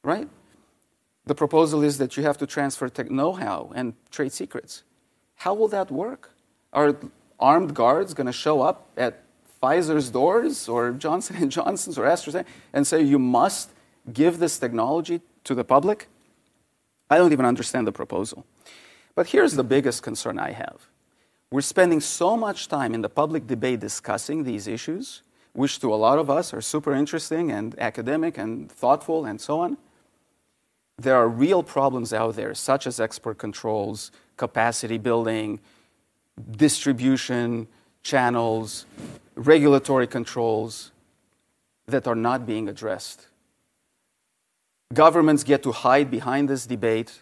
right? 0.04 0.28
The 1.26 1.36
proposal 1.36 1.84
is 1.84 2.00
that 2.00 2.18
you 2.18 2.24
have 2.24 2.38
to 2.40 2.48
transfer 2.48 2.90
tech 2.90 3.12
know 3.12 3.34
how 3.34 3.72
and 3.76 3.94
trade 4.10 4.32
secrets. 4.32 4.84
How 5.36 5.54
will 5.54 5.68
that 5.68 5.92
work? 5.92 6.32
Are 6.74 6.96
armed 7.40 7.76
guards 7.76 8.14
going 8.14 8.28
to 8.28 8.34
show 8.34 8.62
up 8.62 8.88
at 8.98 9.24
Pfizer's 9.62 10.10
doors 10.10 10.68
or 10.68 10.92
Johnson 10.92 11.50
& 11.50 11.52
Johnson's 11.52 11.98
or 11.98 12.06
AstraZeneca 12.06 12.46
and 12.74 12.88
say 12.88 13.02
you 13.02 13.20
must 13.20 13.70
give 14.12 14.40
this 14.40 14.58
technology 14.58 15.22
to 15.44 15.54
the 15.54 15.64
public? 15.64 16.08
I 17.10 17.18
don't 17.18 17.32
even 17.32 17.46
understand 17.46 17.86
the 17.86 17.92
proposal. 17.92 18.46
But 19.20 19.28
here's 19.28 19.56
the 19.56 19.66
biggest 19.66 20.02
concern 20.02 20.40
I 20.40 20.52
have. 20.52 20.88
We're 21.52 21.60
spending 21.60 22.00
so 22.00 22.38
much 22.38 22.70
time 22.70 22.94
in 22.94 23.02
the 23.02 23.10
public 23.10 23.48
debate 23.48 23.82
discussing 23.82 24.46
these 24.46 24.66
issues, 24.66 25.24
which 25.52 25.82
to 25.82 25.94
a 25.94 26.00
lot 26.00 26.20
of 26.20 26.30
us 26.30 26.54
are 26.54 26.62
super 26.62 26.94
interesting 26.94 27.52
and 27.52 27.78
academic 27.80 28.38
and 28.38 28.72
thoughtful 28.72 29.26
and 29.26 29.42
so 29.42 29.60
on. 29.60 29.78
There 30.98 31.18
are 31.18 31.28
real 31.28 31.64
problems 31.64 32.14
out 32.14 32.38
there, 32.38 32.56
such 32.56 32.88
as 32.88 33.02
export 33.02 33.38
controls, 33.38 34.10
capacity 34.38 34.98
building, 34.98 35.60
distribution 36.52 37.68
channels, 38.04 38.86
regulatory 39.36 40.08
controls 40.08 40.94
that 41.88 42.08
are 42.08 42.16
not 42.16 42.46
being 42.46 42.70
addressed. 42.70 43.28
Governments 44.94 45.44
get 45.44 45.62
to 45.64 45.74
hide 45.74 46.10
behind 46.10 46.48
this 46.48 46.66
debate 46.66 47.22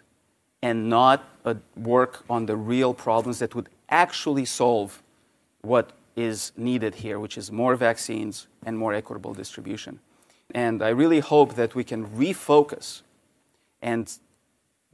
and 0.61 0.89
not 0.89 1.23
uh, 1.45 1.55
work 1.75 2.23
on 2.29 2.45
the 2.45 2.55
real 2.55 2.93
problems 2.93 3.39
that 3.39 3.55
would 3.55 3.69
actually 3.89 4.45
solve 4.45 5.01
what 5.61 5.91
is 6.15 6.51
needed 6.57 6.95
here, 6.95 7.19
which 7.19 7.37
is 7.37 7.51
more 7.51 7.75
vaccines 7.75 8.47
and 8.65 8.77
more 8.77 8.93
equitable 8.93 9.33
distribution. 9.33 9.99
And 10.53 10.81
I 10.81 10.89
really 10.89 11.19
hope 11.19 11.55
that 11.55 11.75
we 11.75 11.83
can 11.83 12.07
refocus 12.07 13.01
and 13.81 14.11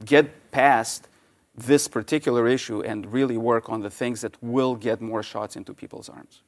get 0.04 0.50
past 0.50 1.08
this 1.56 1.88
particular 1.88 2.46
issue 2.46 2.82
and 2.82 3.12
really 3.12 3.38
work 3.38 3.68
on 3.68 3.80
the 3.80 3.90
things 3.90 4.20
that 4.20 4.36
will 4.42 4.74
get 4.74 5.00
more 5.00 5.22
shots 5.22 5.56
into 5.56 5.72
people's 5.72 6.08
arms. 6.08 6.42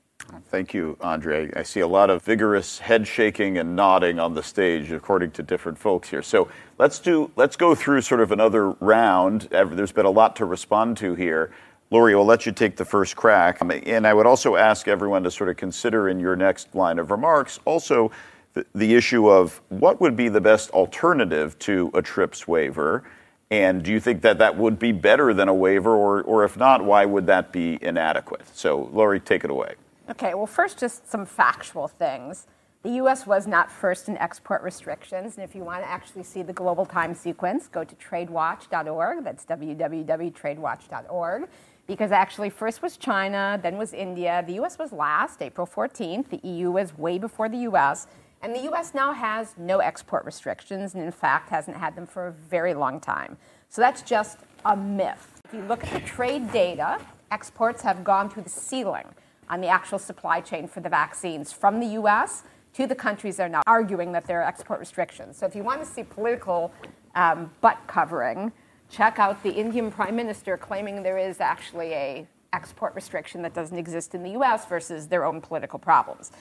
Thank 0.49 0.75
you, 0.75 0.97
Andrei. 1.03 1.51
I 1.57 1.63
see 1.63 1.81
a 1.81 1.87
lot 1.87 2.09
of 2.09 2.23
vigorous 2.23 2.79
head 2.79 3.07
shaking 3.07 3.59
and 3.59 3.75
nodding 3.75 4.19
on 4.19 4.35
the 4.35 4.43
stage, 4.43 4.93
according 4.93 5.33
to 5.33 5.43
different 5.43 5.77
folks 5.77 6.09
here. 6.09 6.23
So 6.23 6.49
let's 6.79 6.99
do 6.99 7.31
let's 7.37 7.57
go 7.57 7.75
through 7.75 8.03
sort 8.03 8.21
of 8.21 8.33
another 8.33 8.71
round. 8.71 9.43
There's 9.51 9.93
been 9.93 10.07
a 10.07 10.11
lot 10.11 10.37
to 10.37 10.45
respond 10.45 10.97
to 10.99 11.15
here. 11.15 11.53
Lori, 11.91 12.13
we 12.13 12.17
will 12.17 12.25
let 12.25 12.47
you 12.47 12.53
take 12.53 12.77
the 12.77 12.85
first 12.85 13.17
crack. 13.17 13.61
Um, 13.61 13.71
and 13.71 14.07
I 14.07 14.15
would 14.15 14.27
also 14.27 14.57
ask 14.57 14.89
everyone 14.89 15.23
to 15.25 15.31
sort 15.31 15.51
of 15.51 15.57
consider 15.57 16.09
in 16.09 16.19
your 16.19 16.37
next 16.37 16.75
line 16.75 16.99
of 16.99 17.11
remarks 17.11 17.61
also 17.65 18.11
the, 18.55 18.67
the 18.75 18.95
issue 18.95 19.29
of 19.29 19.61
what 19.69 20.01
would 20.01 20.17
be 20.17 20.29
the 20.29 20.41
best 20.41 20.71
alternative 20.71 21.59
to 21.61 21.91
a 21.95 22.03
TRIPS 22.03 22.49
waiver. 22.49 23.05
And 23.51 23.83
do 23.83 23.93
you 23.93 24.01
think 24.01 24.23
that 24.23 24.39
that 24.39 24.57
would 24.57 24.79
be 24.79 24.91
better 24.91 25.33
than 25.33 25.49
a 25.49 25.55
waiver, 25.55 25.95
or, 25.95 26.23
or 26.23 26.45
if 26.45 26.57
not, 26.57 26.85
why 26.85 27.05
would 27.05 27.27
that 27.27 27.53
be 27.53 27.79
inadequate? 27.81 28.43
So, 28.57 28.89
Lori, 28.93 29.21
take 29.21 29.45
it 29.45 29.51
away. 29.51 29.75
Okay, 30.09 30.35
well, 30.35 30.47
first, 30.47 30.79
just 30.79 31.11
some 31.11 31.27
factual 31.27 31.89
things. 31.89 32.47
The 32.85 32.91
US 33.03 33.27
was 33.27 33.49
not 33.49 33.73
first 33.73 34.09
in 34.09 34.17
export 34.19 34.63
restrictions, 34.63 35.35
and 35.35 35.43
if 35.43 35.57
you 35.57 35.65
want 35.65 35.83
to 35.83 35.89
actually 35.89 36.23
see 36.23 36.43
the 36.43 36.53
global 36.53 36.87
time 36.87 37.13
sequence, 37.13 37.67
go 37.67 37.83
to 37.83 37.95
tradewatch.org. 37.97 39.25
That's 39.25 39.45
www.tradewatch.org. 39.45 41.49
Because 41.89 42.13
actually, 42.13 42.51
first 42.51 42.83
was 42.83 42.97
China, 42.97 43.59
then 43.61 43.77
was 43.77 43.93
India. 43.93 44.45
The 44.47 44.61
US 44.61 44.79
was 44.79 44.93
last, 44.93 45.43
April 45.43 45.67
14th. 45.67 46.31
The 46.31 46.39
EU 46.47 46.71
was 46.71 46.97
way 46.97 47.19
before 47.19 47.49
the 47.49 47.67
US. 47.71 48.07
And 48.43 48.55
the 48.55 48.71
US 48.71 48.95
now 48.95 49.13
has 49.13 49.57
no 49.59 49.81
export 49.81 50.25
restrictions, 50.25 50.95
and 50.95 51.03
in 51.03 51.11
fact, 51.11 51.49
hasn't 51.49 51.77
had 51.77 51.97
them 51.97 52.07
for 52.07 52.29
a 52.29 52.33
very 52.33 52.75
long 52.75 53.01
time. 53.01 53.37
So 53.69 53.83
that's 53.83 54.03
just 54.03 54.39
a 54.65 54.77
myth. 54.77 55.41
If 55.47 55.55
you 55.55 55.63
look 55.63 55.83
at 55.83 55.93
the 55.93 55.99
trade 56.07 56.53
data, 56.53 57.01
exports 57.33 57.83
have 57.83 58.05
gone 58.05 58.31
through 58.31 58.45
the 58.45 58.51
ceiling 58.51 59.07
on 59.49 59.61
the 59.61 59.69
actual 59.69 59.99
supply 59.99 60.41
chain 60.41 60.69
for 60.69 60.81
the 60.81 60.89
vaccines 60.89 61.53
from 61.53 61.81
the 61.81 61.87
US 62.01 62.43
to 62.75 62.87
the 62.87 62.95
countries 62.95 63.37
that 63.39 63.45
are 63.45 63.49
now 63.49 63.63
arguing 63.67 64.13
that 64.13 64.27
there 64.27 64.41
are 64.41 64.45
export 64.47 64.81
restrictions. 64.81 65.37
So 65.37 65.47
if 65.47 65.55
you 65.55 65.63
want 65.63 65.81
to 65.81 65.87
see 65.87 66.03
political 66.03 66.73
um, 67.15 67.51
butt 67.61 67.79
covering, 67.87 68.53
check 68.91 69.19
out 69.19 69.43
the 69.43 69.53
Indian 69.53 69.91
prime 69.91 70.15
minister 70.15 70.57
claiming 70.57 71.03
there 71.03 71.19
is 71.19 71.41
actually 71.41 71.93
a 71.95 72.27
export 72.53 72.95
restriction 72.95 73.43
that 73.43 73.55
doesn't 73.55 73.77
exist 73.77 74.15
in 74.15 74.23
the 74.23 74.31
US 74.31 74.67
versus 74.67 75.09
their 75.09 75.25
own 75.25 75.41
political 75.41 75.79
problems. 75.79 76.33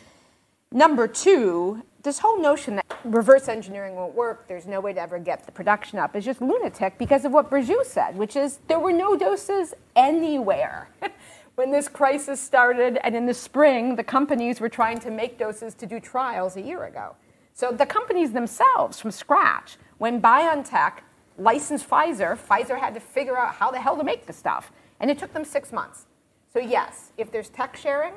Number 0.71 1.07
two, 1.07 1.83
this 2.03 2.19
whole 2.19 2.39
notion 2.41 2.75
that 2.75 2.85
reverse 3.05 3.47
engineering 3.47 3.95
won't 3.95 4.13
work, 4.13 4.47
there's 4.47 4.65
no 4.65 4.81
way 4.81 4.93
to 4.93 4.99
ever 4.99 5.19
get 5.19 5.45
the 5.45 5.51
production 5.51 5.99
up, 5.99 6.15
is 6.15 6.25
just 6.25 6.41
lunatic 6.41 6.97
because 6.97 7.23
of 7.23 7.31
what 7.31 7.49
Burcu 7.49 7.83
said, 7.85 8.17
which 8.17 8.35
is 8.35 8.59
there 8.67 8.79
were 8.79 8.91
no 8.91 9.15
doses 9.15 9.73
anywhere. 9.95 10.89
when 11.55 11.71
this 11.71 11.87
crisis 11.87 12.39
started, 12.39 12.99
and 13.03 13.15
in 13.15 13.25
the 13.25 13.33
spring, 13.33 13.95
the 13.95 14.03
companies 14.03 14.59
were 14.59 14.69
trying 14.69 14.99
to 14.99 15.09
make 15.09 15.37
doses 15.37 15.73
to 15.75 15.85
do 15.85 15.99
trials 15.99 16.57
a 16.57 16.61
year 16.61 16.83
ago. 16.83 17.15
So 17.53 17.71
the 17.71 17.85
companies 17.85 18.33
themselves, 18.33 18.99
from 18.99 19.11
scratch, 19.11 19.77
when 19.97 20.21
BioNTech 20.21 20.99
licensed 21.37 21.89
Pfizer, 21.89 22.37
Pfizer 22.37 22.79
had 22.79 22.93
to 22.93 22.99
figure 22.99 23.37
out 23.37 23.55
how 23.55 23.71
the 23.71 23.79
hell 23.79 23.95
to 23.97 24.03
make 24.03 24.25
the 24.25 24.33
stuff. 24.33 24.71
And 24.99 25.09
it 25.09 25.17
took 25.17 25.33
them 25.33 25.45
six 25.45 25.71
months. 25.71 26.05
So, 26.51 26.59
yes, 26.59 27.11
if 27.17 27.31
there's 27.31 27.49
tech 27.49 27.75
sharing, 27.75 28.13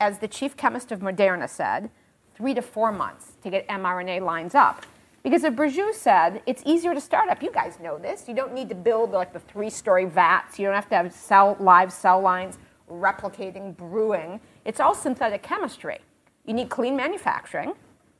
as 0.00 0.18
the 0.18 0.28
chief 0.28 0.56
chemist 0.56 0.90
of 0.90 1.00
Moderna 1.00 1.48
said, 1.48 1.90
three 2.34 2.54
to 2.54 2.62
four 2.62 2.90
months 2.90 3.32
to 3.42 3.50
get 3.50 3.68
mRNA 3.68 4.22
lines 4.22 4.54
up. 4.54 4.86
Because 5.22 5.44
as 5.44 5.52
Burcu 5.52 5.92
said, 5.92 6.40
it's 6.46 6.62
easier 6.64 6.94
to 6.94 7.00
start 7.00 7.28
up. 7.28 7.42
You 7.42 7.52
guys 7.52 7.78
know 7.80 7.98
this. 7.98 8.26
You 8.26 8.34
don't 8.34 8.54
need 8.54 8.70
to 8.70 8.74
build 8.74 9.10
like 9.10 9.32
the 9.32 9.40
three-story 9.40 10.06
vats. 10.06 10.58
You 10.58 10.66
don't 10.66 10.74
have 10.74 10.88
to 10.88 10.96
have 10.96 11.12
cell, 11.12 11.56
live 11.60 11.92
cell 11.92 12.20
lines 12.20 12.58
replicating, 12.90 13.76
brewing. 13.76 14.40
It's 14.64 14.80
all 14.80 14.94
synthetic 14.94 15.42
chemistry. 15.42 15.98
You 16.44 16.54
need 16.54 16.68
clean 16.68 16.96
manufacturing, 16.96 17.74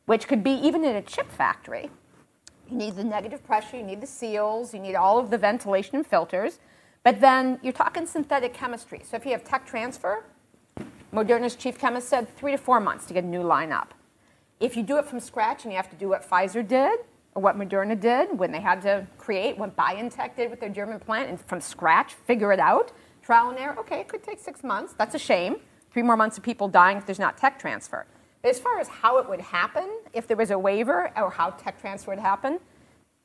which 0.06 0.28
could 0.28 0.42
be 0.42 0.52
even 0.52 0.84
in 0.84 0.96
a 0.96 1.02
chip 1.02 1.30
factory. 1.30 1.90
You 2.70 2.76
need 2.76 2.94
the 2.94 3.04
negative 3.04 3.44
pressure, 3.44 3.76
you 3.76 3.82
need 3.82 4.00
the 4.00 4.06
seals, 4.06 4.72
you 4.72 4.80
need 4.80 4.94
all 4.94 5.18
of 5.18 5.30
the 5.30 5.38
ventilation 5.38 5.96
and 5.96 6.06
filters. 6.06 6.60
But 7.02 7.20
then 7.20 7.58
you're 7.62 7.72
talking 7.72 8.06
synthetic 8.06 8.54
chemistry. 8.54 9.02
So 9.04 9.16
if 9.16 9.24
you 9.24 9.32
have 9.32 9.42
tech 9.42 9.66
transfer, 9.66 10.24
Moderna's 11.12 11.56
chief 11.56 11.78
chemist 11.78 12.08
said 12.08 12.34
three 12.36 12.52
to 12.52 12.58
four 12.58 12.78
months 12.78 13.06
to 13.06 13.14
get 13.14 13.24
a 13.24 13.26
new 13.26 13.42
line 13.42 13.72
up. 13.72 13.94
If 14.60 14.76
you 14.76 14.82
do 14.82 14.98
it 14.98 15.06
from 15.06 15.18
scratch 15.18 15.64
and 15.64 15.72
you 15.72 15.76
have 15.76 15.90
to 15.90 15.96
do 15.96 16.10
what 16.10 16.28
Pfizer 16.28 16.66
did 16.66 17.00
or 17.34 17.42
what 17.42 17.58
Moderna 17.58 17.98
did 17.98 18.38
when 18.38 18.52
they 18.52 18.60
had 18.60 18.82
to 18.82 19.06
create 19.18 19.56
what 19.58 19.74
BioNTech 19.74 20.36
did 20.36 20.50
with 20.50 20.60
their 20.60 20.68
German 20.68 21.00
plant 21.00 21.30
and 21.30 21.40
from 21.40 21.60
scratch 21.60 22.14
figure 22.14 22.52
it 22.52 22.60
out, 22.60 22.92
trial 23.30 23.50
and 23.50 23.60
error, 23.60 23.78
okay, 23.78 24.00
it 24.00 24.08
could 24.08 24.24
take 24.24 24.40
six 24.40 24.64
months. 24.64 24.92
That's 24.98 25.14
a 25.14 25.18
shame. 25.18 25.58
Three 25.92 26.02
more 26.02 26.16
months 26.16 26.36
of 26.36 26.42
people 26.42 26.66
dying 26.66 26.96
if 26.96 27.06
there's 27.06 27.20
not 27.20 27.38
tech 27.38 27.60
transfer. 27.60 28.04
As 28.42 28.58
far 28.58 28.80
as 28.80 28.88
how 28.88 29.18
it 29.18 29.28
would 29.28 29.40
happen, 29.40 29.88
if 30.12 30.26
there 30.26 30.36
was 30.36 30.50
a 30.50 30.58
waiver 30.58 31.12
or 31.16 31.30
how 31.30 31.50
tech 31.50 31.80
transfer 31.80 32.10
would 32.10 32.18
happen, 32.18 32.58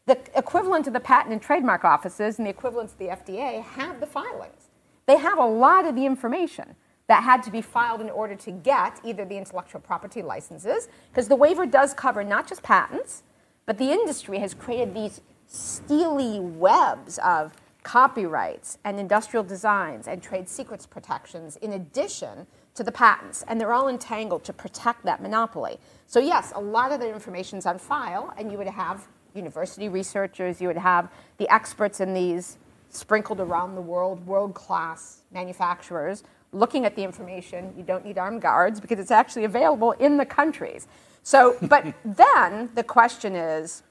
the 0.06 0.20
equivalent 0.38 0.86
of 0.86 0.94
the 0.94 1.00
patent 1.00 1.34
and 1.34 1.42
trademark 1.42 1.84
offices 1.84 2.38
and 2.38 2.46
the 2.46 2.52
equivalent 2.52 2.92
of 2.92 3.00
the 3.00 3.06
FDA 3.06 3.64
have 3.64 4.00
the 4.00 4.06
filings. 4.06 4.70
They 5.08 5.18
have 5.18 5.40
a 5.40 5.46
lot 5.46 5.88
of 5.88 5.96
the 5.96 6.06
information 6.06 6.76
that 7.08 7.24
had 7.24 7.42
to 7.42 7.50
be 7.50 7.62
filed 7.64 8.00
in 8.00 8.12
order 8.12 8.36
to 8.36 8.52
get 8.52 9.00
either 9.04 9.26
the 9.26 9.38
intellectual 9.38 9.82
property 9.82 10.22
licenses, 10.22 10.88
because 11.10 11.28
the 11.30 11.36
waiver 11.36 11.66
does 11.66 11.96
cover 11.96 12.24
not 12.24 12.48
just 12.48 12.62
patents, 12.62 13.24
but 13.66 13.80
the 13.80 13.92
industry 13.92 14.38
has 14.38 14.54
created 14.54 14.94
these 14.94 15.22
steely 15.48 16.40
webs 16.40 17.18
of 17.26 17.54
copyrights 17.86 18.80
and 18.84 19.00
industrial 19.00 19.44
designs 19.44 20.08
and 20.08 20.22
trade 20.22 20.50
secrets 20.50 20.88
protections 20.88 21.56
in 21.58 21.74
addition 21.74 22.48
to 22.74 22.84
the 22.84 22.92
patents, 22.92 23.46
and 23.48 23.62
they're 23.62 23.72
all 23.72 23.88
entangled 23.88 24.44
to 24.44 24.52
protect 24.52 25.06
that 25.06 25.22
monopoly. 25.22 25.78
So, 26.08 26.20
yes, 26.20 26.52
a 26.56 26.60
lot 26.60 26.92
of 26.92 27.00
the 27.00 27.08
information 27.08 27.60
is 27.60 27.68
on 27.68 27.78
file, 27.78 28.34
and 28.40 28.52
you 28.52 28.58
would 28.58 28.68
have 28.68 29.08
university 29.36 29.88
researchers, 29.88 30.60
you 30.60 30.68
would 30.68 30.78
have 30.78 31.10
the 31.38 31.48
experts 31.54 32.00
in 32.00 32.16
these 32.16 32.58
sprinkled 32.90 33.40
around 33.40 33.76
the 33.76 33.82
world, 33.82 34.26
world 34.26 34.56
class 34.56 35.22
manufacturers 35.32 36.24
looking 36.54 36.86
at 36.86 36.96
the 36.96 37.04
information. 37.04 37.72
You 37.78 37.84
don't 37.84 38.04
need 38.04 38.18
armed 38.18 38.42
guards 38.42 38.80
because 38.80 38.98
it's 38.98 39.12
actually 39.12 39.44
available 39.44 39.92
in 39.92 40.18
the 40.18 40.26
countries. 40.26 40.88
So, 41.22 41.56
but 41.62 41.94
then 42.06 42.72
the 42.74 42.84
question 42.84 43.36
is 43.36 43.84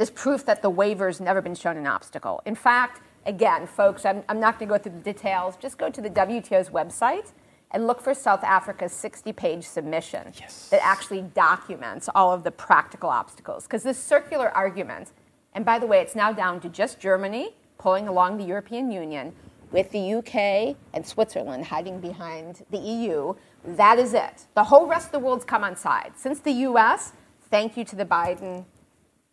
this 0.00 0.08
proof 0.08 0.46
that 0.46 0.62
the 0.62 0.70
waiver's 0.70 1.20
never 1.20 1.42
been 1.42 1.54
shown 1.54 1.76
an 1.76 1.86
obstacle. 1.86 2.40
In 2.46 2.54
fact, 2.54 3.02
again, 3.26 3.66
folks, 3.66 4.06
I'm, 4.06 4.22
I'm 4.30 4.40
not 4.40 4.58
going 4.58 4.66
to 4.66 4.78
go 4.78 4.82
through 4.82 4.98
the 4.98 5.12
details. 5.12 5.58
Just 5.58 5.76
go 5.76 5.90
to 5.90 6.00
the 6.00 6.08
WTO's 6.08 6.70
website 6.70 7.32
and 7.70 7.86
look 7.86 8.00
for 8.00 8.14
South 8.14 8.42
Africa's 8.42 8.94
60 8.94 9.34
page 9.34 9.62
submission 9.64 10.32
yes. 10.40 10.70
that 10.70 10.82
actually 10.82 11.20
documents 11.34 12.08
all 12.14 12.32
of 12.32 12.44
the 12.44 12.50
practical 12.50 13.10
obstacles. 13.10 13.64
Because 13.64 13.82
this 13.82 13.98
circular 13.98 14.48
argument, 14.56 15.12
and 15.54 15.66
by 15.66 15.78
the 15.78 15.86
way, 15.86 16.00
it's 16.00 16.16
now 16.16 16.32
down 16.32 16.60
to 16.60 16.70
just 16.70 16.98
Germany 16.98 17.50
pulling 17.76 18.08
along 18.08 18.38
the 18.38 18.44
European 18.44 18.90
Union, 18.90 19.34
with 19.70 19.90
the 19.90 20.14
UK 20.14 20.76
and 20.94 21.06
Switzerland 21.06 21.66
hiding 21.66 22.00
behind 22.00 22.64
the 22.70 22.78
EU. 22.78 23.34
That 23.64 23.98
is 23.98 24.14
it. 24.14 24.46
The 24.54 24.64
whole 24.64 24.86
rest 24.86 25.06
of 25.06 25.12
the 25.12 25.18
world's 25.18 25.44
come 25.44 25.62
on 25.62 25.76
side. 25.76 26.12
Since 26.16 26.40
the 26.40 26.52
US, 26.52 27.12
thank 27.50 27.76
you 27.76 27.84
to 27.84 27.96
the 27.96 28.06
Biden 28.06 28.64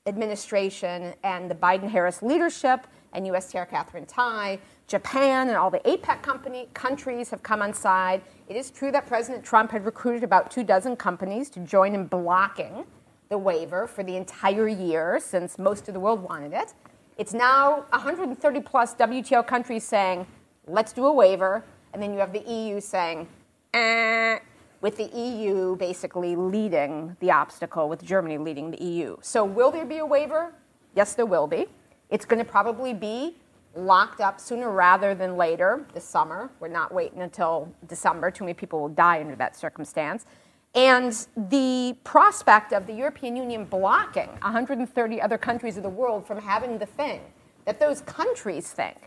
administration 0.07 1.13
and 1.23 1.51
the 1.51 1.55
Biden 1.55 1.89
Harris 1.89 2.23
leadership 2.23 2.87
and 3.13 3.25
USTR 3.25 3.69
Katherine 3.69 4.05
Tai, 4.05 4.59
Japan 4.87 5.49
and 5.49 5.57
all 5.57 5.69
the 5.69 5.79
APEC 5.79 6.21
company, 6.21 6.69
countries 6.73 7.29
have 7.29 7.43
come 7.43 7.61
on 7.61 7.73
side. 7.73 8.21
It 8.47 8.55
is 8.55 8.71
true 8.71 8.91
that 8.91 9.05
President 9.05 9.43
Trump 9.43 9.71
had 9.71 9.85
recruited 9.85 10.23
about 10.23 10.49
two 10.49 10.63
dozen 10.63 10.95
companies 10.95 11.49
to 11.51 11.59
join 11.59 11.93
in 11.93 12.05
blocking 12.07 12.85
the 13.29 13.37
waiver 13.37 13.87
for 13.87 14.03
the 14.03 14.15
entire 14.15 14.67
year 14.67 15.19
since 15.21 15.59
most 15.59 15.87
of 15.87 15.93
the 15.93 15.99
world 15.99 16.21
wanted 16.21 16.53
it. 16.53 16.73
It's 17.17 17.33
now 17.33 17.85
130 17.89 18.61
plus 18.61 18.95
WTO 18.95 19.45
countries 19.45 19.83
saying, 19.83 20.25
let's 20.67 20.93
do 20.93 21.05
a 21.05 21.11
waiver. 21.13 21.65
And 21.93 22.01
then 22.01 22.13
you 22.13 22.19
have 22.19 22.31
the 22.31 22.43
EU 22.49 22.79
saying, 22.79 23.27
eh, 23.73 24.39
with 24.81 24.97
the 24.97 25.05
EU 25.17 25.75
basically 25.77 26.35
leading 26.35 27.15
the 27.19 27.31
obstacle, 27.31 27.89
with 27.89 28.03
Germany 28.03 28.37
leading 28.37 28.71
the 28.71 28.83
EU. 28.83 29.17
So, 29.21 29.43
will 29.43 29.71
there 29.71 29.85
be 29.85 29.97
a 29.97 30.05
waiver? 30.05 30.53
Yes, 30.95 31.13
there 31.13 31.25
will 31.25 31.47
be. 31.47 31.67
It's 32.09 32.25
going 32.25 32.43
to 32.43 32.49
probably 32.49 32.93
be 32.93 33.35
locked 33.75 34.21
up 34.21 34.39
sooner 34.39 34.71
rather 34.71 35.13
than 35.13 35.37
later 35.37 35.85
this 35.93 36.03
summer. 36.03 36.49
We're 36.59 36.67
not 36.67 36.93
waiting 36.93 37.21
until 37.21 37.71
December. 37.87 38.31
Too 38.31 38.43
many 38.43 38.53
people 38.53 38.79
will 38.79 38.89
die 38.89 39.21
under 39.21 39.35
that 39.35 39.55
circumstance. 39.55 40.25
And 40.73 41.27
the 41.35 41.95
prospect 42.03 42.73
of 42.73 42.87
the 42.87 42.93
European 42.93 43.35
Union 43.35 43.65
blocking 43.65 44.29
130 44.41 45.21
other 45.21 45.37
countries 45.37 45.77
of 45.77 45.83
the 45.83 45.89
world 45.89 46.27
from 46.27 46.39
having 46.39 46.77
the 46.77 46.85
thing 46.85 47.21
that 47.65 47.79
those 47.79 48.01
countries 48.01 48.71
think. 48.71 48.97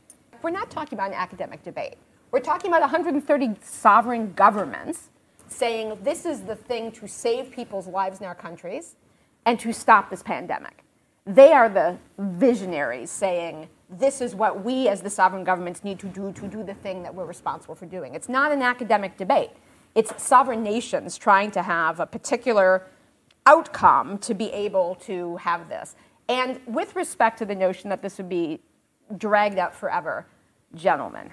We're 0.43 0.51
not 0.51 0.71
talking 0.71 0.97
about 0.97 1.09
an 1.09 1.15
academic 1.15 1.63
debate. 1.63 1.97
We're 2.31 2.41
talking 2.41 2.71
about 2.71 2.81
130 2.81 3.57
sovereign 3.63 4.33
governments 4.35 5.11
saying 5.51 5.99
this 6.03 6.25
is 6.25 6.43
the 6.43 6.57
thing 6.57 6.93
to 6.93 7.07
save 7.07 7.51
people's 7.51 7.87
lives 7.87 8.21
in 8.21 8.27
our 8.27 8.35
countries 8.35 8.97
and 9.45 9.59
to 9.61 9.73
stop 9.73 10.11
this 10.11 10.23
pandemic. 10.23 10.85
They 11.27 11.53
are 11.53 11.69
the 11.69 11.99
visionaries 12.19 13.11
saying 13.11 13.69
this 13.89 14.21
is 14.21 14.35
what 14.35 14.65
we 14.65 14.89
as 14.89 15.03
the 15.03 15.11
sovereign 15.11 15.45
governments 15.45 15.85
need 15.85 15.99
to 15.99 16.07
do 16.07 16.33
to 16.33 16.47
do 16.47 16.63
the 16.63 16.75
thing 16.75 17.03
that 17.03 17.15
we're 17.15 17.27
responsible 17.27 17.75
for 17.75 17.87
doing. 17.87 18.15
It's 18.15 18.29
not 18.29 18.53
an 18.53 18.63
academic 18.63 19.17
debate. 19.17 19.51
It's 19.95 20.23
sovereign 20.23 20.63
nations 20.63 21.19
trying 21.19 21.51
to 21.53 21.63
have 21.63 21.99
a 22.01 22.07
particular 22.07 22.87
outcome 23.47 24.19
to 24.19 24.35
be 24.35 24.53
able 24.53 24.95
to 25.07 25.37
have 25.37 25.69
this. 25.69 25.97
And 26.29 26.61
with 26.67 26.95
respect 26.95 27.39
to 27.39 27.45
the 27.45 27.55
notion 27.55 27.91
that 27.91 28.03
this 28.03 28.19
would 28.19 28.29
be 28.29 28.61
dragged 29.17 29.59
out 29.59 29.75
forever, 29.75 30.27
gentlemen, 30.75 31.31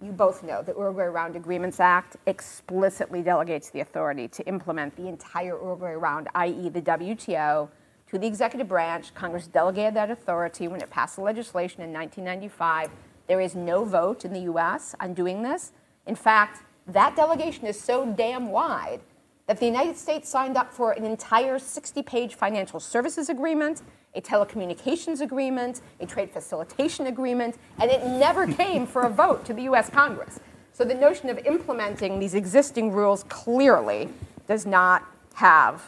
you 0.00 0.12
both 0.12 0.42
know 0.42 0.62
the 0.62 0.72
Uruguay 0.72 1.06
Round 1.06 1.34
Agreements 1.34 1.80
Act 1.80 2.16
explicitly 2.26 3.20
delegates 3.20 3.70
the 3.70 3.80
authority 3.80 4.28
to 4.28 4.46
implement 4.46 4.94
the 4.96 5.08
entire 5.08 5.56
Uruguay 5.60 5.94
Round, 5.94 6.28
i.e., 6.36 6.68
the 6.68 6.82
WTO, 6.82 7.68
to 8.10 8.18
the 8.18 8.26
executive 8.26 8.68
branch. 8.68 9.12
Congress 9.14 9.48
delegated 9.48 9.94
that 9.94 10.10
authority 10.10 10.68
when 10.68 10.80
it 10.80 10.88
passed 10.88 11.16
the 11.16 11.22
legislation 11.22 11.82
in 11.82 11.92
1995. 11.92 12.90
There 13.26 13.40
is 13.40 13.54
no 13.54 13.84
vote 13.84 14.24
in 14.24 14.32
the 14.32 14.40
US 14.52 14.94
on 15.00 15.14
doing 15.14 15.42
this. 15.42 15.72
In 16.06 16.14
fact, 16.14 16.62
that 16.86 17.16
delegation 17.16 17.66
is 17.66 17.78
so 17.78 18.06
damn 18.06 18.50
wide 18.50 19.00
that 19.48 19.58
the 19.58 19.66
United 19.66 19.96
States 19.96 20.28
signed 20.28 20.56
up 20.56 20.72
for 20.72 20.92
an 20.92 21.04
entire 21.04 21.58
60 21.58 22.02
page 22.02 22.34
financial 22.34 22.78
services 22.78 23.30
agreement, 23.30 23.82
a 24.14 24.20
telecommunications 24.20 25.22
agreement, 25.22 25.80
a 26.00 26.06
trade 26.06 26.30
facilitation 26.30 27.06
agreement, 27.06 27.56
and 27.80 27.90
it 27.90 28.04
never 28.06 28.46
came 28.46 28.86
for 28.86 29.02
a 29.02 29.10
vote 29.10 29.44
to 29.46 29.54
the 29.54 29.62
US 29.62 29.88
Congress. 29.88 30.38
So 30.74 30.84
the 30.84 30.94
notion 30.94 31.30
of 31.30 31.38
implementing 31.38 32.20
these 32.20 32.34
existing 32.34 32.92
rules 32.92 33.24
clearly 33.24 34.10
does 34.46 34.66
not 34.66 35.02
have, 35.34 35.82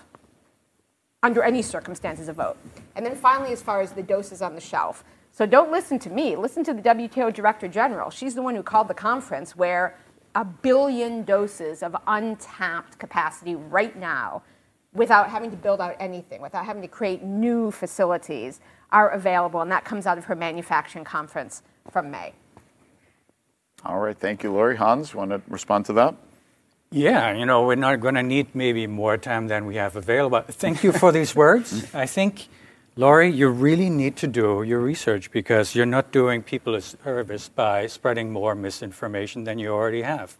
under 1.22 1.42
any 1.42 1.60
circumstances, 1.60 2.28
a 2.28 2.32
vote. 2.32 2.56
And 2.96 3.04
then 3.04 3.14
finally, 3.14 3.52
as 3.52 3.62
far 3.62 3.82
as 3.82 3.92
the 3.92 4.02
doses 4.02 4.40
on 4.40 4.54
the 4.54 4.60
shelf. 4.60 5.04
So 5.32 5.44
don't 5.44 5.70
listen 5.70 5.98
to 6.00 6.10
me, 6.10 6.34
listen 6.34 6.64
to 6.64 6.72
the 6.72 6.82
WTO 6.82 7.32
Director 7.32 7.68
General. 7.68 8.10
She's 8.10 8.34
the 8.34 8.42
one 8.42 8.56
who 8.56 8.62
called 8.62 8.88
the 8.88 8.94
conference 8.94 9.54
where 9.54 9.96
a 10.34 10.44
billion 10.44 11.24
doses 11.24 11.82
of 11.82 11.96
untapped 12.06 12.98
capacity 12.98 13.54
right 13.54 13.96
now 13.96 14.42
without 14.92 15.30
having 15.30 15.50
to 15.50 15.56
build 15.56 15.80
out 15.80 15.96
anything, 16.00 16.40
without 16.40 16.64
having 16.64 16.82
to 16.82 16.88
create 16.88 17.22
new 17.22 17.70
facilities, 17.70 18.60
are 18.92 19.10
available. 19.10 19.60
And 19.60 19.70
that 19.70 19.84
comes 19.84 20.06
out 20.06 20.18
of 20.18 20.24
her 20.24 20.34
manufacturing 20.34 21.04
conference 21.04 21.62
from 21.90 22.10
May. 22.10 22.32
All 23.84 23.98
right. 23.98 24.18
Thank 24.18 24.42
you, 24.42 24.52
Lori. 24.52 24.76
Hans, 24.76 25.14
want 25.14 25.30
to 25.30 25.40
respond 25.48 25.86
to 25.86 25.92
that? 25.94 26.14
Yeah, 26.92 27.32
you 27.36 27.46
know, 27.46 27.62
we're 27.62 27.76
not 27.76 28.00
going 28.00 28.16
to 28.16 28.22
need 28.22 28.52
maybe 28.52 28.88
more 28.88 29.16
time 29.16 29.46
than 29.46 29.64
we 29.64 29.76
have 29.76 29.94
available. 29.94 30.42
Thank 30.48 30.82
you 30.82 30.90
for 30.90 31.12
these 31.12 31.36
words. 31.36 31.86
I 31.94 32.06
think 32.06 32.48
Lori, 32.96 33.30
you 33.30 33.48
really 33.48 33.88
need 33.88 34.16
to 34.16 34.26
do 34.26 34.62
your 34.62 34.80
research 34.80 35.30
because 35.30 35.74
you're 35.74 35.86
not 35.86 36.10
doing 36.10 36.42
people 36.42 36.74
a 36.74 36.80
service 36.80 37.48
by 37.48 37.86
spreading 37.86 38.32
more 38.32 38.54
misinformation 38.54 39.44
than 39.44 39.58
you 39.58 39.68
already 39.68 40.02
have. 40.02 40.36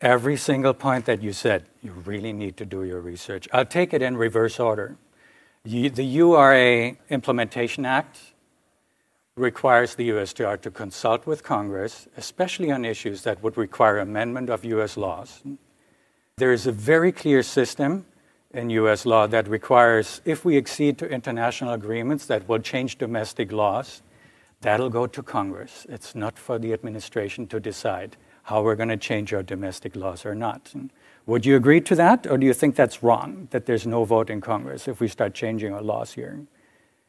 Every 0.00 0.38
single 0.38 0.72
point 0.72 1.04
that 1.04 1.22
you 1.22 1.34
said, 1.34 1.66
you 1.82 1.92
really 1.92 2.32
need 2.32 2.56
to 2.56 2.64
do 2.64 2.84
your 2.84 3.00
research. 3.00 3.46
I'll 3.52 3.66
take 3.66 3.92
it 3.92 4.00
in 4.00 4.16
reverse 4.16 4.58
order. 4.58 4.96
The 5.64 5.90
URA 6.02 6.96
Implementation 7.10 7.84
Act 7.84 8.18
requires 9.36 9.94
the 9.94 10.08
USTR 10.08 10.58
to 10.62 10.70
consult 10.70 11.26
with 11.26 11.42
Congress, 11.44 12.08
especially 12.16 12.70
on 12.72 12.86
issues 12.86 13.22
that 13.24 13.42
would 13.42 13.58
require 13.58 13.98
amendment 13.98 14.48
of 14.48 14.64
US 14.64 14.96
laws. 14.96 15.42
There 16.38 16.52
is 16.54 16.66
a 16.66 16.72
very 16.72 17.12
clear 17.12 17.42
system 17.42 18.06
in 18.52 18.70
US 18.70 19.06
law 19.06 19.26
that 19.26 19.48
requires 19.48 20.20
if 20.24 20.44
we 20.44 20.56
accede 20.56 20.98
to 20.98 21.08
international 21.08 21.72
agreements 21.72 22.26
that 22.26 22.48
will 22.48 22.58
change 22.58 22.98
domestic 22.98 23.52
laws, 23.52 24.02
that'll 24.60 24.90
go 24.90 25.06
to 25.06 25.22
Congress. 25.22 25.86
It's 25.88 26.14
not 26.14 26.38
for 26.38 26.58
the 26.58 26.72
administration 26.72 27.46
to 27.48 27.60
decide 27.60 28.16
how 28.44 28.62
we're 28.62 28.76
going 28.76 28.88
to 28.88 28.96
change 28.96 29.32
our 29.32 29.42
domestic 29.42 29.94
laws 29.94 30.26
or 30.26 30.34
not. 30.34 30.72
Would 31.26 31.46
you 31.46 31.54
agree 31.56 31.80
to 31.82 31.94
that, 31.94 32.26
or 32.26 32.38
do 32.38 32.46
you 32.46 32.54
think 32.54 32.74
that's 32.74 33.02
wrong, 33.02 33.46
that 33.50 33.66
there's 33.66 33.86
no 33.86 34.04
vote 34.04 34.30
in 34.30 34.40
Congress 34.40 34.88
if 34.88 34.98
we 34.98 35.06
start 35.06 35.34
changing 35.34 35.72
our 35.72 35.82
laws 35.82 36.14
here? 36.14 36.40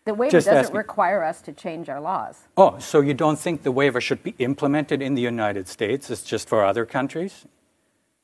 The 0.06 0.14
waiver 0.14 0.32
Just 0.32 0.48
doesn't 0.48 0.66
asking. 0.66 0.78
require 0.78 1.24
us 1.24 1.42
to 1.44 1.52
change 1.52 1.90
our 1.90 2.02
laws. 2.02 2.48
Oh, 2.58 2.78
so 2.80 3.02
you 3.02 3.14
don't 3.14 3.40
think 3.40 3.64
the 3.64 3.72
waiver 3.72 4.02
should 4.02 4.24
be 4.24 4.36
implemented 4.40 5.02
in 5.02 5.16
the 5.16 5.22
United 5.22 5.68
States? 5.68 6.10
It's 6.10 6.24
just 6.24 6.50
for 6.50 6.66
other 6.66 6.86
countries? 6.86 7.46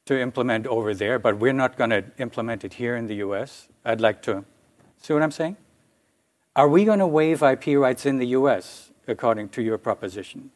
To 0.07 0.19
implement 0.19 0.65
over 0.67 0.93
there, 0.93 1.19
but 1.19 1.37
we're 1.37 1.53
not 1.53 1.77
going 1.77 1.89
to 1.91 2.03
implement 2.17 2.63
it 2.63 2.73
here 2.75 2.95
in 2.95 3.07
the 3.07 3.15
US. 3.15 3.67
I'd 3.85 4.01
like 4.01 4.21
to 4.23 4.43
see 5.01 5.13
what 5.13 5.21
I'm 5.21 5.31
saying? 5.31 5.57
Are 6.55 6.67
we 6.67 6.85
going 6.85 6.99
to 6.99 7.07
waive 7.07 7.43
IP 7.43 7.77
rights 7.77 8.05
in 8.05 8.17
the 8.17 8.27
US 8.27 8.91
according 9.07 9.49
to 9.49 9.61
your 9.61 9.77
proposition? 9.77 10.51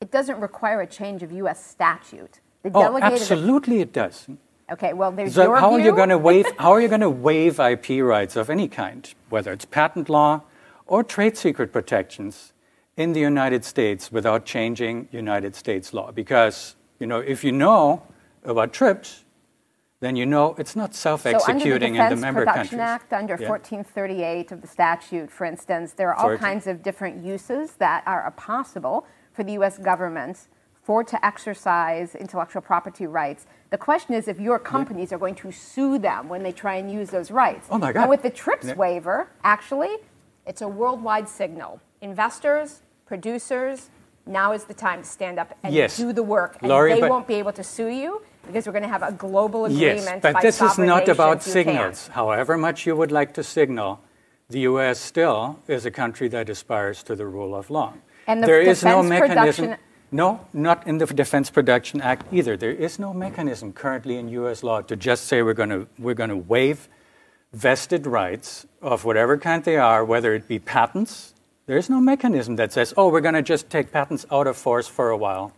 It 0.00 0.10
doesn't 0.10 0.40
require 0.40 0.80
a 0.80 0.86
change 0.86 1.22
of 1.22 1.32
US 1.32 1.64
statute. 1.64 2.40
The 2.62 2.70
oh, 2.74 2.98
absolutely 2.98 3.80
it 3.80 3.92
does. 3.92 4.26
Okay, 4.70 4.92
well, 4.92 5.12
there's 5.12 5.34
so 5.34 5.44
your 5.44 5.56
how 5.56 5.70
view. 5.70 5.78
are 5.78 5.84
you 5.84 5.92
going 5.94 6.08
to 6.08 6.18
waive 6.18 6.46
how 6.58 6.72
are 6.72 6.80
you 6.80 6.88
going 6.88 7.02
to 7.02 7.10
waive 7.10 7.60
IP 7.60 8.02
rights 8.02 8.34
of 8.34 8.50
any 8.50 8.66
kind, 8.66 9.14
whether 9.28 9.52
it's 9.52 9.64
patent 9.64 10.08
law 10.08 10.42
or 10.86 11.04
trade 11.04 11.36
secret 11.36 11.72
protections 11.72 12.52
in 12.96 13.12
the 13.12 13.20
United 13.20 13.64
States 13.64 14.10
without 14.10 14.44
changing 14.44 15.08
United 15.12 15.54
States 15.54 15.94
law? 15.94 16.10
Because, 16.10 16.74
you 16.98 17.06
know, 17.06 17.20
if 17.20 17.44
you 17.44 17.52
know 17.52 18.02
about 18.46 18.72
TRIPS, 18.72 19.24
then 20.00 20.14
you 20.14 20.26
know 20.26 20.54
it's 20.58 20.76
not 20.76 20.94
self-executing 20.94 21.96
so 21.96 22.02
in 22.02 22.10
the 22.10 22.16
member 22.16 22.40
Production 22.40 22.78
countries. 22.78 22.80
Act, 22.80 23.12
under 23.12 23.36
yeah. 23.40 23.48
1438 23.48 24.52
of 24.52 24.60
the 24.60 24.66
statute, 24.66 25.30
for 25.30 25.44
instance, 25.44 25.92
there 25.92 26.10
are 26.10 26.14
all 26.14 26.36
for 26.36 26.38
kinds 26.38 26.66
of 26.66 26.82
different 26.82 27.24
uses 27.24 27.72
that 27.72 28.02
are 28.06 28.30
possible 28.32 29.06
for 29.32 29.42
the 29.42 29.52
U.S. 29.52 29.78
government 29.78 30.48
for 30.82 31.02
to 31.02 31.26
exercise 31.26 32.14
intellectual 32.14 32.62
property 32.62 33.06
rights. 33.06 33.46
The 33.70 33.78
question 33.78 34.14
is 34.14 34.28
if 34.28 34.38
your 34.38 34.58
companies 34.58 35.10
yeah. 35.10 35.16
are 35.16 35.18
going 35.18 35.34
to 35.36 35.50
sue 35.50 35.98
them 35.98 36.28
when 36.28 36.42
they 36.42 36.52
try 36.52 36.76
and 36.76 36.92
use 36.92 37.10
those 37.10 37.30
rights. 37.30 37.66
Oh 37.70 37.78
my 37.78 37.92
God! 37.92 38.02
And 38.02 38.10
with 38.10 38.22
the 38.22 38.30
TRIPS 38.30 38.68
yeah. 38.68 38.74
waiver, 38.74 39.28
actually, 39.42 39.96
it's 40.46 40.62
a 40.62 40.68
worldwide 40.68 41.28
signal. 41.28 41.80
Investors, 42.02 42.82
producers, 43.06 43.90
now 44.26 44.52
is 44.52 44.64
the 44.64 44.74
time 44.74 45.02
to 45.02 45.08
stand 45.08 45.38
up 45.38 45.56
and 45.62 45.74
yes. 45.74 45.96
do 45.96 46.12
the 46.12 46.22
work, 46.22 46.58
and 46.60 46.68
Lori, 46.68 47.00
they 47.00 47.08
won't 47.08 47.26
be 47.26 47.34
able 47.34 47.52
to 47.52 47.64
sue 47.64 47.88
you 47.88 48.22
because 48.46 48.66
we're 48.66 48.72
going 48.72 48.82
to 48.82 48.88
have 48.88 49.02
a 49.02 49.12
global 49.12 49.64
agreement. 49.66 50.06
Yes, 50.06 50.20
but 50.22 50.40
this 50.40 50.62
is 50.62 50.78
not 50.78 51.08
about 51.08 51.42
signals. 51.42 52.08
However 52.08 52.56
much 52.56 52.86
you 52.86 52.96
would 52.96 53.12
like 53.12 53.34
to 53.34 53.42
signal, 53.42 54.00
the 54.48 54.60
U.S. 54.60 55.00
still 55.00 55.58
is 55.66 55.86
a 55.86 55.90
country 55.90 56.28
that 56.28 56.48
aspires 56.48 57.02
to 57.04 57.16
the 57.16 57.26
rule 57.26 57.54
of 57.54 57.70
law. 57.70 57.94
And 58.26 58.42
the 58.42 58.46
there 58.46 58.60
is 58.60 58.84
no 58.84 59.02
mechanism. 59.02 59.76
No, 60.12 60.46
not 60.52 60.86
in 60.86 60.98
the 60.98 61.06
Defense 61.06 61.50
Production 61.50 62.00
Act 62.00 62.32
either. 62.32 62.56
There 62.56 62.70
is 62.70 62.98
no 62.98 63.12
mechanism 63.12 63.72
currently 63.72 64.16
in 64.16 64.28
U.S. 64.28 64.62
law 64.62 64.80
to 64.82 64.94
just 64.94 65.24
say 65.24 65.42
we're 65.42 65.52
going 65.52 65.70
to 65.70 65.88
we're 65.98 66.14
going 66.14 66.30
to 66.30 66.36
waive 66.36 66.88
vested 67.52 68.06
rights 68.06 68.66
of 68.80 69.04
whatever 69.04 69.36
kind 69.36 69.64
they 69.64 69.76
are, 69.76 70.04
whether 70.04 70.34
it 70.34 70.46
be 70.46 70.58
patents. 70.58 71.34
There 71.66 71.76
is 71.76 71.90
no 71.90 72.00
mechanism 72.00 72.54
that 72.56 72.72
says, 72.72 72.94
oh, 72.96 73.08
we're 73.08 73.20
going 73.20 73.34
to 73.34 73.42
just 73.42 73.68
take 73.68 73.90
patents 73.90 74.24
out 74.30 74.46
of 74.46 74.56
force 74.56 74.86
for 74.86 75.10
a 75.10 75.16
while 75.16 75.52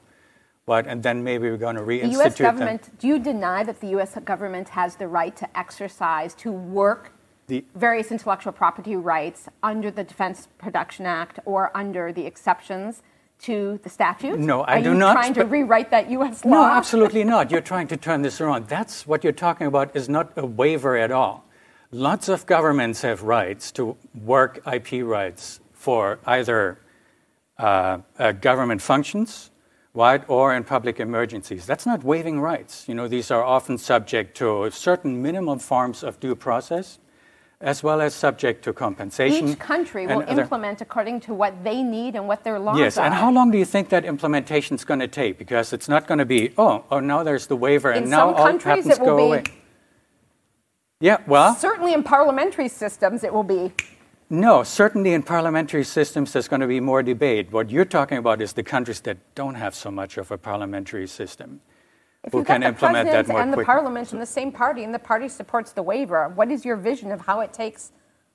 but 0.69 0.87
and 0.87 1.03
then 1.03 1.25
maybe 1.25 1.49
we're 1.49 1.57
going 1.57 1.77
to 1.77 1.83
reinstitute 1.83 2.03
the 2.03 2.19
U.S. 2.21 2.39
government. 2.39 2.83
Them. 2.83 2.97
Do 2.99 3.09
you 3.09 3.19
deny 3.19 3.64
that 3.64 3.81
the 3.81 3.89
U.S. 3.97 4.14
government 4.23 4.69
has 4.69 4.97
the 4.97 5.09
right 5.09 5.35
to 5.43 5.59
exercise 5.59 6.35
to 6.35 6.53
work 6.53 7.12
the, 7.47 7.64
various 7.75 8.12
intellectual 8.12 8.53
property 8.53 8.95
rights 8.95 9.49
under 9.62 9.91
the 9.91 10.05
Defense 10.05 10.47
Production 10.59 11.07
Act 11.07 11.41
or 11.47 11.75
under 11.75 12.12
the 12.12 12.27
exceptions 12.27 13.03
to 13.47 13.81
the 13.83 13.89
statute? 13.89 14.39
No, 14.39 14.61
I 14.61 14.81
Are 14.81 14.83
do 14.83 14.91
you 14.91 14.95
not. 14.95 15.14
Trying 15.14 15.35
to 15.35 15.47
rewrite 15.47 15.91
that 15.91 16.11
U.S. 16.11 16.45
law? 16.45 16.51
No, 16.51 16.64
absolutely 16.64 17.25
not. 17.25 17.51
You're 17.51 17.62
trying 17.62 17.89
to 17.89 17.97
turn 17.97 18.21
this 18.21 18.39
around. 18.39 18.69
That's 18.69 19.07
what 19.07 19.25
you're 19.25 19.41
talking 19.49 19.66
about. 19.66 19.97
Is 19.97 20.11
not 20.11 20.33
a 20.37 20.45
waiver 20.45 20.99
at 20.99 21.11
all. 21.11 21.47
Lots 21.91 22.29
of 22.29 22.45
governments 22.45 23.01
have 23.01 23.23
rights 23.23 23.73
to 23.73 23.97
work 24.14 24.61
IP 24.71 25.03
rights 25.03 25.61
for 25.73 26.19
either 26.27 26.79
uh, 27.57 28.01
uh, 28.19 28.33
government 28.33 28.83
functions 28.83 29.51
right, 29.99 30.22
or 30.28 30.55
in 30.55 30.62
public 30.62 31.01
emergencies. 31.01 31.66
That's 31.66 31.84
not 31.84 32.05
waiving 32.05 32.40
rights. 32.40 32.88
You 32.88 32.94
know, 32.94 33.09
these 33.09 33.32
are 33.32 33.42
often 33.42 33.76
subject 33.78 34.36
to 34.36 34.70
certain 34.70 35.20
minimum 35.20 35.59
forms 35.59 36.05
of 36.05 36.20
due 36.20 36.36
process, 36.36 37.01
as 37.61 37.82
well 37.82 38.01
as 38.01 38.14
subject 38.14 38.62
to 38.64 38.72
compensation. 38.72 39.49
Each 39.49 39.59
country 39.59 40.07
will 40.07 40.22
other... 40.22 40.42
implement 40.42 40.80
according 40.80 41.18
to 41.26 41.34
what 41.34 41.53
they 41.64 41.82
need 41.82 42.14
and 42.14 42.28
what 42.28 42.44
their 42.44 42.61
laws 42.61 42.78
yes, 42.78 42.96
are. 42.96 43.03
Yes, 43.03 43.07
and 43.07 43.14
how 43.14 43.32
long 43.32 43.51
do 43.51 43.59
you 43.59 43.64
think 43.64 43.88
that 43.88 44.05
implementation 44.05 44.76
is 44.76 44.84
going 44.84 45.01
to 45.01 45.09
take? 45.09 45.36
Because 45.36 45.72
it's 45.72 45.88
not 45.88 46.07
going 46.07 46.18
to 46.18 46.24
be, 46.36 46.53
oh, 46.57 46.84
oh, 46.92 47.01
now 47.01 47.24
there's 47.24 47.49
the 47.49 47.57
waiver, 47.57 47.90
in 47.90 48.05
and 48.05 48.11
now 48.11 48.32
all 48.32 48.59
patents 48.59 48.99
go 48.99 49.18
away. 49.18 49.42
Yeah, 51.01 51.18
well, 51.26 51.55
certainly 51.57 51.92
in 51.92 52.03
parliamentary 52.05 52.68
systems, 52.68 53.24
it 53.24 53.32
will 53.32 53.49
be 53.59 53.72
No, 54.31 54.62
certainly 54.62 55.14
in 55.14 55.22
parliamentary 55.22 55.85
systems, 55.85 56.35
there's 56.35 56.49
going 56.49 56.61
to 56.61 56.66
be 56.66 56.81
more 56.81 57.03
debate. 57.03 57.51
What 57.51 57.70
you're 57.70 57.87
talking 57.87 58.18
about 58.18 58.43
is 58.43 58.53
the 58.53 58.62
countries 58.62 59.01
that 59.01 59.16
don't 59.35 59.55
have 59.55 59.74
so 59.74 59.91
much 59.91 60.18
of 60.18 60.31
a 60.31 60.37
parliamentary 60.37 61.07
system. 61.07 61.61
If 62.24 62.33
who 62.33 62.39
you've 62.39 62.47
got 62.47 62.55
can 62.55 62.61
the 62.61 62.66
implement 62.68 63.11
that 63.11 63.26
more 63.26 63.41
and 63.41 63.51
the 63.51 63.57
quickly. 63.57 63.72
parliament 63.72 64.12
in 64.12 64.18
the 64.18 64.26
same 64.26 64.53
party, 64.53 64.85
and 64.85 64.93
the 64.93 64.99
party 64.99 65.29
supports 65.29 65.72
the 65.72 65.83
waiver, 65.83 66.29
what 66.29 66.51
is 66.51 66.64
your 66.64 66.76
vision 66.76 67.11
of 67.11 67.22
how 67.22 67.41
it 67.41 67.55
takes 67.55 67.93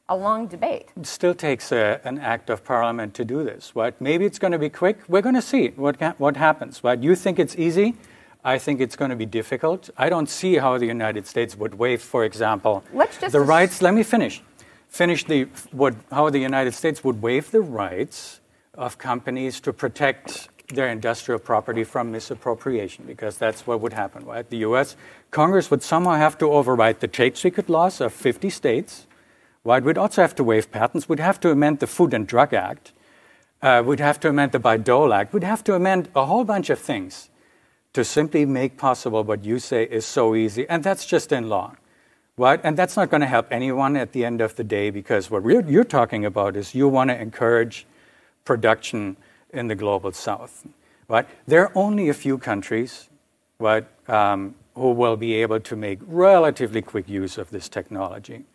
a 0.09 0.15
long 0.15 0.47
debate? 0.47 0.89
It 0.97 1.05
still 1.05 1.35
takes 1.35 1.71
a, 1.71 2.01
an 2.03 2.17
act 2.17 2.49
of 2.49 2.63
parliament 2.63 3.13
to 3.15 3.25
do 3.25 3.43
this. 3.43 3.73
Right? 3.75 3.99
Maybe 4.01 4.25
it's 4.25 4.39
going 4.39 4.53
to 4.53 4.59
be 4.59 4.69
quick. 4.69 4.97
We're 5.07 5.21
going 5.21 5.35
to 5.35 5.43
see 5.43 5.67
what, 5.75 6.01
what 6.19 6.37
happens. 6.37 6.83
Right? 6.83 6.99
You 6.99 7.15
think 7.15 7.37
it's 7.37 7.55
easy. 7.55 7.95
I 8.43 8.57
think 8.57 8.81
it's 8.81 8.95
going 8.95 9.11
to 9.11 9.15
be 9.15 9.25
difficult. 9.25 9.89
I 9.97 10.09
don't 10.09 10.29
see 10.29 10.55
how 10.55 10.77
the 10.77 10.85
United 10.85 11.27
States 11.27 11.55
would 11.55 11.75
waive, 11.75 12.01
for 12.01 12.25
example, 12.25 12.83
Let's 12.93 13.17
just 13.17 13.31
the 13.31 13.39
rights. 13.39 13.81
Let 13.81 13.93
me 13.93 14.03
finish. 14.03 14.41
Finish 14.93 15.23
the 15.23 15.45
what, 15.71 15.95
how 16.11 16.29
the 16.29 16.37
United 16.37 16.75
States 16.75 17.03
would 17.03 17.19
waive 17.19 17.49
the 17.49 17.61
rights 17.61 18.41
of 18.75 18.99
companies 18.99 19.59
to 19.61 19.73
protect 19.73 20.49
their 20.67 20.87
industrial 20.87 21.39
property 21.39 21.83
from 21.83 22.11
misappropriation, 22.11 23.03
because 23.07 23.35
that's 23.39 23.65
what 23.65 23.81
would 23.81 23.93
happen. 23.93 24.23
Right? 24.23 24.47
The 24.47 24.57
U.S. 24.57 24.95
Congress 25.31 25.71
would 25.71 25.81
somehow 25.81 26.13
have 26.13 26.37
to 26.37 26.45
override 26.45 26.99
the 26.99 27.07
trade 27.07 27.37
secret 27.37 27.71
laws 27.71 28.01
of 28.01 28.13
50 28.13 28.51
states. 28.51 29.07
Right? 29.63 29.83
We'd 29.83 29.97
also 29.97 30.21
have 30.21 30.35
to 30.35 30.43
waive 30.43 30.71
patents. 30.71 31.09
We'd 31.09 31.19
have 31.19 31.39
to 31.39 31.49
amend 31.49 31.79
the 31.79 31.87
Food 31.87 32.13
and 32.13 32.27
Drug 32.27 32.53
Act. 32.53 32.91
Uh, 33.63 33.81
we'd 33.83 33.99
have 33.99 34.19
to 34.19 34.29
amend 34.29 34.51
the 34.51 34.59
Bayh-Dole 34.59 35.11
Act. 35.11 35.33
We'd 35.33 35.43
have 35.43 35.63
to 35.63 35.73
amend 35.73 36.09
a 36.15 36.27
whole 36.27 36.43
bunch 36.43 36.69
of 36.69 36.77
things 36.77 37.31
to 37.93 38.03
simply 38.03 38.45
make 38.45 38.77
possible 38.77 39.23
what 39.23 39.43
you 39.43 39.57
say 39.57 39.85
is 39.85 40.05
so 40.05 40.35
easy. 40.35 40.69
And 40.69 40.83
that's 40.83 41.07
just 41.07 41.31
in 41.31 41.49
law. 41.49 41.77
Right? 42.37 42.59
And 42.63 42.75
that's 42.75 42.97
not 42.97 43.11
going 43.11 43.21
to 43.21 43.27
help 43.27 43.47
anyone 43.51 43.95
at 43.95 44.11
the 44.11 44.25
end 44.25 44.41
of 44.41 44.55
the 44.55 44.63
day 44.63 44.89
because 44.89 45.29
what 45.29 45.43
we're, 45.43 45.61
you're 45.69 45.83
talking 45.83 46.25
about 46.25 46.55
is 46.55 46.73
you 46.73 46.87
want 46.87 47.11
to 47.11 47.21
encourage 47.21 47.85
production 48.43 49.17
in 49.51 49.67
the 49.67 49.75
global 49.75 50.11
south. 50.11 50.65
Right? 51.07 51.27
There 51.45 51.61
are 51.61 51.71
only 51.75 52.09
a 52.09 52.13
few 52.13 52.39
countries 52.39 53.09
right, 53.59 53.85
um, 54.09 54.55
who 54.73 54.91
will 54.91 55.15
be 55.15 55.35
able 55.35 55.59
to 55.59 55.75
make 55.75 55.99
relatively 56.07 56.81
quick 56.81 57.07
use 57.07 57.37
of 57.37 57.51
this 57.51 57.69
technology. 57.69 58.45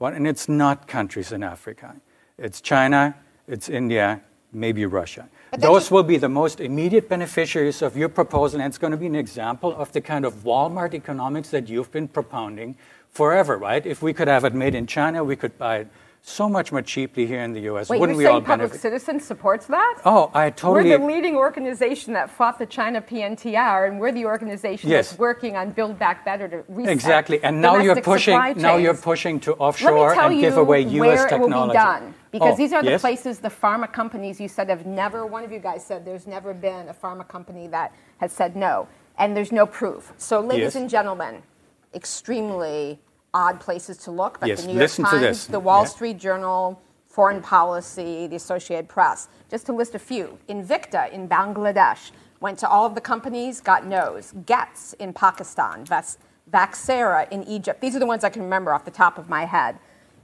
Right? 0.00 0.14
And 0.14 0.26
it's 0.26 0.48
not 0.48 0.88
countries 0.88 1.30
in 1.30 1.42
Africa. 1.42 1.96
It's 2.38 2.62
China, 2.62 3.16
it's 3.46 3.68
India, 3.68 4.22
maybe 4.52 4.86
Russia. 4.86 5.28
Those 5.58 5.90
will 5.90 6.02
be 6.02 6.16
the 6.16 6.28
most 6.28 6.60
immediate 6.60 7.08
beneficiaries 7.08 7.82
of 7.82 7.96
your 7.96 8.08
proposal, 8.08 8.60
and 8.60 8.68
it's 8.68 8.78
going 8.78 8.90
to 8.90 8.96
be 8.96 9.06
an 9.06 9.14
example 9.14 9.74
of 9.76 9.92
the 9.92 10.00
kind 10.00 10.24
of 10.24 10.34
Walmart 10.42 10.94
economics 10.94 11.50
that 11.50 11.68
you've 11.68 11.92
been 11.92 12.08
propounding 12.08 12.76
forever, 13.16 13.56
right? 13.56 13.84
If 13.84 14.02
we 14.02 14.12
could 14.12 14.28
have 14.28 14.44
it 14.44 14.54
made 14.54 14.74
in 14.74 14.86
China, 14.86 15.24
we 15.24 15.36
could 15.36 15.56
buy 15.58 15.76
it 15.78 15.88
so 16.28 16.48
much 16.48 16.72
more 16.72 16.82
cheaply 16.82 17.24
here 17.24 17.40
in 17.42 17.52
the 17.52 17.60
U.S. 17.70 17.88
Wait, 17.88 18.00
Wouldn't 18.00 18.18
you're 18.18 18.24
we 18.24 18.26
all 18.26 18.38
saying 18.38 18.46
Public 18.46 18.70
benefit? 18.70 18.80
Citizen 18.80 19.20
supports 19.20 19.66
that? 19.68 19.98
Oh, 20.04 20.28
I 20.34 20.50
totally. 20.50 20.90
We're 20.90 20.98
the 20.98 21.04
leading 21.06 21.36
organization 21.36 22.14
that 22.14 22.28
fought 22.30 22.58
the 22.58 22.66
China 22.66 23.00
PNTR, 23.00 23.86
and 23.88 24.00
we're 24.00 24.10
the 24.10 24.26
organization 24.26 24.90
Yes. 24.90 25.10
that's 25.10 25.18
working 25.20 25.56
on 25.56 25.70
Build 25.70 25.98
Back 26.00 26.24
Better 26.24 26.48
to 26.48 26.64
reset 26.68 26.92
Exactly, 26.92 27.42
and 27.44 27.60
now 27.62 27.76
you're 27.76 28.00
pushing. 28.02 28.36
Now 28.56 28.76
you're 28.76 28.94
pushing 29.12 29.38
to 29.40 29.54
offshore 29.54 30.14
and 30.20 30.40
give 30.40 30.56
away 30.58 30.80
U.S. 30.82 30.98
where 31.00 31.28
technology. 31.28 31.54
it 31.54 31.58
will 31.58 31.66
be 31.68 31.72
done. 31.74 32.14
Because 32.32 32.54
Oh, 32.54 32.56
these 32.56 32.72
are 32.72 32.82
the 32.82 32.90
yes? 32.90 33.00
places 33.00 33.38
the 33.38 33.48
pharma 33.48 33.90
companies 33.90 34.40
you 34.40 34.48
said 34.48 34.68
have 34.68 34.84
never, 34.84 35.24
one 35.24 35.44
of 35.44 35.52
you 35.52 35.60
guys 35.60 35.86
said 35.86 36.04
there's 36.04 36.26
never 36.26 36.52
been 36.52 36.88
a 36.88 36.94
pharma 36.94 37.26
company 37.26 37.68
that 37.68 37.92
has 38.18 38.32
said 38.32 38.56
no. 38.56 38.88
And 39.16 39.34
there's 39.36 39.52
no 39.52 39.64
proof. 39.64 40.12
So, 40.18 40.40
ladies 40.40 40.74
Yes. 40.74 40.74
and 40.74 40.90
gentlemen, 40.90 41.42
extremely 41.94 42.98
odd 43.34 43.60
places 43.60 43.96
to 43.98 44.10
look. 44.10 44.40
But 44.40 44.48
Yes, 44.48 44.60
the 44.62 44.68
New 44.68 44.72
York 44.74 44.80
listen 44.82 45.04
to 45.04 45.10
Times, 45.10 45.22
this. 45.22 45.46
the 45.46 45.60
Wall 45.60 45.82
Yeah. 45.82 45.88
Street 45.88 46.16
Journal, 46.18 46.80
Foreign 47.08 47.42
Policy, 47.42 48.26
the 48.26 48.36
Associated 48.36 48.88
Press, 48.88 49.28
just 49.50 49.66
to 49.66 49.72
list 49.72 49.94
a 49.94 49.98
few. 49.98 50.38
Incepta 50.48 51.10
in 51.12 51.28
Bangladesh 51.28 52.10
went 52.40 52.58
to 52.58 52.68
all 52.68 52.84
of 52.86 52.94
the 52.94 53.00
companies, 53.00 53.60
got 53.60 53.86
no's. 53.86 54.32
Getz 54.46 54.92
in 54.94 55.12
Pakistan, 55.12 55.84
Vas- 55.84 56.18
Vacsera 56.50 57.28
in 57.30 57.42
Egypt. 57.44 57.80
These 57.80 57.96
are 57.96 57.98
the 57.98 58.06
ones 58.06 58.22
I 58.24 58.28
can 58.30 58.42
remember 58.42 58.72
off 58.72 58.84
the 58.84 58.90
top 58.90 59.18
of 59.18 59.28
my 59.28 59.44
head. 59.46 59.78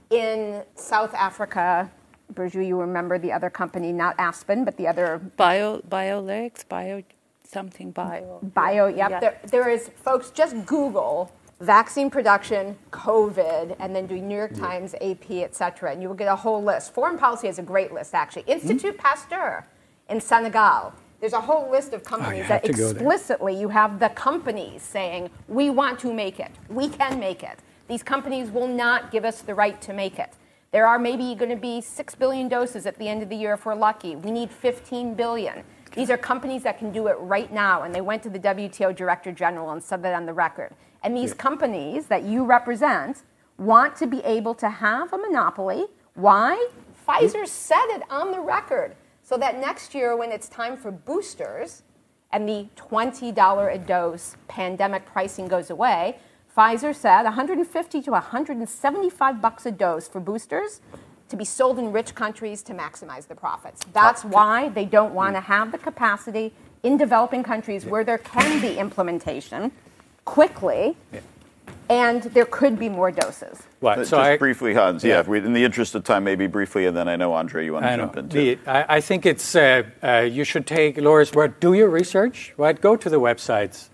In 0.09 0.63
South 0.75 1.13
Africa, 1.15 1.91
Burcu, 2.33 2.65
you 2.65 2.79
remember 2.79 3.17
the 3.17 3.31
other 3.31 3.49
company, 3.49 3.91
not 3.91 4.15
Aspen, 4.19 4.63
but 4.63 4.77
the 4.77 4.87
other 4.87 5.19
Bio, 5.37 5.79
BioLex, 5.89 6.67
Bio, 6.67 7.03
something 7.43 7.91
Bio. 7.91 8.39
bio. 8.43 8.87
Yep. 8.87 9.09
Yeah. 9.09 9.19
There, 9.19 9.39
there 9.47 9.69
is, 9.69 9.89
folks, 10.03 10.29
just 10.29 10.65
Google 10.65 11.31
vaccine 11.63 12.09
production, 12.09 12.77
COVID, 12.91 13.77
and 13.79 13.95
then 13.95 14.05
do 14.05 14.15
New 14.15 14.35
York 14.35 14.53
Times, 14.53 14.93
AP, 14.95 15.31
et 15.31 15.55
cetera, 15.55 15.91
and 15.91 16.01
you 16.01 16.09
will 16.09 16.15
get 16.15 16.27
a 16.27 16.35
whole 16.35 16.61
list. 16.61 16.93
Foreign 16.93 17.17
policy 17.17 17.47
has 17.47 17.57
a 17.57 17.63
great 17.63 17.93
list, 17.93 18.13
actually. 18.13 18.43
Hmm? 18.43 18.51
Institut 18.51 18.97
Pasteur 18.97 19.65
in 20.09 20.19
Senegal. 20.19 20.93
There's 21.21 21.33
a 21.33 21.41
whole 21.41 21.71
list 21.71 21.93
of 21.93 22.01
oh, 22.01 22.03
companies 22.03 22.45
have 22.45 22.61
that 22.61 22.65
to 22.65 22.73
go 22.73 22.91
there. 22.91 22.91
explicitly 22.91 23.57
you 23.57 23.69
have 23.69 23.99
the 23.99 24.09
companies 24.09 24.81
saying, 24.81 25.29
we 25.47 25.69
want 25.69 25.97
to 25.99 26.13
make 26.13 26.39
it, 26.41 26.51
we 26.67 26.89
can 26.89 27.17
make 27.17 27.43
it. 27.43 27.59
These 27.87 28.03
companies 28.03 28.49
will 28.51 28.67
not 28.67 29.09
give 29.09 29.23
us 29.23 29.41
the 29.41 29.55
right 29.55 29.79
to 29.81 29.93
make 29.93 30.19
it. 30.19 30.33
There 30.71 30.85
are 30.85 30.99
maybe 30.99 31.33
going 31.35 31.51
to 31.51 31.55
be 31.55 31.79
6 31.79 32.15
billion 32.15 32.49
doses 32.49 32.85
at 32.85 32.97
the 32.97 33.07
end 33.07 33.23
of 33.23 33.29
the 33.29 33.35
year 33.35 33.53
if 33.53 33.65
we're 33.65 33.75
lucky. 33.75 34.15
We 34.15 34.31
need 34.31 34.51
15 34.51 35.13
billion. 35.13 35.63
These 35.95 36.09
are 36.09 36.17
companies 36.17 36.63
that 36.63 36.79
can 36.79 36.91
do 36.91 37.07
it 37.07 37.15
right 37.19 37.53
now, 37.53 37.83
and 37.83 37.93
they 37.93 38.01
went 38.01 38.23
to 38.23 38.29
the 38.29 38.39
WTO 38.39 38.95
Director 38.95 39.31
General 39.31 39.69
and 39.71 39.83
said 39.83 40.01
that 40.03 40.15
on 40.15 40.25
the 40.25 40.33
record. 40.33 40.73
And 41.03 41.15
these 41.15 41.33
companies 41.33 42.07
that 42.07 42.23
you 42.23 42.45
represent 42.45 43.23
want 43.57 43.95
to 43.97 44.07
be 44.07 44.19
able 44.23 44.55
to 44.55 44.69
have 44.69 45.11
a 45.13 45.17
monopoly. 45.17 45.85
Why? 46.15 46.69
Pfizer 47.07 47.41
hmm? 47.41 47.45
said 47.45 47.85
it 47.89 48.03
on 48.09 48.31
the 48.31 48.39
record. 48.39 48.95
So 49.21 49.37
that 49.37 49.59
next 49.59 49.93
year, 49.93 50.15
when 50.15 50.31
it's 50.31 50.47
time 50.49 50.77
for 50.77 50.91
boosters 50.91 51.83
and 52.31 52.47
the 52.47 52.67
$20 52.77 53.73
a 53.73 53.77
dose 53.77 54.35
pandemic 54.47 55.05
pricing 55.05 55.47
goes 55.47 55.69
away, 55.69 56.17
Pfizer 56.55 56.95
said 56.95 57.23
150 57.23 58.01
to 58.01 58.11
175 58.11 59.41
bucks 59.41 59.65
a 59.65 59.71
dose 59.71 60.07
for 60.07 60.19
boosters 60.19 60.81
to 61.29 61.35
be 61.35 61.45
sold 61.45 61.79
in 61.79 61.91
rich 61.91 62.13
countries 62.13 62.61
to 62.63 62.73
maximize 62.73 63.27
the 63.27 63.35
profits. 63.35 63.81
That's 63.91 64.23
why 64.23 64.69
they 64.69 64.85
don't 64.85 65.13
want 65.13 65.35
to 65.35 65.41
hmm. 65.41 65.51
have 65.51 65.71
the 65.71 65.77
capacity 65.77 66.53
in 66.83 66.97
developing 66.97 67.43
countries 67.43 67.85
where 67.85 68.03
there 68.03 68.17
can 68.17 68.61
be 68.61 68.77
implementation 68.77 69.71
quickly 70.25 70.95
and 71.89 72.23
there 72.23 72.45
could 72.45 72.79
be 72.79 72.89
more 72.89 73.11
doses. 73.11 73.61
Right, 73.81 73.97
Just 73.99 74.09
so 74.11 74.17
I, 74.19 74.37
briefly, 74.37 74.73
Hans. 74.73 75.03
Yeah, 75.03 75.15
Yeah. 75.15 75.19
if 75.19 75.27
we, 75.27 75.39
in 75.39 75.53
the 75.53 75.63
interest 75.63 75.95
of 75.95 76.03
time, 76.03 76.23
maybe 76.23 76.47
briefly, 76.47 76.85
and 76.85 76.95
then 76.95 77.07
I 77.09 77.15
know 77.17 77.35
Andrei, 77.35 77.65
you 77.65 77.73
want 77.73 77.83
to 77.85 77.91
I 77.91 77.97
jump 77.97 78.15
in 78.17 78.29
too. 78.29 78.55
The, 78.55 78.69
I, 78.71 78.97
I 78.97 79.01
think 79.01 79.25
it's 79.25 79.55
uh, 79.55 79.83
uh, 80.01 80.19
you 80.19 80.43
should 80.45 80.65
take 80.65 80.97
Laura's 80.97 81.33
word. 81.33 81.59
Do 81.59 81.73
your 81.73 81.89
research, 81.89 82.53
right? 82.57 82.79
Go 82.79 82.95
to 82.95 83.09
the 83.09 83.19
websites 83.19 83.89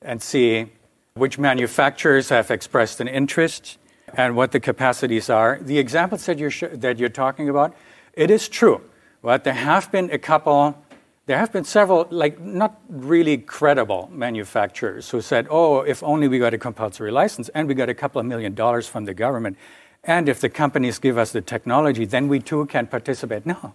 and 0.00 0.22
see 0.22 0.72
which 1.14 1.38
manufacturers 1.38 2.30
have 2.30 2.50
expressed 2.50 3.00
an 3.00 3.08
interest 3.08 3.78
and 4.14 4.34
what 4.34 4.52
the 4.52 4.60
capacities 4.60 5.28
are. 5.28 5.58
The 5.60 5.78
examples 5.78 6.24
that 6.26 6.38
you're 6.38 6.50
sh- 6.50 6.64
that 6.72 6.98
you're 6.98 7.08
talking 7.10 7.48
about, 7.50 7.74
it 8.14 8.30
is 8.30 8.48
true. 8.48 8.80
Right? 9.22 9.42
There 9.42 9.52
have 9.52 9.92
been 9.92 10.10
a 10.10 10.18
couple. 10.18 10.82
There 11.26 11.38
have 11.38 11.52
been 11.52 11.64
several, 11.64 12.06
like 12.10 12.40
not 12.40 12.80
really 12.88 13.38
credible 13.38 14.08
manufacturers 14.12 15.10
who 15.10 15.20
said, 15.20 15.48
"Oh, 15.50 15.80
if 15.80 16.02
only 16.04 16.28
we 16.28 16.38
got 16.38 16.54
a 16.54 16.58
compulsory 16.58 17.10
license 17.10 17.48
and 17.48 17.66
we 17.66 17.74
got 17.74 17.88
a 17.88 17.94
couple 17.94 18.20
of 18.20 18.26
million 18.26 18.54
dollars 18.54 18.86
from 18.86 19.06
the 19.06 19.14
government, 19.14 19.58
and 20.04 20.28
if 20.28 20.40
the 20.40 20.48
companies 20.48 21.00
give 21.00 21.18
us 21.18 21.32
the 21.32 21.40
technology, 21.40 22.04
then 22.04 22.28
we 22.28 22.38
too 22.38 22.66
can 22.66 22.86
participate." 22.86 23.44
No, 23.44 23.74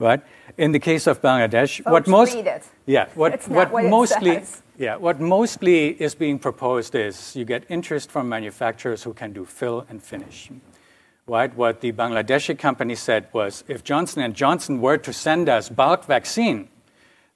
right? 0.00 0.22
In 0.58 0.72
the 0.72 0.80
case 0.80 1.06
of 1.06 1.22
Bangladesh, 1.22 1.88
what 1.88 2.08
most 2.08 2.34
read 2.34 2.48
it. 2.48 2.64
yeah, 2.86 3.06
what 3.14 3.48
not 3.48 3.70
what 3.70 3.84
mostly 3.84 4.42
yeah, 4.76 4.96
what 4.96 5.20
mostly 5.20 5.90
is 6.02 6.16
being 6.16 6.40
proposed 6.40 6.96
is 6.96 7.36
you 7.36 7.44
get 7.44 7.62
interest 7.68 8.10
from 8.10 8.28
manufacturers 8.28 9.04
who 9.04 9.14
can 9.14 9.32
do 9.32 9.44
fill 9.44 9.86
and 9.88 10.02
finish. 10.02 10.50
Right? 11.28 11.54
What 11.56 11.80
the 11.80 11.92
Bangladeshi 11.92 12.58
company 12.58 12.96
said 12.96 13.28
was 13.32 13.62
if 13.68 13.84
Johnson 13.84 14.22
and 14.22 14.34
Johnson 14.34 14.80
were 14.80 14.98
to 14.98 15.12
send 15.12 15.48
us 15.48 15.68
bulk 15.68 16.04
vaccine, 16.04 16.68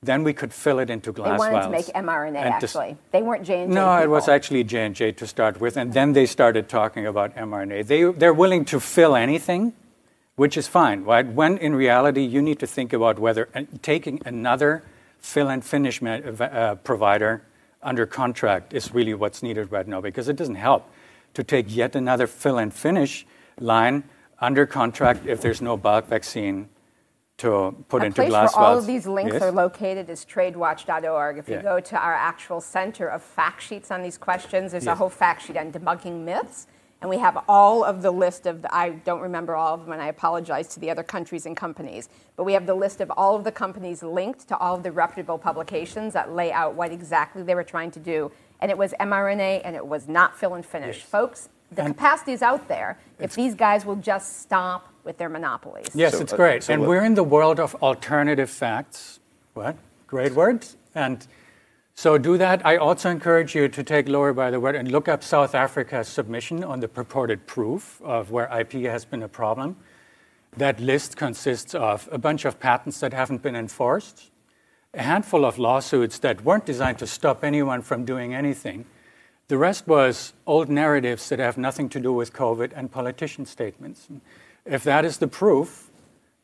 then 0.07 0.23
we 0.23 0.33
could 0.33 0.53
fill 0.53 0.79
it 0.79 0.91
into 0.91 1.13
glass 1.13 1.39
vials. 1.39 1.47
They 1.47 1.53
wanted 1.53 1.71
vials. 1.71 1.87
to 1.87 1.93
make 1.93 2.07
mRNA, 2.07 2.43
actually. 2.43 2.97
They 3.11 3.23
weren't 3.23 3.45
J&J 3.45 3.67
no, 3.67 3.99
it 3.99 4.09
was 4.09 4.29
actually 4.29 4.65
J 4.65 4.87
and 4.87 4.95
J 4.95 5.13
to 5.13 5.27
start 5.27 5.61
with, 5.61 5.77
and 5.77 5.93
then 5.93 6.13
they 6.13 6.27
started 6.27 6.69
talking 6.69 7.07
about 7.07 7.35
mRNA. 7.37 7.87
They 7.87 8.05
they're 8.13 8.35
willing 8.35 8.65
to 8.67 8.81
fill 8.81 9.17
anything, 9.17 9.73
which 10.37 10.57
is 10.57 10.67
fine, 10.69 11.05
right? 11.05 11.27
When 11.27 11.59
in 11.59 11.75
reality 11.75 12.23
you 12.23 12.41
need 12.41 12.59
to 12.61 12.67
think 12.67 12.93
about 12.93 13.19
whether 13.19 13.49
uh, 13.55 13.63
taking 13.83 14.21
another 14.25 14.83
fill 15.19 15.49
and 15.49 15.65
finish 15.65 16.01
ma- 16.01 16.15
uh, 16.15 16.75
provider 16.77 17.43
under 17.83 18.07
contract 18.07 18.73
is 18.73 18.95
really 18.95 19.15
what's 19.15 19.43
needed 19.43 19.71
right 19.71 19.87
now, 19.87 20.01
because 20.01 20.29
it 20.29 20.37
doesn't 20.37 20.57
help 20.57 20.89
to 21.35 21.45
take 21.45 21.67
yet 21.75 21.95
another 21.95 22.27
fill 22.27 22.59
and 22.59 22.73
finish 22.73 23.27
line 23.61 24.05
under 24.41 24.67
contract 24.67 25.27
if 25.27 25.41
there's 25.41 25.61
no 25.61 25.77
bulk 25.77 26.07
vaccine 26.09 26.69
to 27.39 27.75
put 27.89 28.03
A 28.03 28.07
into 28.07 28.23
place 28.23 28.31
glass 28.31 28.57
where 28.57 28.65
all 28.65 28.79
of 28.79 28.87
these 28.87 29.07
links 29.07 29.35
Yes? 29.35 29.43
are 29.43 29.53
located 29.53 30.09
is 30.09 30.25
tradewatch.org. 30.25 31.39
If 31.39 31.49
you 31.49 31.57
Yeah. 31.57 31.63
go 31.63 31.81
to 31.81 31.97
our 31.97 32.15
actual 32.15 32.61
center 32.61 33.09
of 33.09 33.23
fact 33.23 33.61
sheets 33.63 33.91
on 33.91 34.03
these 34.03 34.17
questions, 34.17 34.73
there's 34.73 34.87
a 34.87 34.95
whole 34.95 35.11
fact 35.11 35.43
sheet 35.43 35.57
on 35.57 35.71
debunking 35.73 36.25
myths. 36.25 36.67
and 37.03 37.11
we 37.11 37.19
have 37.19 37.45
all 37.47 37.85
of 37.85 38.01
the 38.01 38.11
list 38.11 38.47
of 38.47 38.63
the, 38.63 38.75
I 38.75 38.89
don't 38.89 39.21
remember 39.21 39.55
all 39.55 39.75
of 39.75 39.85
them, 39.85 39.93
and 39.93 40.01
I 40.01 40.07
apologize 40.07 40.67
to 40.69 40.81
the 40.81 40.91
other 40.91 41.03
countries 41.03 41.45
and 41.45 41.55
companies, 41.55 42.09
but 42.37 42.45
we 42.45 42.55
have 42.55 42.65
the 42.65 42.75
list 42.75 43.03
of 43.03 43.11
all 43.19 43.37
of 43.37 43.45
the 43.45 43.53
companies 43.53 44.03
linked 44.03 44.49
to 44.49 44.57
all 44.57 44.77
of 44.77 44.83
the 44.83 44.91
reputable 44.91 45.37
publications 45.37 46.15
that 46.15 46.33
lay 46.33 46.51
out 46.51 46.73
what 46.75 46.93
exactly 46.93 47.43
they 47.43 47.55
were 47.55 47.63
trying 47.63 47.91
to 47.91 48.01
do. 48.01 48.33
And 48.63 48.71
it 48.71 48.79
was 48.79 48.95
mRNA, 48.99 49.61
and 49.63 49.77
it 49.77 49.87
was 49.87 50.09
not 50.09 50.39
fill 50.39 50.55
and 50.55 50.65
finish. 50.65 51.01
Yes. 51.01 51.07
Folks, 51.11 51.49
the 51.73 51.83
and 51.83 51.97
capacity 51.97 52.33
is 52.33 52.43
out 52.43 52.69
there 52.69 52.99
if 53.19 53.35
these 53.35 53.55
guys 53.55 53.85
will 53.85 53.97
just 53.97 54.41
stop 54.41 54.93
with 55.05 55.19
their 55.19 55.29
monopolies. 55.29 55.89
Yes, 55.95 56.13
so, 56.13 56.21
it's 56.21 56.33
uh, 56.33 56.37
great. 56.37 56.59
Uh, 56.59 56.67
so 56.67 56.73
and 56.75 56.87
we're 56.87 57.05
in 57.05 57.15
the 57.15 57.25
world 57.25 57.59
of 57.59 57.75
alternative 57.77 58.51
facts. 58.51 59.21
What? 59.55 59.77
Great 60.07 60.33
words. 60.33 60.77
And 60.95 61.27
so 61.95 62.19
do 62.19 62.37
that. 62.37 62.65
I 62.67 62.77
also 62.77 63.11
encourage 63.11 63.55
you 63.55 63.69
to 63.69 63.83
take 63.83 64.09
Lori 64.09 64.35
by 64.35 64.51
the 64.51 64.61
word 64.61 64.77
and 64.77 64.91
look 64.91 65.09
up 65.09 65.23
South 65.23 65.55
Africa's 65.55 66.09
submission 66.09 66.63
on 66.63 66.81
the 66.81 66.89
purported 66.89 67.47
proof 67.47 68.01
of 68.05 68.31
where 68.31 68.47
IP 68.53 68.73
has 68.85 69.05
been 69.05 69.23
a 69.23 69.29
problem. 69.29 69.77
That 70.57 70.79
list 70.81 71.17
consists 71.17 71.75
of 71.75 72.09
a 72.13 72.19
bunch 72.19 72.45
of 72.45 72.61
patents 72.61 73.01
that 73.01 73.13
haven't 73.13 73.43
been 73.43 73.57
enforced, 73.57 74.31
a 74.95 75.03
handful 75.03 75.45
of 75.45 75.59
lawsuits 75.59 76.19
that 76.21 76.45
weren't 76.45 76.67
designed 76.67 76.99
to 76.99 77.07
stop 77.07 77.45
anyone 77.45 77.83
from 77.83 78.05
doing 78.05 78.35
anything, 78.35 78.87
the 79.49 79.59
rest 79.59 79.87
was 79.87 80.33
old 80.47 80.69
narratives 80.69 81.29
that 81.29 81.39
have 81.39 81.57
nothing 81.57 81.89
to 81.91 82.01
do 82.01 82.13
with 82.13 82.33
COVID 82.33 82.73
and 82.75 82.91
politician 82.91 83.47
statements. 83.47 84.09
If 84.65 84.83
that 84.85 85.05
is 85.05 85.19
the 85.19 85.29
proof, 85.29 85.91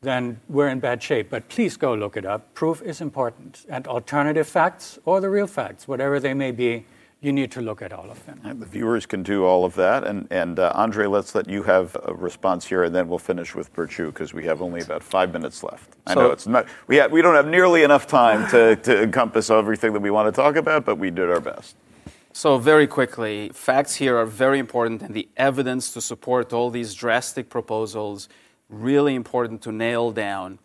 then 0.01 0.39
we're 0.47 0.69
in 0.69 0.79
bad 0.79 1.01
shape. 1.03 1.29
But 1.29 1.49
please 1.49 1.77
go 1.77 1.93
look 1.93 2.15
it 2.15 2.25
up. 2.25 2.53
Proof 2.53 2.81
is 2.81 3.01
important. 3.01 3.65
And 3.67 3.87
alternative 3.87 4.47
facts 4.47 4.99
or 5.05 5.19
the 5.19 5.29
real 5.29 5.47
facts, 5.47 5.87
whatever 5.87 6.19
they 6.19 6.33
may 6.33 6.51
be, 6.51 6.85
you 7.19 7.31
need 7.31 7.51
to 7.51 7.61
look 7.61 7.81
at 7.81 7.93
all 7.93 8.11
of 8.11 8.25
them. 8.25 8.41
And 8.43 8.61
the 8.61 8.65
viewers 8.65 9.05
can 9.05 9.23
do 9.23 9.45
all 9.45 9.63
of 9.63 9.75
that. 9.75 10.03
And, 10.03 10.27
and 10.29 10.59
uh, 10.59 10.73
Andrei, 10.75 11.07
let's 11.07 11.33
let 11.33 11.49
you 11.49 11.63
have 11.63 11.95
a 12.03 12.13
response 12.13 12.65
here, 12.65 12.83
and 12.83 12.93
then 12.93 13.07
we'll 13.07 13.17
finish 13.17 13.55
with 13.55 13.73
Burcu 13.73 14.07
because 14.07 14.33
we 14.33 14.43
have 14.43 14.61
only 14.61 14.81
about 14.81 15.01
five 15.01 15.31
minutes 15.31 15.63
left. 15.63 15.95
I 16.05 16.15
know 16.15 16.31
it's 16.31 16.47
not, 16.47 16.67
we, 16.87 16.97
have, 16.97 17.13
we 17.13 17.21
don't 17.21 17.35
have 17.35 17.47
nearly 17.47 17.83
enough 17.83 18.07
time 18.07 18.49
to, 18.49 18.75
to 18.75 19.03
encompass 19.03 19.49
everything 19.49 19.93
that 19.93 20.01
we 20.01 20.11
want 20.11 20.27
to 20.27 20.33
talk 20.33 20.57
about, 20.57 20.83
but 20.83 20.97
we 20.97 21.11
did 21.11 21.29
our 21.29 21.39
best. 21.39 21.77
So, 22.35 22.57
very 22.57 22.87
quickly, 22.87 23.49
facts 23.53 23.93
here 23.93 24.17
are 24.17 24.25
very 24.25 24.57
important, 24.57 25.03
and 25.03 25.13
the 25.13 25.29
evidence 25.37 25.93
to 25.93 26.01
support 26.01 26.51
all 26.51 26.71
these 26.71 26.95
drastic 26.95 27.47
proposals 27.47 28.27
really 28.69 29.13
important 29.13 29.61
to 29.61 29.71
nail 29.71 30.09
down. 30.09 30.57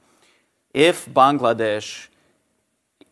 If 0.73 1.05
Bangladesh 1.05 2.09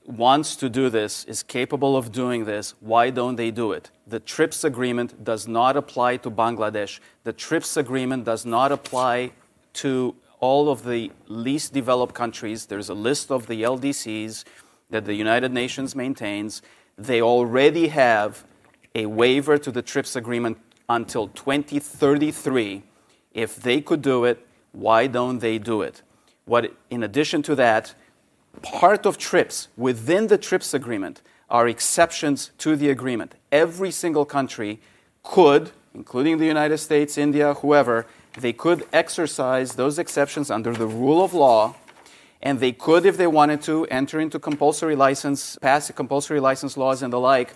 wants 0.06 0.56
to 0.56 0.70
do 0.70 0.88
this, 0.88 1.24
is 1.24 1.42
capable 1.42 1.98
of 1.98 2.12
doing 2.12 2.46
this, 2.46 2.74
why 2.80 3.10
don't 3.10 3.36
they 3.36 3.50
do 3.50 3.72
it? 3.72 3.90
The 4.06 4.20
TRIPS 4.20 4.64
agreement 4.64 5.22
does 5.22 5.46
not 5.46 5.76
apply 5.76 6.16
to 6.18 6.30
Bangladesh. 6.30 6.98
The 7.24 7.34
TRIPS 7.34 7.76
agreement 7.76 8.24
does 8.24 8.46
not 8.46 8.72
apply 8.72 9.32
to 9.74 10.16
all 10.40 10.70
of 10.70 10.82
the 10.82 11.12
least 11.28 11.74
developed 11.74 12.14
countries. 12.14 12.64
There's 12.64 12.88
a 12.88 12.94
list 12.94 13.30
of 13.30 13.48
the 13.48 13.64
LDCs 13.64 14.44
that 14.88 15.04
the 15.04 15.14
United 15.14 15.52
Nations 15.52 15.94
maintains 15.94 16.62
they 16.96 17.20
already 17.20 17.88
have 17.88 18.44
a 18.94 19.06
waiver 19.06 19.58
to 19.58 19.70
the 19.70 19.82
TRIPS 19.82 20.16
agreement 20.16 20.58
until 20.88 21.28
2033. 21.28 22.82
If 23.34 23.56
they 23.56 23.80
could 23.80 24.02
do 24.02 24.24
it, 24.24 24.46
why 24.72 25.06
don't 25.06 25.40
they 25.40 25.58
do 25.58 25.82
it? 25.82 26.02
What, 26.46 26.72
in 26.90 27.02
addition 27.02 27.42
to 27.42 27.54
that, 27.56 27.94
part 28.62 29.04
of 29.04 29.18
TRIPS, 29.18 29.68
within 29.76 30.28
the 30.28 30.38
TRIPS 30.38 30.72
agreement, 30.72 31.20
are 31.50 31.68
exceptions 31.68 32.50
to 32.58 32.76
the 32.76 32.88
agreement. 32.88 33.34
Every 33.52 33.90
single 33.90 34.24
country 34.24 34.80
could, 35.22 35.72
including 35.94 36.38
the 36.38 36.46
United 36.46 36.78
States, 36.78 37.18
India, 37.18 37.54
whoever, 37.54 38.06
they 38.38 38.52
could 38.52 38.86
exercise 38.92 39.74
those 39.74 39.98
exceptions 39.98 40.50
under 40.50 40.72
the 40.72 40.86
rule 40.86 41.22
of 41.24 41.34
law 41.34 41.74
and 42.46 42.60
they 42.60 42.70
could, 42.70 43.04
if 43.04 43.16
they 43.16 43.26
wanted 43.26 43.60
to, 43.62 43.86
enter 43.86 44.20
into 44.20 44.38
compulsory 44.38 44.94
license, 44.94 45.58
pass 45.60 45.90
compulsory 45.90 46.38
license 46.38 46.76
laws 46.76 47.02
and 47.02 47.12
the 47.12 47.18
like. 47.18 47.52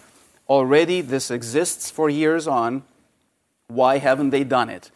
Already, 0.49 1.01
this 1.01 1.31
exists 1.31 1.93
for 1.93 2.11
years 2.11 2.49
on. 2.49 2.83
Why 3.69 3.99
haven't 3.99 4.31
they 4.31 4.43
done 4.43 4.69
it? 4.69 4.91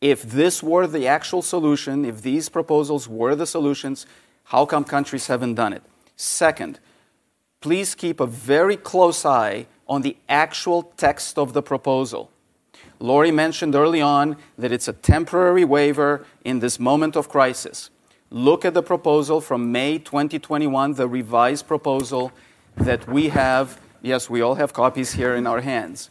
If 0.00 0.22
this 0.22 0.64
were 0.64 0.88
the 0.88 1.06
actual 1.06 1.42
solution, 1.42 2.04
if 2.04 2.22
these 2.22 2.48
proposals 2.48 3.06
were 3.06 3.36
the 3.36 3.46
solutions, 3.46 4.04
how 4.46 4.66
come 4.66 4.82
countries 4.82 5.28
haven't 5.28 5.54
done 5.54 5.74
it? 5.74 5.84
Second, 6.16 6.80
please 7.60 7.94
keep 7.94 8.18
a 8.18 8.26
very 8.26 8.76
close 8.76 9.24
eye 9.24 9.68
on 9.86 10.02
the 10.02 10.16
actual 10.28 10.82
text 10.96 11.38
of 11.38 11.52
the 11.52 11.62
proposal. 11.62 12.32
Lori 12.98 13.30
mentioned 13.30 13.76
early 13.76 14.00
on 14.00 14.38
that 14.58 14.72
it's 14.72 14.88
a 14.88 14.92
temporary 14.92 15.64
waiver 15.64 16.26
in 16.44 16.58
this 16.58 16.80
moment 16.80 17.14
of 17.14 17.28
crisis 17.28 17.90
look 18.30 18.64
at 18.64 18.74
the 18.74 18.82
proposal 18.82 19.40
from 19.40 19.72
May 19.72 19.98
2021, 19.98 20.94
the 20.94 21.08
revised 21.08 21.66
proposal 21.66 22.32
that 22.76 23.06
we 23.08 23.28
have. 23.28 23.80
Yes, 24.02 24.30
we 24.30 24.40
all 24.40 24.54
have 24.54 24.72
copies 24.72 25.12
here 25.12 25.34
in 25.34 25.46
our 25.46 25.60
hands. 25.60 26.10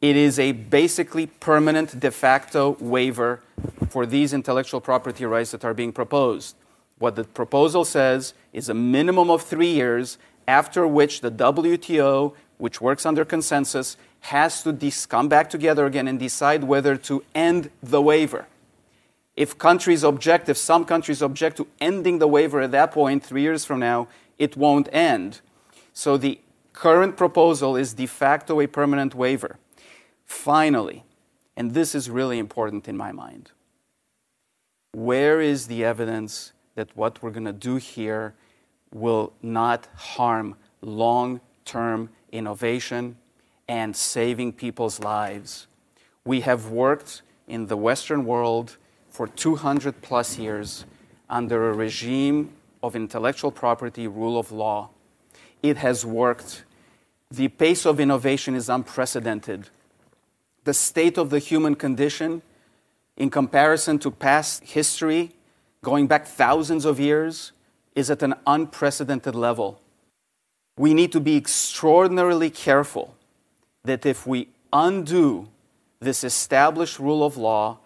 It 0.00 0.16
is 0.16 0.38
a 0.38 0.52
basically 0.52 1.26
permanent 1.26 1.98
de 1.98 2.10
facto 2.10 2.76
waiver 2.80 3.40
for 3.88 4.06
these 4.06 4.32
intellectual 4.32 4.80
property 4.80 5.24
rights 5.24 5.52
that 5.52 5.64
are 5.64 5.74
being 5.74 5.92
proposed. 5.92 6.56
What 6.98 7.16
the 7.16 7.24
proposal 7.24 7.84
says 7.84 8.34
is 8.52 8.68
a 8.68 8.74
minimum 8.74 9.30
of 9.30 9.42
three 9.42 9.72
years, 9.72 10.18
after 10.46 10.86
which 10.86 11.20
the 11.20 11.30
WTO, 11.30 12.34
which 12.58 12.80
works 12.80 13.06
under 13.06 13.24
consensus, 13.24 13.96
has 14.20 14.62
to 14.64 14.76
come 15.08 15.28
back 15.28 15.48
together 15.48 15.86
again 15.86 16.08
and 16.08 16.18
decide 16.18 16.64
whether 16.64 16.96
to 16.96 17.22
end 17.34 17.70
the 17.82 18.02
waiver. 18.02 18.46
If 19.38 19.56
countries 19.56 20.02
object, 20.02 20.48
if 20.48 20.56
some 20.56 20.84
countries 20.84 21.22
object 21.22 21.58
to 21.58 21.68
ending 21.80 22.18
the 22.18 22.26
waiver 22.26 22.60
at 22.60 22.72
that 22.72 22.90
point, 22.90 23.22
three 23.22 23.42
years 23.42 23.64
from 23.64 23.78
now, 23.78 24.08
it 24.36 24.56
won't 24.56 24.88
end. 24.92 25.42
So 25.92 26.16
the 26.16 26.40
current 26.72 27.16
proposal 27.16 27.76
is 27.76 27.94
de 27.94 28.06
facto 28.06 28.60
a 28.60 28.66
permanent 28.66 29.14
waiver. 29.14 29.60
Finally, 30.24 31.04
and 31.56 31.72
this 31.72 31.94
is 31.94 32.10
really 32.10 32.40
important 32.40 32.88
in 32.88 32.96
my 32.96 33.12
mind, 33.12 33.52
where 34.90 35.40
is 35.40 35.68
the 35.68 35.84
evidence 35.84 36.52
that 36.74 36.96
what 36.96 37.22
we're 37.22 37.30
going 37.30 37.44
to 37.44 37.52
do 37.52 37.76
here 37.76 38.34
will 38.92 39.32
not 39.40 39.86
harm 39.94 40.56
long 40.82 41.40
term 41.64 42.10
innovation 42.32 43.16
and 43.68 43.94
saving 43.94 44.52
people's 44.54 44.98
lives? 44.98 45.68
We 46.24 46.40
have 46.40 46.72
worked 46.72 47.22
in 47.46 47.68
the 47.68 47.76
Western 47.76 48.24
world 48.24 48.78
for 49.18 49.26
200 49.26 50.00
plus 50.00 50.38
years 50.38 50.84
under 51.28 51.70
a 51.70 51.72
regime 51.72 52.52
of 52.84 52.94
intellectual 52.94 53.50
property, 53.50 54.06
rule 54.06 54.38
of 54.38 54.52
law. 54.52 54.90
It 55.60 55.78
has 55.78 56.06
worked. 56.06 56.62
The 57.28 57.48
pace 57.48 57.84
of 57.84 57.98
innovation 57.98 58.54
is 58.54 58.68
unprecedented. 58.68 59.70
The 60.62 60.72
state 60.72 61.18
of 61.18 61.30
the 61.30 61.40
human 61.40 61.74
condition, 61.74 62.42
in 63.16 63.28
comparison 63.28 63.98
to 63.98 64.12
past 64.12 64.62
history, 64.62 65.32
going 65.82 66.06
back 66.06 66.24
thousands 66.24 66.84
of 66.84 67.00
years, 67.00 67.50
is 67.96 68.12
at 68.12 68.22
an 68.22 68.34
unprecedented 68.46 69.34
level. 69.34 69.80
We 70.76 70.94
need 70.94 71.10
to 71.10 71.18
be 71.18 71.36
extraordinarily 71.36 72.50
careful 72.50 73.16
that 73.82 74.06
if 74.06 74.28
we 74.28 74.46
undo 74.72 75.48
this 75.98 76.22
established 76.22 77.00
rule 77.00 77.26
of 77.26 77.36
law, 77.36 77.78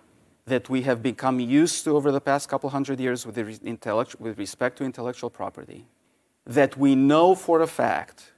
that 0.53 0.69
we 0.69 0.83
have 0.83 1.03
become 1.03 1.41
used 1.41 1.83
to 1.83 1.97
over 1.97 2.13
the 2.13 2.21
past 2.21 2.47
couple 2.47 2.69
hundred 2.69 3.01
years 3.01 3.25
with, 3.25 3.39
with 3.39 4.39
respect 4.39 4.77
to 4.77 4.85
intellectual 4.85 5.31
property, 5.31 5.87
that 6.45 6.77
we 6.77 6.95
know 6.95 7.35
for 7.35 7.63
a 7.63 7.67
fact 7.67 8.33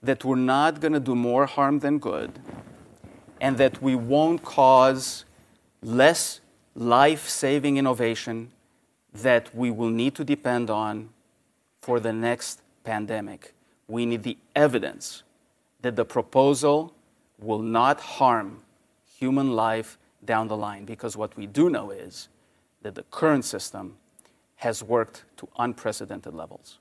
that 0.00 0.24
we're 0.24 0.36
not 0.36 0.80
going 0.80 0.92
to 0.92 1.00
do 1.00 1.16
more 1.16 1.46
harm 1.46 1.80
than 1.80 1.98
good, 1.98 2.38
and 3.40 3.58
that 3.58 3.82
we 3.82 3.96
won't 3.96 4.44
cause 4.44 5.24
less 5.82 6.38
life 6.76 7.28
saving 7.28 7.76
innovation 7.78 8.52
that 9.12 9.52
we 9.52 9.72
will 9.72 9.90
need 9.90 10.14
to 10.14 10.22
depend 10.22 10.70
on 10.70 11.08
for 11.80 11.98
the 11.98 12.12
next 12.12 12.62
pandemic. 12.84 13.54
We 13.88 14.06
need 14.06 14.22
the 14.22 14.38
evidence 14.54 15.24
that 15.80 15.96
the 15.96 16.04
proposal 16.04 16.94
will 17.40 17.62
not 17.62 17.98
harm 17.98 18.62
human 19.18 19.56
life 19.56 19.98
down 20.28 20.46
the 20.46 20.60
line 20.68 20.84
because 20.84 21.16
what 21.16 21.32
we 21.40 21.46
do 21.46 21.64
know 21.76 21.90
is 21.90 22.28
that 22.82 22.94
the 22.94 23.06
current 23.18 23.44
system 23.54 23.84
has 24.66 24.76
worked 24.82 25.24
to 25.38 25.48
unprecedented 25.64 26.34
levels. 26.42 26.78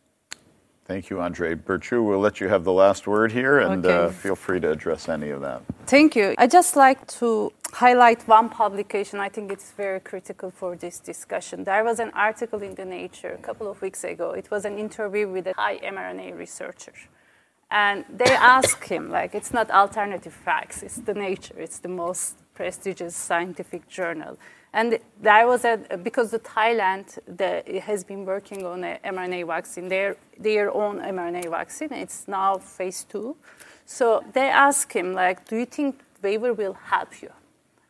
Thank 0.91 1.10
you, 1.10 1.16
Andrei. 1.22 1.54
Burcu, 1.68 1.98
we'll 2.08 2.24
let 2.28 2.36
you 2.41 2.48
have 2.54 2.64
the 2.64 2.78
last 2.84 3.08
word 3.08 3.30
here 3.39 3.60
and 3.60 3.86
uh, 3.86 3.89
okay. 3.89 4.06
uh, 4.06 4.10
feel 4.24 4.38
free 4.45 4.60
to 4.66 4.70
address 4.72 5.10
any 5.18 5.30
of 5.36 5.41
that. 5.41 5.62
Thank 5.86 6.16
you. 6.16 6.28
I 6.38 6.48
just 6.48 6.76
like 6.86 7.00
to 7.20 7.52
highlight 7.74 8.20
one 8.38 8.48
publication. 8.50 9.20
I 9.28 9.30
think 9.36 9.52
it's 9.56 9.72
very 9.84 10.02
critical 10.12 10.50
for 10.60 10.72
this 10.84 11.00
discussion. 11.00 11.66
There 11.66 11.84
was 11.84 12.00
an 12.00 12.12
article 12.28 12.62
in 12.68 12.74
the 12.76 12.86
Nature 12.86 13.34
a 13.41 13.43
couple 13.48 13.68
of 13.70 13.82
weeks 13.82 14.04
ago. 14.04 14.32
It 14.32 14.48
was 14.50 14.64
an 14.66 14.78
interview 14.86 15.28
with 15.36 15.48
a 15.48 15.54
high 15.64 15.78
mRNA 15.93 16.38
researcher. 16.38 16.93
And 17.70 18.06
they 18.22 18.34
asked 18.58 18.86
him, 18.86 19.10
like, 19.10 19.36
it's 19.36 19.54
not 19.54 19.70
alternative 19.72 20.34
facts, 20.34 20.84
it's 20.84 21.00
the 21.10 21.14
nature, 21.14 21.56
it's 21.66 21.80
the 21.80 21.89
most 21.89 22.36
prestigious 22.58 23.16
scientific 23.16 23.88
journal. 23.88 24.34
And 24.74 24.99
that 25.22 25.47
was 25.47 25.64
a, 25.64 25.78
because 26.08 26.32
the 26.32 26.39
Thailand 26.39 27.05
the, 27.41 27.51
has 27.82 28.03
been 28.03 28.26
working 28.26 28.66
on 28.66 28.84
a 28.84 28.99
mRNA 29.05 29.47
vaccine, 29.47 29.88
their, 29.88 30.18
their 30.39 30.74
own 30.74 30.99
mRNA 30.99 31.49
vaccine. 31.51 31.93
It's 31.93 32.28
now 32.28 32.58
phase 32.58 33.05
two. 33.12 33.38
So 33.86 34.24
they 34.34 34.49
asked 34.49 34.91
him, 34.91 35.14
like, 35.14 35.47
do 35.47 35.55
you 35.55 35.66
think 35.66 36.01
waiver 36.22 36.53
will 36.53 36.74
help 36.74 37.22
you? 37.22 37.32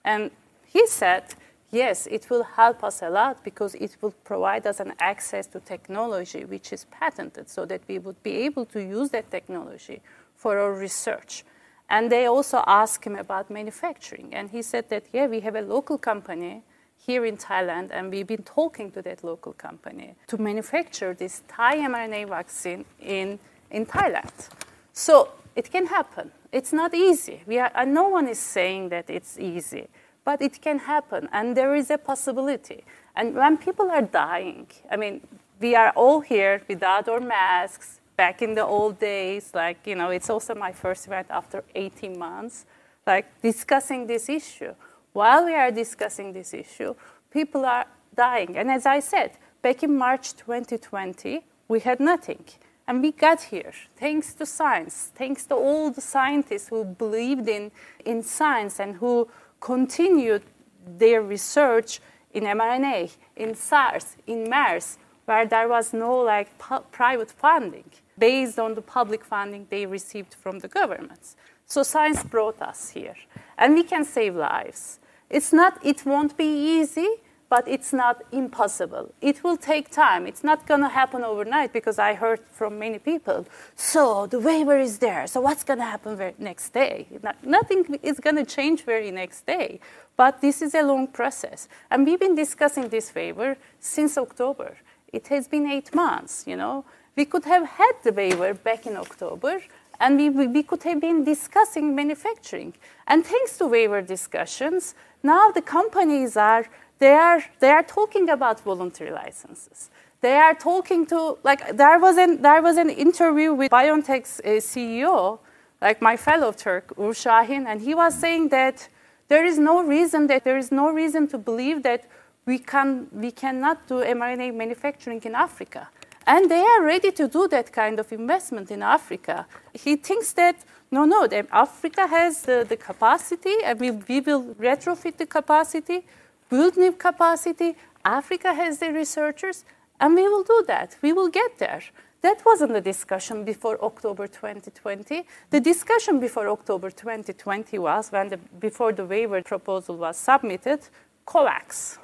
And 0.03 0.31
he 0.65 0.85
said, 0.85 1.23
yes, 1.71 2.07
it 2.07 2.29
will 2.29 2.43
help 2.43 2.83
us 2.83 3.01
a 3.01 3.09
lot 3.09 3.43
because 3.43 3.73
it 3.75 3.95
will 4.01 4.15
provide 4.23 4.67
us 4.67 4.79
an 4.79 4.93
access 4.99 5.47
to 5.47 5.59
technology 5.61 6.43
which 6.45 6.73
is 6.73 6.85
patented 6.91 7.49
so 7.49 7.65
that 7.65 7.81
we 7.87 7.99
would 7.99 8.21
be 8.21 8.35
able 8.47 8.65
to 8.65 8.79
use 8.79 9.09
that 9.11 9.31
technology 9.31 10.01
for 10.35 10.59
our 10.59 10.73
research. 10.73 11.43
And 11.89 12.11
they 12.11 12.25
also 12.25 12.63
asked 12.67 13.05
him 13.05 13.15
about 13.15 13.49
manufacturing. 13.49 14.33
And 14.33 14.49
he 14.49 14.61
said 14.61 14.89
that, 14.89 15.05
yeah, 15.13 15.27
we 15.27 15.39
have 15.41 15.55
a 15.55 15.61
local 15.61 15.97
company 15.97 16.63
here 16.97 17.25
in 17.25 17.37
Thailand, 17.37 17.89
and 17.91 18.11
we've 18.11 18.27
been 18.27 18.43
talking 18.43 18.91
to 18.91 19.01
that 19.01 19.23
local 19.23 19.53
company 19.53 20.15
to 20.27 20.37
manufacture 20.37 21.13
this 21.13 21.41
Thai 21.47 21.77
mRNA 21.77 22.27
vaccine 22.27 22.83
in, 22.99 23.39
in 23.71 23.85
Thailand. 23.85 24.49
So 24.91 25.29
it 25.55 25.71
can 25.71 25.85
happen. 25.85 26.31
It's 26.51 26.73
not 26.73 26.93
easy. 26.93 27.43
We 27.45 27.59
are, 27.59 27.71
and 27.75 27.93
no 27.93 28.09
one 28.09 28.27
is 28.27 28.39
saying 28.39 28.89
that 28.89 29.09
it's 29.09 29.39
easy, 29.39 29.87
but 30.25 30.41
it 30.41 30.61
can 30.61 30.79
happen, 30.79 31.29
and 31.31 31.55
there 31.55 31.75
is 31.75 31.89
a 31.89 31.97
possibility. 31.97 32.83
And 33.15 33.35
when 33.35 33.57
people 33.57 33.89
are 33.89 34.01
dying, 34.01 34.67
I 34.91 34.97
mean, 34.97 35.21
we 35.59 35.75
are 35.75 35.91
all 35.91 36.19
here 36.19 36.61
without 36.67 37.07
our 37.07 37.21
masks, 37.21 37.96
back 38.17 38.41
in 38.41 38.55
the 38.55 38.65
old 38.65 38.99
days, 38.99 39.51
like, 39.53 39.85
you 39.85 39.95
know, 39.95 40.09
it's 40.09 40.29
also 40.29 40.55
my 40.55 40.71
first 40.71 41.05
event 41.05 41.27
after 41.29 41.63
18 41.75 42.17
months, 42.17 42.65
like 43.05 43.41
discussing 43.41 44.07
this 44.07 44.27
issue. 44.27 44.73
While 45.13 45.45
we 45.45 45.53
are 45.55 45.71
discussing 45.71 46.33
this 46.33 46.53
issue, 46.53 46.95
people 47.31 47.63
are 47.65 47.85
dying. 48.15 48.57
And 48.57 48.69
as 48.69 48.85
I 48.85 48.99
said, 48.99 49.31
back 49.61 49.83
in 49.83 49.95
March 49.95 50.35
2020, 50.35 51.45
we 51.67 51.79
had 51.79 51.99
nothing. 51.99 52.43
And 52.87 53.01
we 53.01 53.11
got 53.11 53.41
here 53.43 53.73
thanks 53.97 54.33
to 54.35 54.45
science, 54.45 55.11
thanks 55.13 55.45
to 55.47 55.55
all 55.55 55.91
the 55.91 56.01
scientists 56.01 56.69
who 56.69 56.85
believed 56.85 57.47
in, 57.47 57.71
in 58.05 58.23
science 58.23 58.79
and 58.79 58.95
who 58.95 59.29
continued 59.59 60.43
their 60.85 61.21
research 61.21 61.99
in 62.33 62.45
mRNA, 62.45 63.15
in 63.35 63.55
SARS, 63.55 64.15
in 64.25 64.49
MERS, 64.49 64.97
where 65.27 65.45
there 65.45 65.67
was 65.67 65.93
no 65.93 66.15
like 66.15 66.49
private 66.91 67.29
funding 67.29 67.89
based 68.17 68.57
on 68.57 68.75
the 68.75 68.81
public 68.81 69.23
funding 69.23 69.67
they 69.69 69.85
received 69.85 70.33
from 70.33 70.59
the 70.59 70.69
governments. 70.69 71.35
So 71.65 71.83
science 71.83 72.23
brought 72.23 72.61
us 72.61 72.91
here, 72.91 73.17
and 73.57 73.75
we 73.75 73.83
can 73.83 74.05
save 74.05 74.35
lives. 74.35 74.99
It's 75.29 75.51
not, 75.51 75.79
it 75.83 76.05
won't 76.05 76.37
be 76.37 76.79
easy, 76.79 77.09
but 77.49 77.67
it's 77.67 77.91
not 77.91 78.23
impossible. 78.31 79.13
It 79.21 79.43
will 79.43 79.57
take 79.57 79.89
time. 79.89 80.25
It's 80.27 80.45
not 80.45 80.65
going 80.65 80.79
to 80.79 80.87
happen 80.87 81.25
overnight 81.25 81.73
because 81.73 81.99
I 81.99 82.13
heard 82.13 82.39
from 82.51 82.79
many 82.79 82.99
people, 82.99 83.45
so 83.75 84.27
the 84.27 84.39
waiver 84.39 84.79
is 84.79 84.99
there, 84.99 85.27
so 85.27 85.41
what's 85.41 85.65
going 85.65 85.79
to 85.79 85.85
happen 85.85 86.33
next 86.39 86.69
day? 86.69 87.07
nothing 87.43 87.99
is 88.01 88.21
going 88.21 88.37
to 88.37 88.45
change 88.45 88.83
very 88.85 89.11
next 89.11 89.45
day, 89.45 89.81
but 90.15 90.39
this 90.39 90.61
is 90.61 90.73
a 90.73 90.83
long 90.83 91.05
process. 91.07 91.67
And 91.91 92.05
we've 92.05 92.19
been 92.19 92.35
discussing 92.35 92.87
this 92.87 93.13
waiver 93.13 93.57
since 93.79 94.17
October. 94.17 94.77
It 95.17 95.29
has 95.29 95.47
been 95.47 95.65
eight 95.65 95.95
months, 95.95 96.43
you 96.45 96.55
know. 96.55 96.85
We 97.15 97.25
could 97.25 97.45
have 97.45 97.65
had 97.81 97.95
the 98.03 98.13
waiver 98.13 98.53
back 98.53 98.85
in 98.85 98.95
October, 98.95 99.63
and 99.99 100.15
we, 100.15 100.29
we 100.29 100.61
could 100.61 100.83
have 100.83 101.01
been 101.01 101.23
discussing 101.23 101.95
manufacturing. 101.95 102.75
And 103.07 103.25
thanks 103.25 103.57
to 103.57 103.65
waiver 103.65 104.03
discussions, 104.03 104.93
now 105.23 105.49
the 105.49 105.63
companies 105.63 106.37
are 106.37 106.65
they 106.99 107.13
are 107.13 107.43
they 107.59 107.71
are 107.71 107.81
talking 107.81 108.29
about 108.29 108.59
voluntary 108.59 109.09
licenses. 109.09 109.89
They 110.21 110.35
are 110.35 110.53
talking 110.53 111.07
to 111.07 111.39
like 111.43 111.61
there 111.75 111.99
was 111.99 112.17
an 112.17 112.43
there 112.43 112.61
was 112.61 112.77
an 112.77 112.91
interview 112.91 113.49
with 113.55 113.71
BioNTech's 113.71 114.39
uh, 114.41 114.61
CEO, 114.69 115.39
like 115.81 115.99
my 115.99 116.15
fellow 116.15 116.51
Turk 116.51 116.95
Uğur 116.95 117.15
Şahin, 117.23 117.65
and 117.65 117.81
he 117.81 117.95
was 117.95 118.13
saying 118.13 118.49
that 118.49 118.87
there 119.29 119.45
is 119.51 119.57
no 119.57 119.83
reason 119.83 120.27
that 120.27 120.43
there 120.43 120.59
is 120.59 120.71
no 120.71 120.91
reason 120.91 121.27
to 121.27 121.37
believe 121.39 121.81
that 121.81 122.05
we 122.47 122.57
can 122.57 123.07
we 123.11 123.29
cannot 123.31 123.87
do 123.87 123.95
mRNA 123.95 124.55
manufacturing 124.55 125.21
in 125.23 125.35
Africa. 125.35 125.89
And 126.25 126.51
they 126.51 126.61
are 126.61 126.83
ready 126.83 127.11
to 127.11 127.27
do 127.27 127.47
that 127.47 127.71
kind 127.71 127.99
of 127.99 128.11
investment 128.11 128.69
in 128.69 128.81
Africa. 128.83 129.45
He 129.73 129.95
thinks 129.95 130.33
that, 130.33 130.57
no, 130.91 131.05
no, 131.05 131.25
Africa 131.53 132.05
has 132.05 132.41
the, 132.41 132.65
the 132.67 132.75
capacity, 132.75 133.55
and 133.63 133.79
we, 133.79 133.91
we 133.91 134.19
will 134.19 134.43
retrofit 134.55 135.15
the 135.15 135.25
capacity, 135.25 136.05
build 136.49 136.75
new 136.75 136.91
capacity. 136.91 137.77
Africa 138.03 138.53
has 138.53 138.79
the 138.79 138.91
researchers, 138.91 139.63
and 140.01 140.15
we 140.15 140.27
will 140.27 140.43
do 140.43 140.65
that. 140.67 140.97
We 141.01 141.13
will 141.13 141.29
get 141.29 141.59
there. 141.59 141.81
That 142.21 142.43
wasn't 142.45 142.73
the 142.73 142.81
discussion 142.81 143.45
before 143.45 143.81
October 143.81 144.27
2020. 144.27 145.23
The 145.49 145.59
discussion 145.61 146.19
before 146.19 146.49
October 146.49 146.89
2020 146.89 147.79
was 147.79 148.11
when 148.11 148.27
the, 148.27 148.37
before 148.37 148.91
the 148.91 149.05
waiver 149.05 149.41
proposal 149.43 149.95
was 149.95 150.17
submitted, 150.17 150.81
COVAX, 151.25 151.99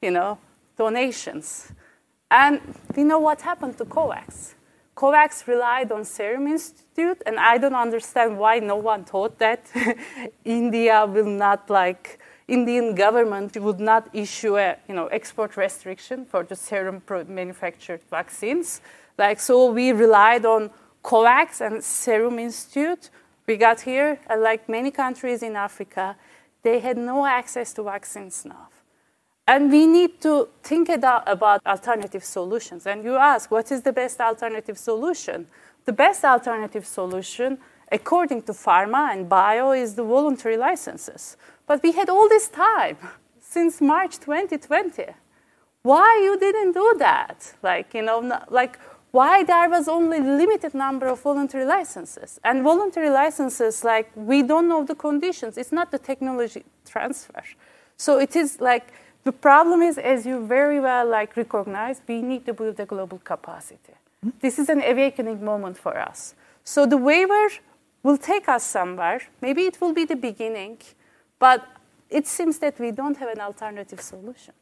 you 0.00 0.10
know, 0.10 0.38
donations. 0.76 1.72
And 2.30 2.60
you 2.96 3.04
know 3.04 3.18
what 3.18 3.40
happened 3.42 3.76
to 3.78 3.84
COVAX. 3.84 4.54
COVAX 4.96 5.46
relied 5.46 5.92
on 5.92 6.04
Serum 6.04 6.46
Institute, 6.46 7.22
and 7.26 7.38
I 7.38 7.58
don't 7.58 7.74
understand 7.74 8.38
why 8.38 8.58
no 8.58 8.76
one 8.76 9.04
thought 9.04 9.38
that 9.38 9.66
India 10.44 11.06
will 11.06 11.32
not 11.46 11.70
like 11.70 12.18
Indian 12.46 12.94
government 12.94 13.56
would 13.56 13.80
not 13.80 14.08
issue 14.12 14.58
a 14.58 14.76
you 14.88 14.94
know 14.94 15.06
export 15.06 15.56
restriction 15.56 16.24
for 16.24 16.42
the 16.42 16.56
serum 16.56 17.00
manufactured 17.28 18.02
vaccines. 18.10 18.80
Like 19.16 19.40
so, 19.40 19.70
we 19.70 19.92
relied 19.92 20.44
on 20.44 20.70
COVAX 21.02 21.60
and 21.60 21.82
Serum 21.82 22.38
Institute. 22.38 23.10
We 23.46 23.56
got 23.56 23.80
here, 23.80 24.18
and 24.28 24.42
like 24.42 24.68
many 24.68 24.90
countries 24.90 25.42
in 25.42 25.56
Africa, 25.56 26.16
they 26.62 26.78
had 26.80 26.96
no 26.96 27.24
access 27.24 27.72
to 27.74 27.82
vaccines 27.82 28.44
now. 28.44 28.68
And 29.50 29.68
we 29.68 29.84
need 29.84 30.20
to 30.20 30.48
think 30.62 30.88
about 30.88 31.66
alternative 31.66 32.22
solutions. 32.22 32.86
And 32.86 33.02
you 33.02 33.16
ask, 33.16 33.50
what 33.50 33.72
is 33.72 33.82
the 33.82 33.92
best 33.92 34.20
alternative 34.20 34.78
solution? 34.78 35.48
The 35.86 35.92
best 35.92 36.24
alternative 36.24 36.86
solution, 36.86 37.58
according 37.90 38.42
to 38.42 38.52
pharma 38.52 39.10
and 39.12 39.28
bio, 39.28 39.72
is 39.72 39.96
the 39.96 40.04
voluntary 40.04 40.56
licenses. 40.56 41.36
But 41.66 41.82
we 41.82 41.90
had 41.90 42.08
all 42.08 42.28
this 42.28 42.48
time 42.48 42.96
since 43.40 43.80
March 43.80 44.20
2020. 44.20 45.06
Why 45.82 46.20
you 46.22 46.38
didn't 46.38 46.74
do 46.74 46.94
that? 46.98 47.54
Like, 47.60 47.92
you 47.92 48.02
know, 48.02 48.20
like 48.50 48.78
why 49.10 49.42
there 49.42 49.68
was 49.68 49.88
only 49.88 50.20
limited 50.20 50.74
number 50.74 51.08
of 51.08 51.20
voluntary 51.22 51.64
licenses 51.64 52.38
and 52.44 52.62
voluntary 52.62 53.10
licenses 53.10 53.82
like 53.82 54.08
we 54.14 54.44
don't 54.44 54.68
know 54.68 54.84
the 54.84 54.94
conditions 54.94 55.58
it's 55.58 55.72
not 55.72 55.90
the 55.90 55.98
technology 55.98 56.62
transfer 56.84 57.42
so 57.96 58.20
it 58.20 58.36
is 58.36 58.60
like 58.60 58.92
the 59.24 59.32
problem 59.32 59.82
is, 59.82 59.98
as 59.98 60.24
you 60.24 60.46
very 60.46 60.80
well 60.80 61.06
like 61.08 61.36
recognize, 61.36 62.00
we 62.06 62.22
need 62.22 62.46
to 62.46 62.54
build 62.54 62.80
a 62.80 62.86
global 62.86 63.18
capacity. 63.18 63.94
Mm-hmm. 64.24 64.38
This 64.40 64.58
is 64.58 64.68
an 64.68 64.82
awakening 64.82 65.44
moment 65.44 65.76
for 65.78 65.98
us. 65.98 66.34
So 66.64 66.86
the 66.86 66.96
waiver 66.96 67.48
will 68.02 68.18
take 68.18 68.48
us 68.48 68.64
somewhere. 68.64 69.20
Maybe 69.40 69.62
it 69.62 69.80
will 69.80 69.92
be 69.92 70.04
the 70.04 70.16
beginning, 70.16 70.78
but 71.38 71.66
it 72.08 72.26
seems 72.26 72.58
that 72.58 72.78
we 72.78 72.90
don't 72.90 73.16
have 73.18 73.28
an 73.28 73.40
alternative 73.40 74.00
solution. 74.00 74.54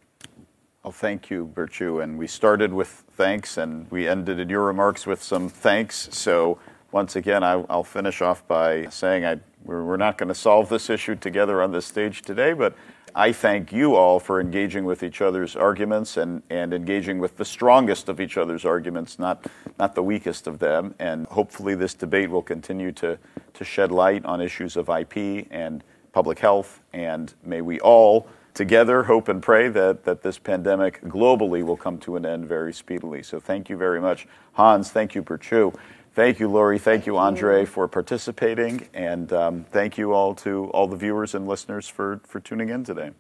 Well, 0.83 0.93
thank 0.93 1.29
you, 1.31 1.51
Burcu. 1.55 2.03
And 2.03 2.19
we 2.19 2.27
started 2.27 2.73
with 2.73 3.05
thanks, 3.17 3.59
and 3.59 3.91
we 3.91 4.09
ended 4.09 4.39
in 4.39 4.49
your 4.49 4.65
remarks 4.65 5.07
with 5.07 5.23
some 5.23 5.49
thanks. 5.49 6.09
So 6.13 6.59
once 6.93 7.17
again, 7.17 7.43
I, 7.43 7.57
will 7.57 7.85
finish 7.85 8.23
off 8.23 8.47
by 8.47 8.87
saying 8.87 9.25
I, 9.25 9.41
we're, 9.65 9.85
we're 9.85 9.97
not 9.97 10.19
going 10.19 10.29
to 10.29 10.35
solve 10.35 10.69
this 10.69 10.89
issue 10.89 11.17
together 11.17 11.63
on 11.63 11.73
this 11.73 11.87
stage 11.87 12.23
today, 12.23 12.53
but 12.53 12.75
I 13.15 13.33
thank 13.33 13.73
you 13.73 13.95
all 13.95 14.21
for 14.21 14.41
engaging 14.41 14.85
with 14.85 15.03
each 15.03 15.21
other's 15.21 15.57
arguments 15.57 16.17
and, 16.17 16.43
and 16.51 16.73
engaging 16.73 17.19
with 17.19 17.37
the 17.37 17.45
strongest 17.45 18.09
of 18.09 18.21
each 18.21 18.37
other's 18.37 18.65
arguments, 18.65 19.19
not, 19.19 19.47
not 19.79 19.95
the 19.95 20.03
weakest 20.03 20.47
of 20.47 20.59
them. 20.59 20.95
And 20.99 21.27
hopefully, 21.27 21.75
this 21.75 21.95
debate 21.95 22.31
will 22.31 22.43
continue 22.43 22.93
to, 22.93 23.19
to 23.55 23.65
shed 23.65 23.91
light 23.91 24.25
on 24.25 24.41
issues 24.41 24.77
of 24.77 24.89
IP 24.89 25.47
and 25.51 25.83
public 26.13 26.39
health. 26.39 26.81
And 26.93 27.33
may 27.45 27.61
we 27.61 27.81
all 27.81 28.29
together 28.55 29.05
hope 29.05 29.29
and 29.29 29.43
pray 29.43 29.69
that, 29.69 30.05
that 30.05 30.23
this 30.23 30.39
pandemic 30.39 31.01
globally 31.03 31.63
will 31.63 31.77
come 31.77 31.99
to 31.99 32.17
an 32.17 32.27
end 32.27 32.47
very 32.47 32.73
speedily. 32.73 33.23
So, 33.23 33.41
thank 33.41 33.69
you 33.69 33.77
very 33.77 34.01
much. 34.01 34.27
Hans, 34.53 34.91
thank 34.91 35.15
you, 35.15 35.23
Burcu. 35.23 35.75
Thank 36.19 36.41
you, 36.41 36.49
Lori. 36.49 36.79
Thank 36.79 37.07
you, 37.07 37.17
Andrei, 37.17 37.65
for 37.65 37.87
participating. 37.87 38.89
And 38.93 39.33
um, 39.33 39.65
thank 39.71 39.97
you 39.97 40.13
all 40.13 40.35
to 40.37 40.65
all 40.71 40.89
the 40.89 40.97
viewers 40.97 41.35
and 41.35 41.47
listeners 41.47 41.87
for, 41.87 42.21
for 42.25 42.41
tuning 42.41 42.71
in 42.71 42.83
today. 42.83 43.13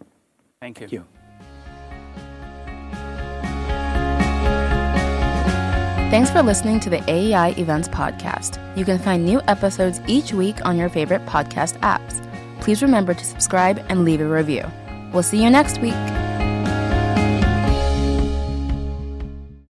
Thank 0.61 0.81
you. 0.81 0.89
Thank 0.89 0.93
you. 0.93 1.05
Thanks 6.11 6.31
for 6.31 6.43
listening 6.43 6.81
to 6.81 6.91
the 6.91 6.99
AEI 7.09 7.51
Events 7.59 7.87
Podcast. 7.87 8.59
You 8.77 8.85
can 8.85 8.99
find 8.99 9.25
new 9.25 9.41
episodes 9.47 10.01
each 10.09 10.33
week 10.33 10.65
on 10.65 10.77
your 10.77 10.89
favorite 10.89 11.25
podcast 11.27 11.79
apps 11.81 12.25
please 12.61 12.83
remember 12.83 13.15
to 13.15 13.25
subscribe 13.25 13.85
and 13.89 14.05
leave 14.05 14.21
a 14.21 14.29
review. 14.29 14.63
We'll 15.13 15.23
see 15.23 15.43
you 15.43 15.49
next 15.49 15.81
week. 15.81 15.95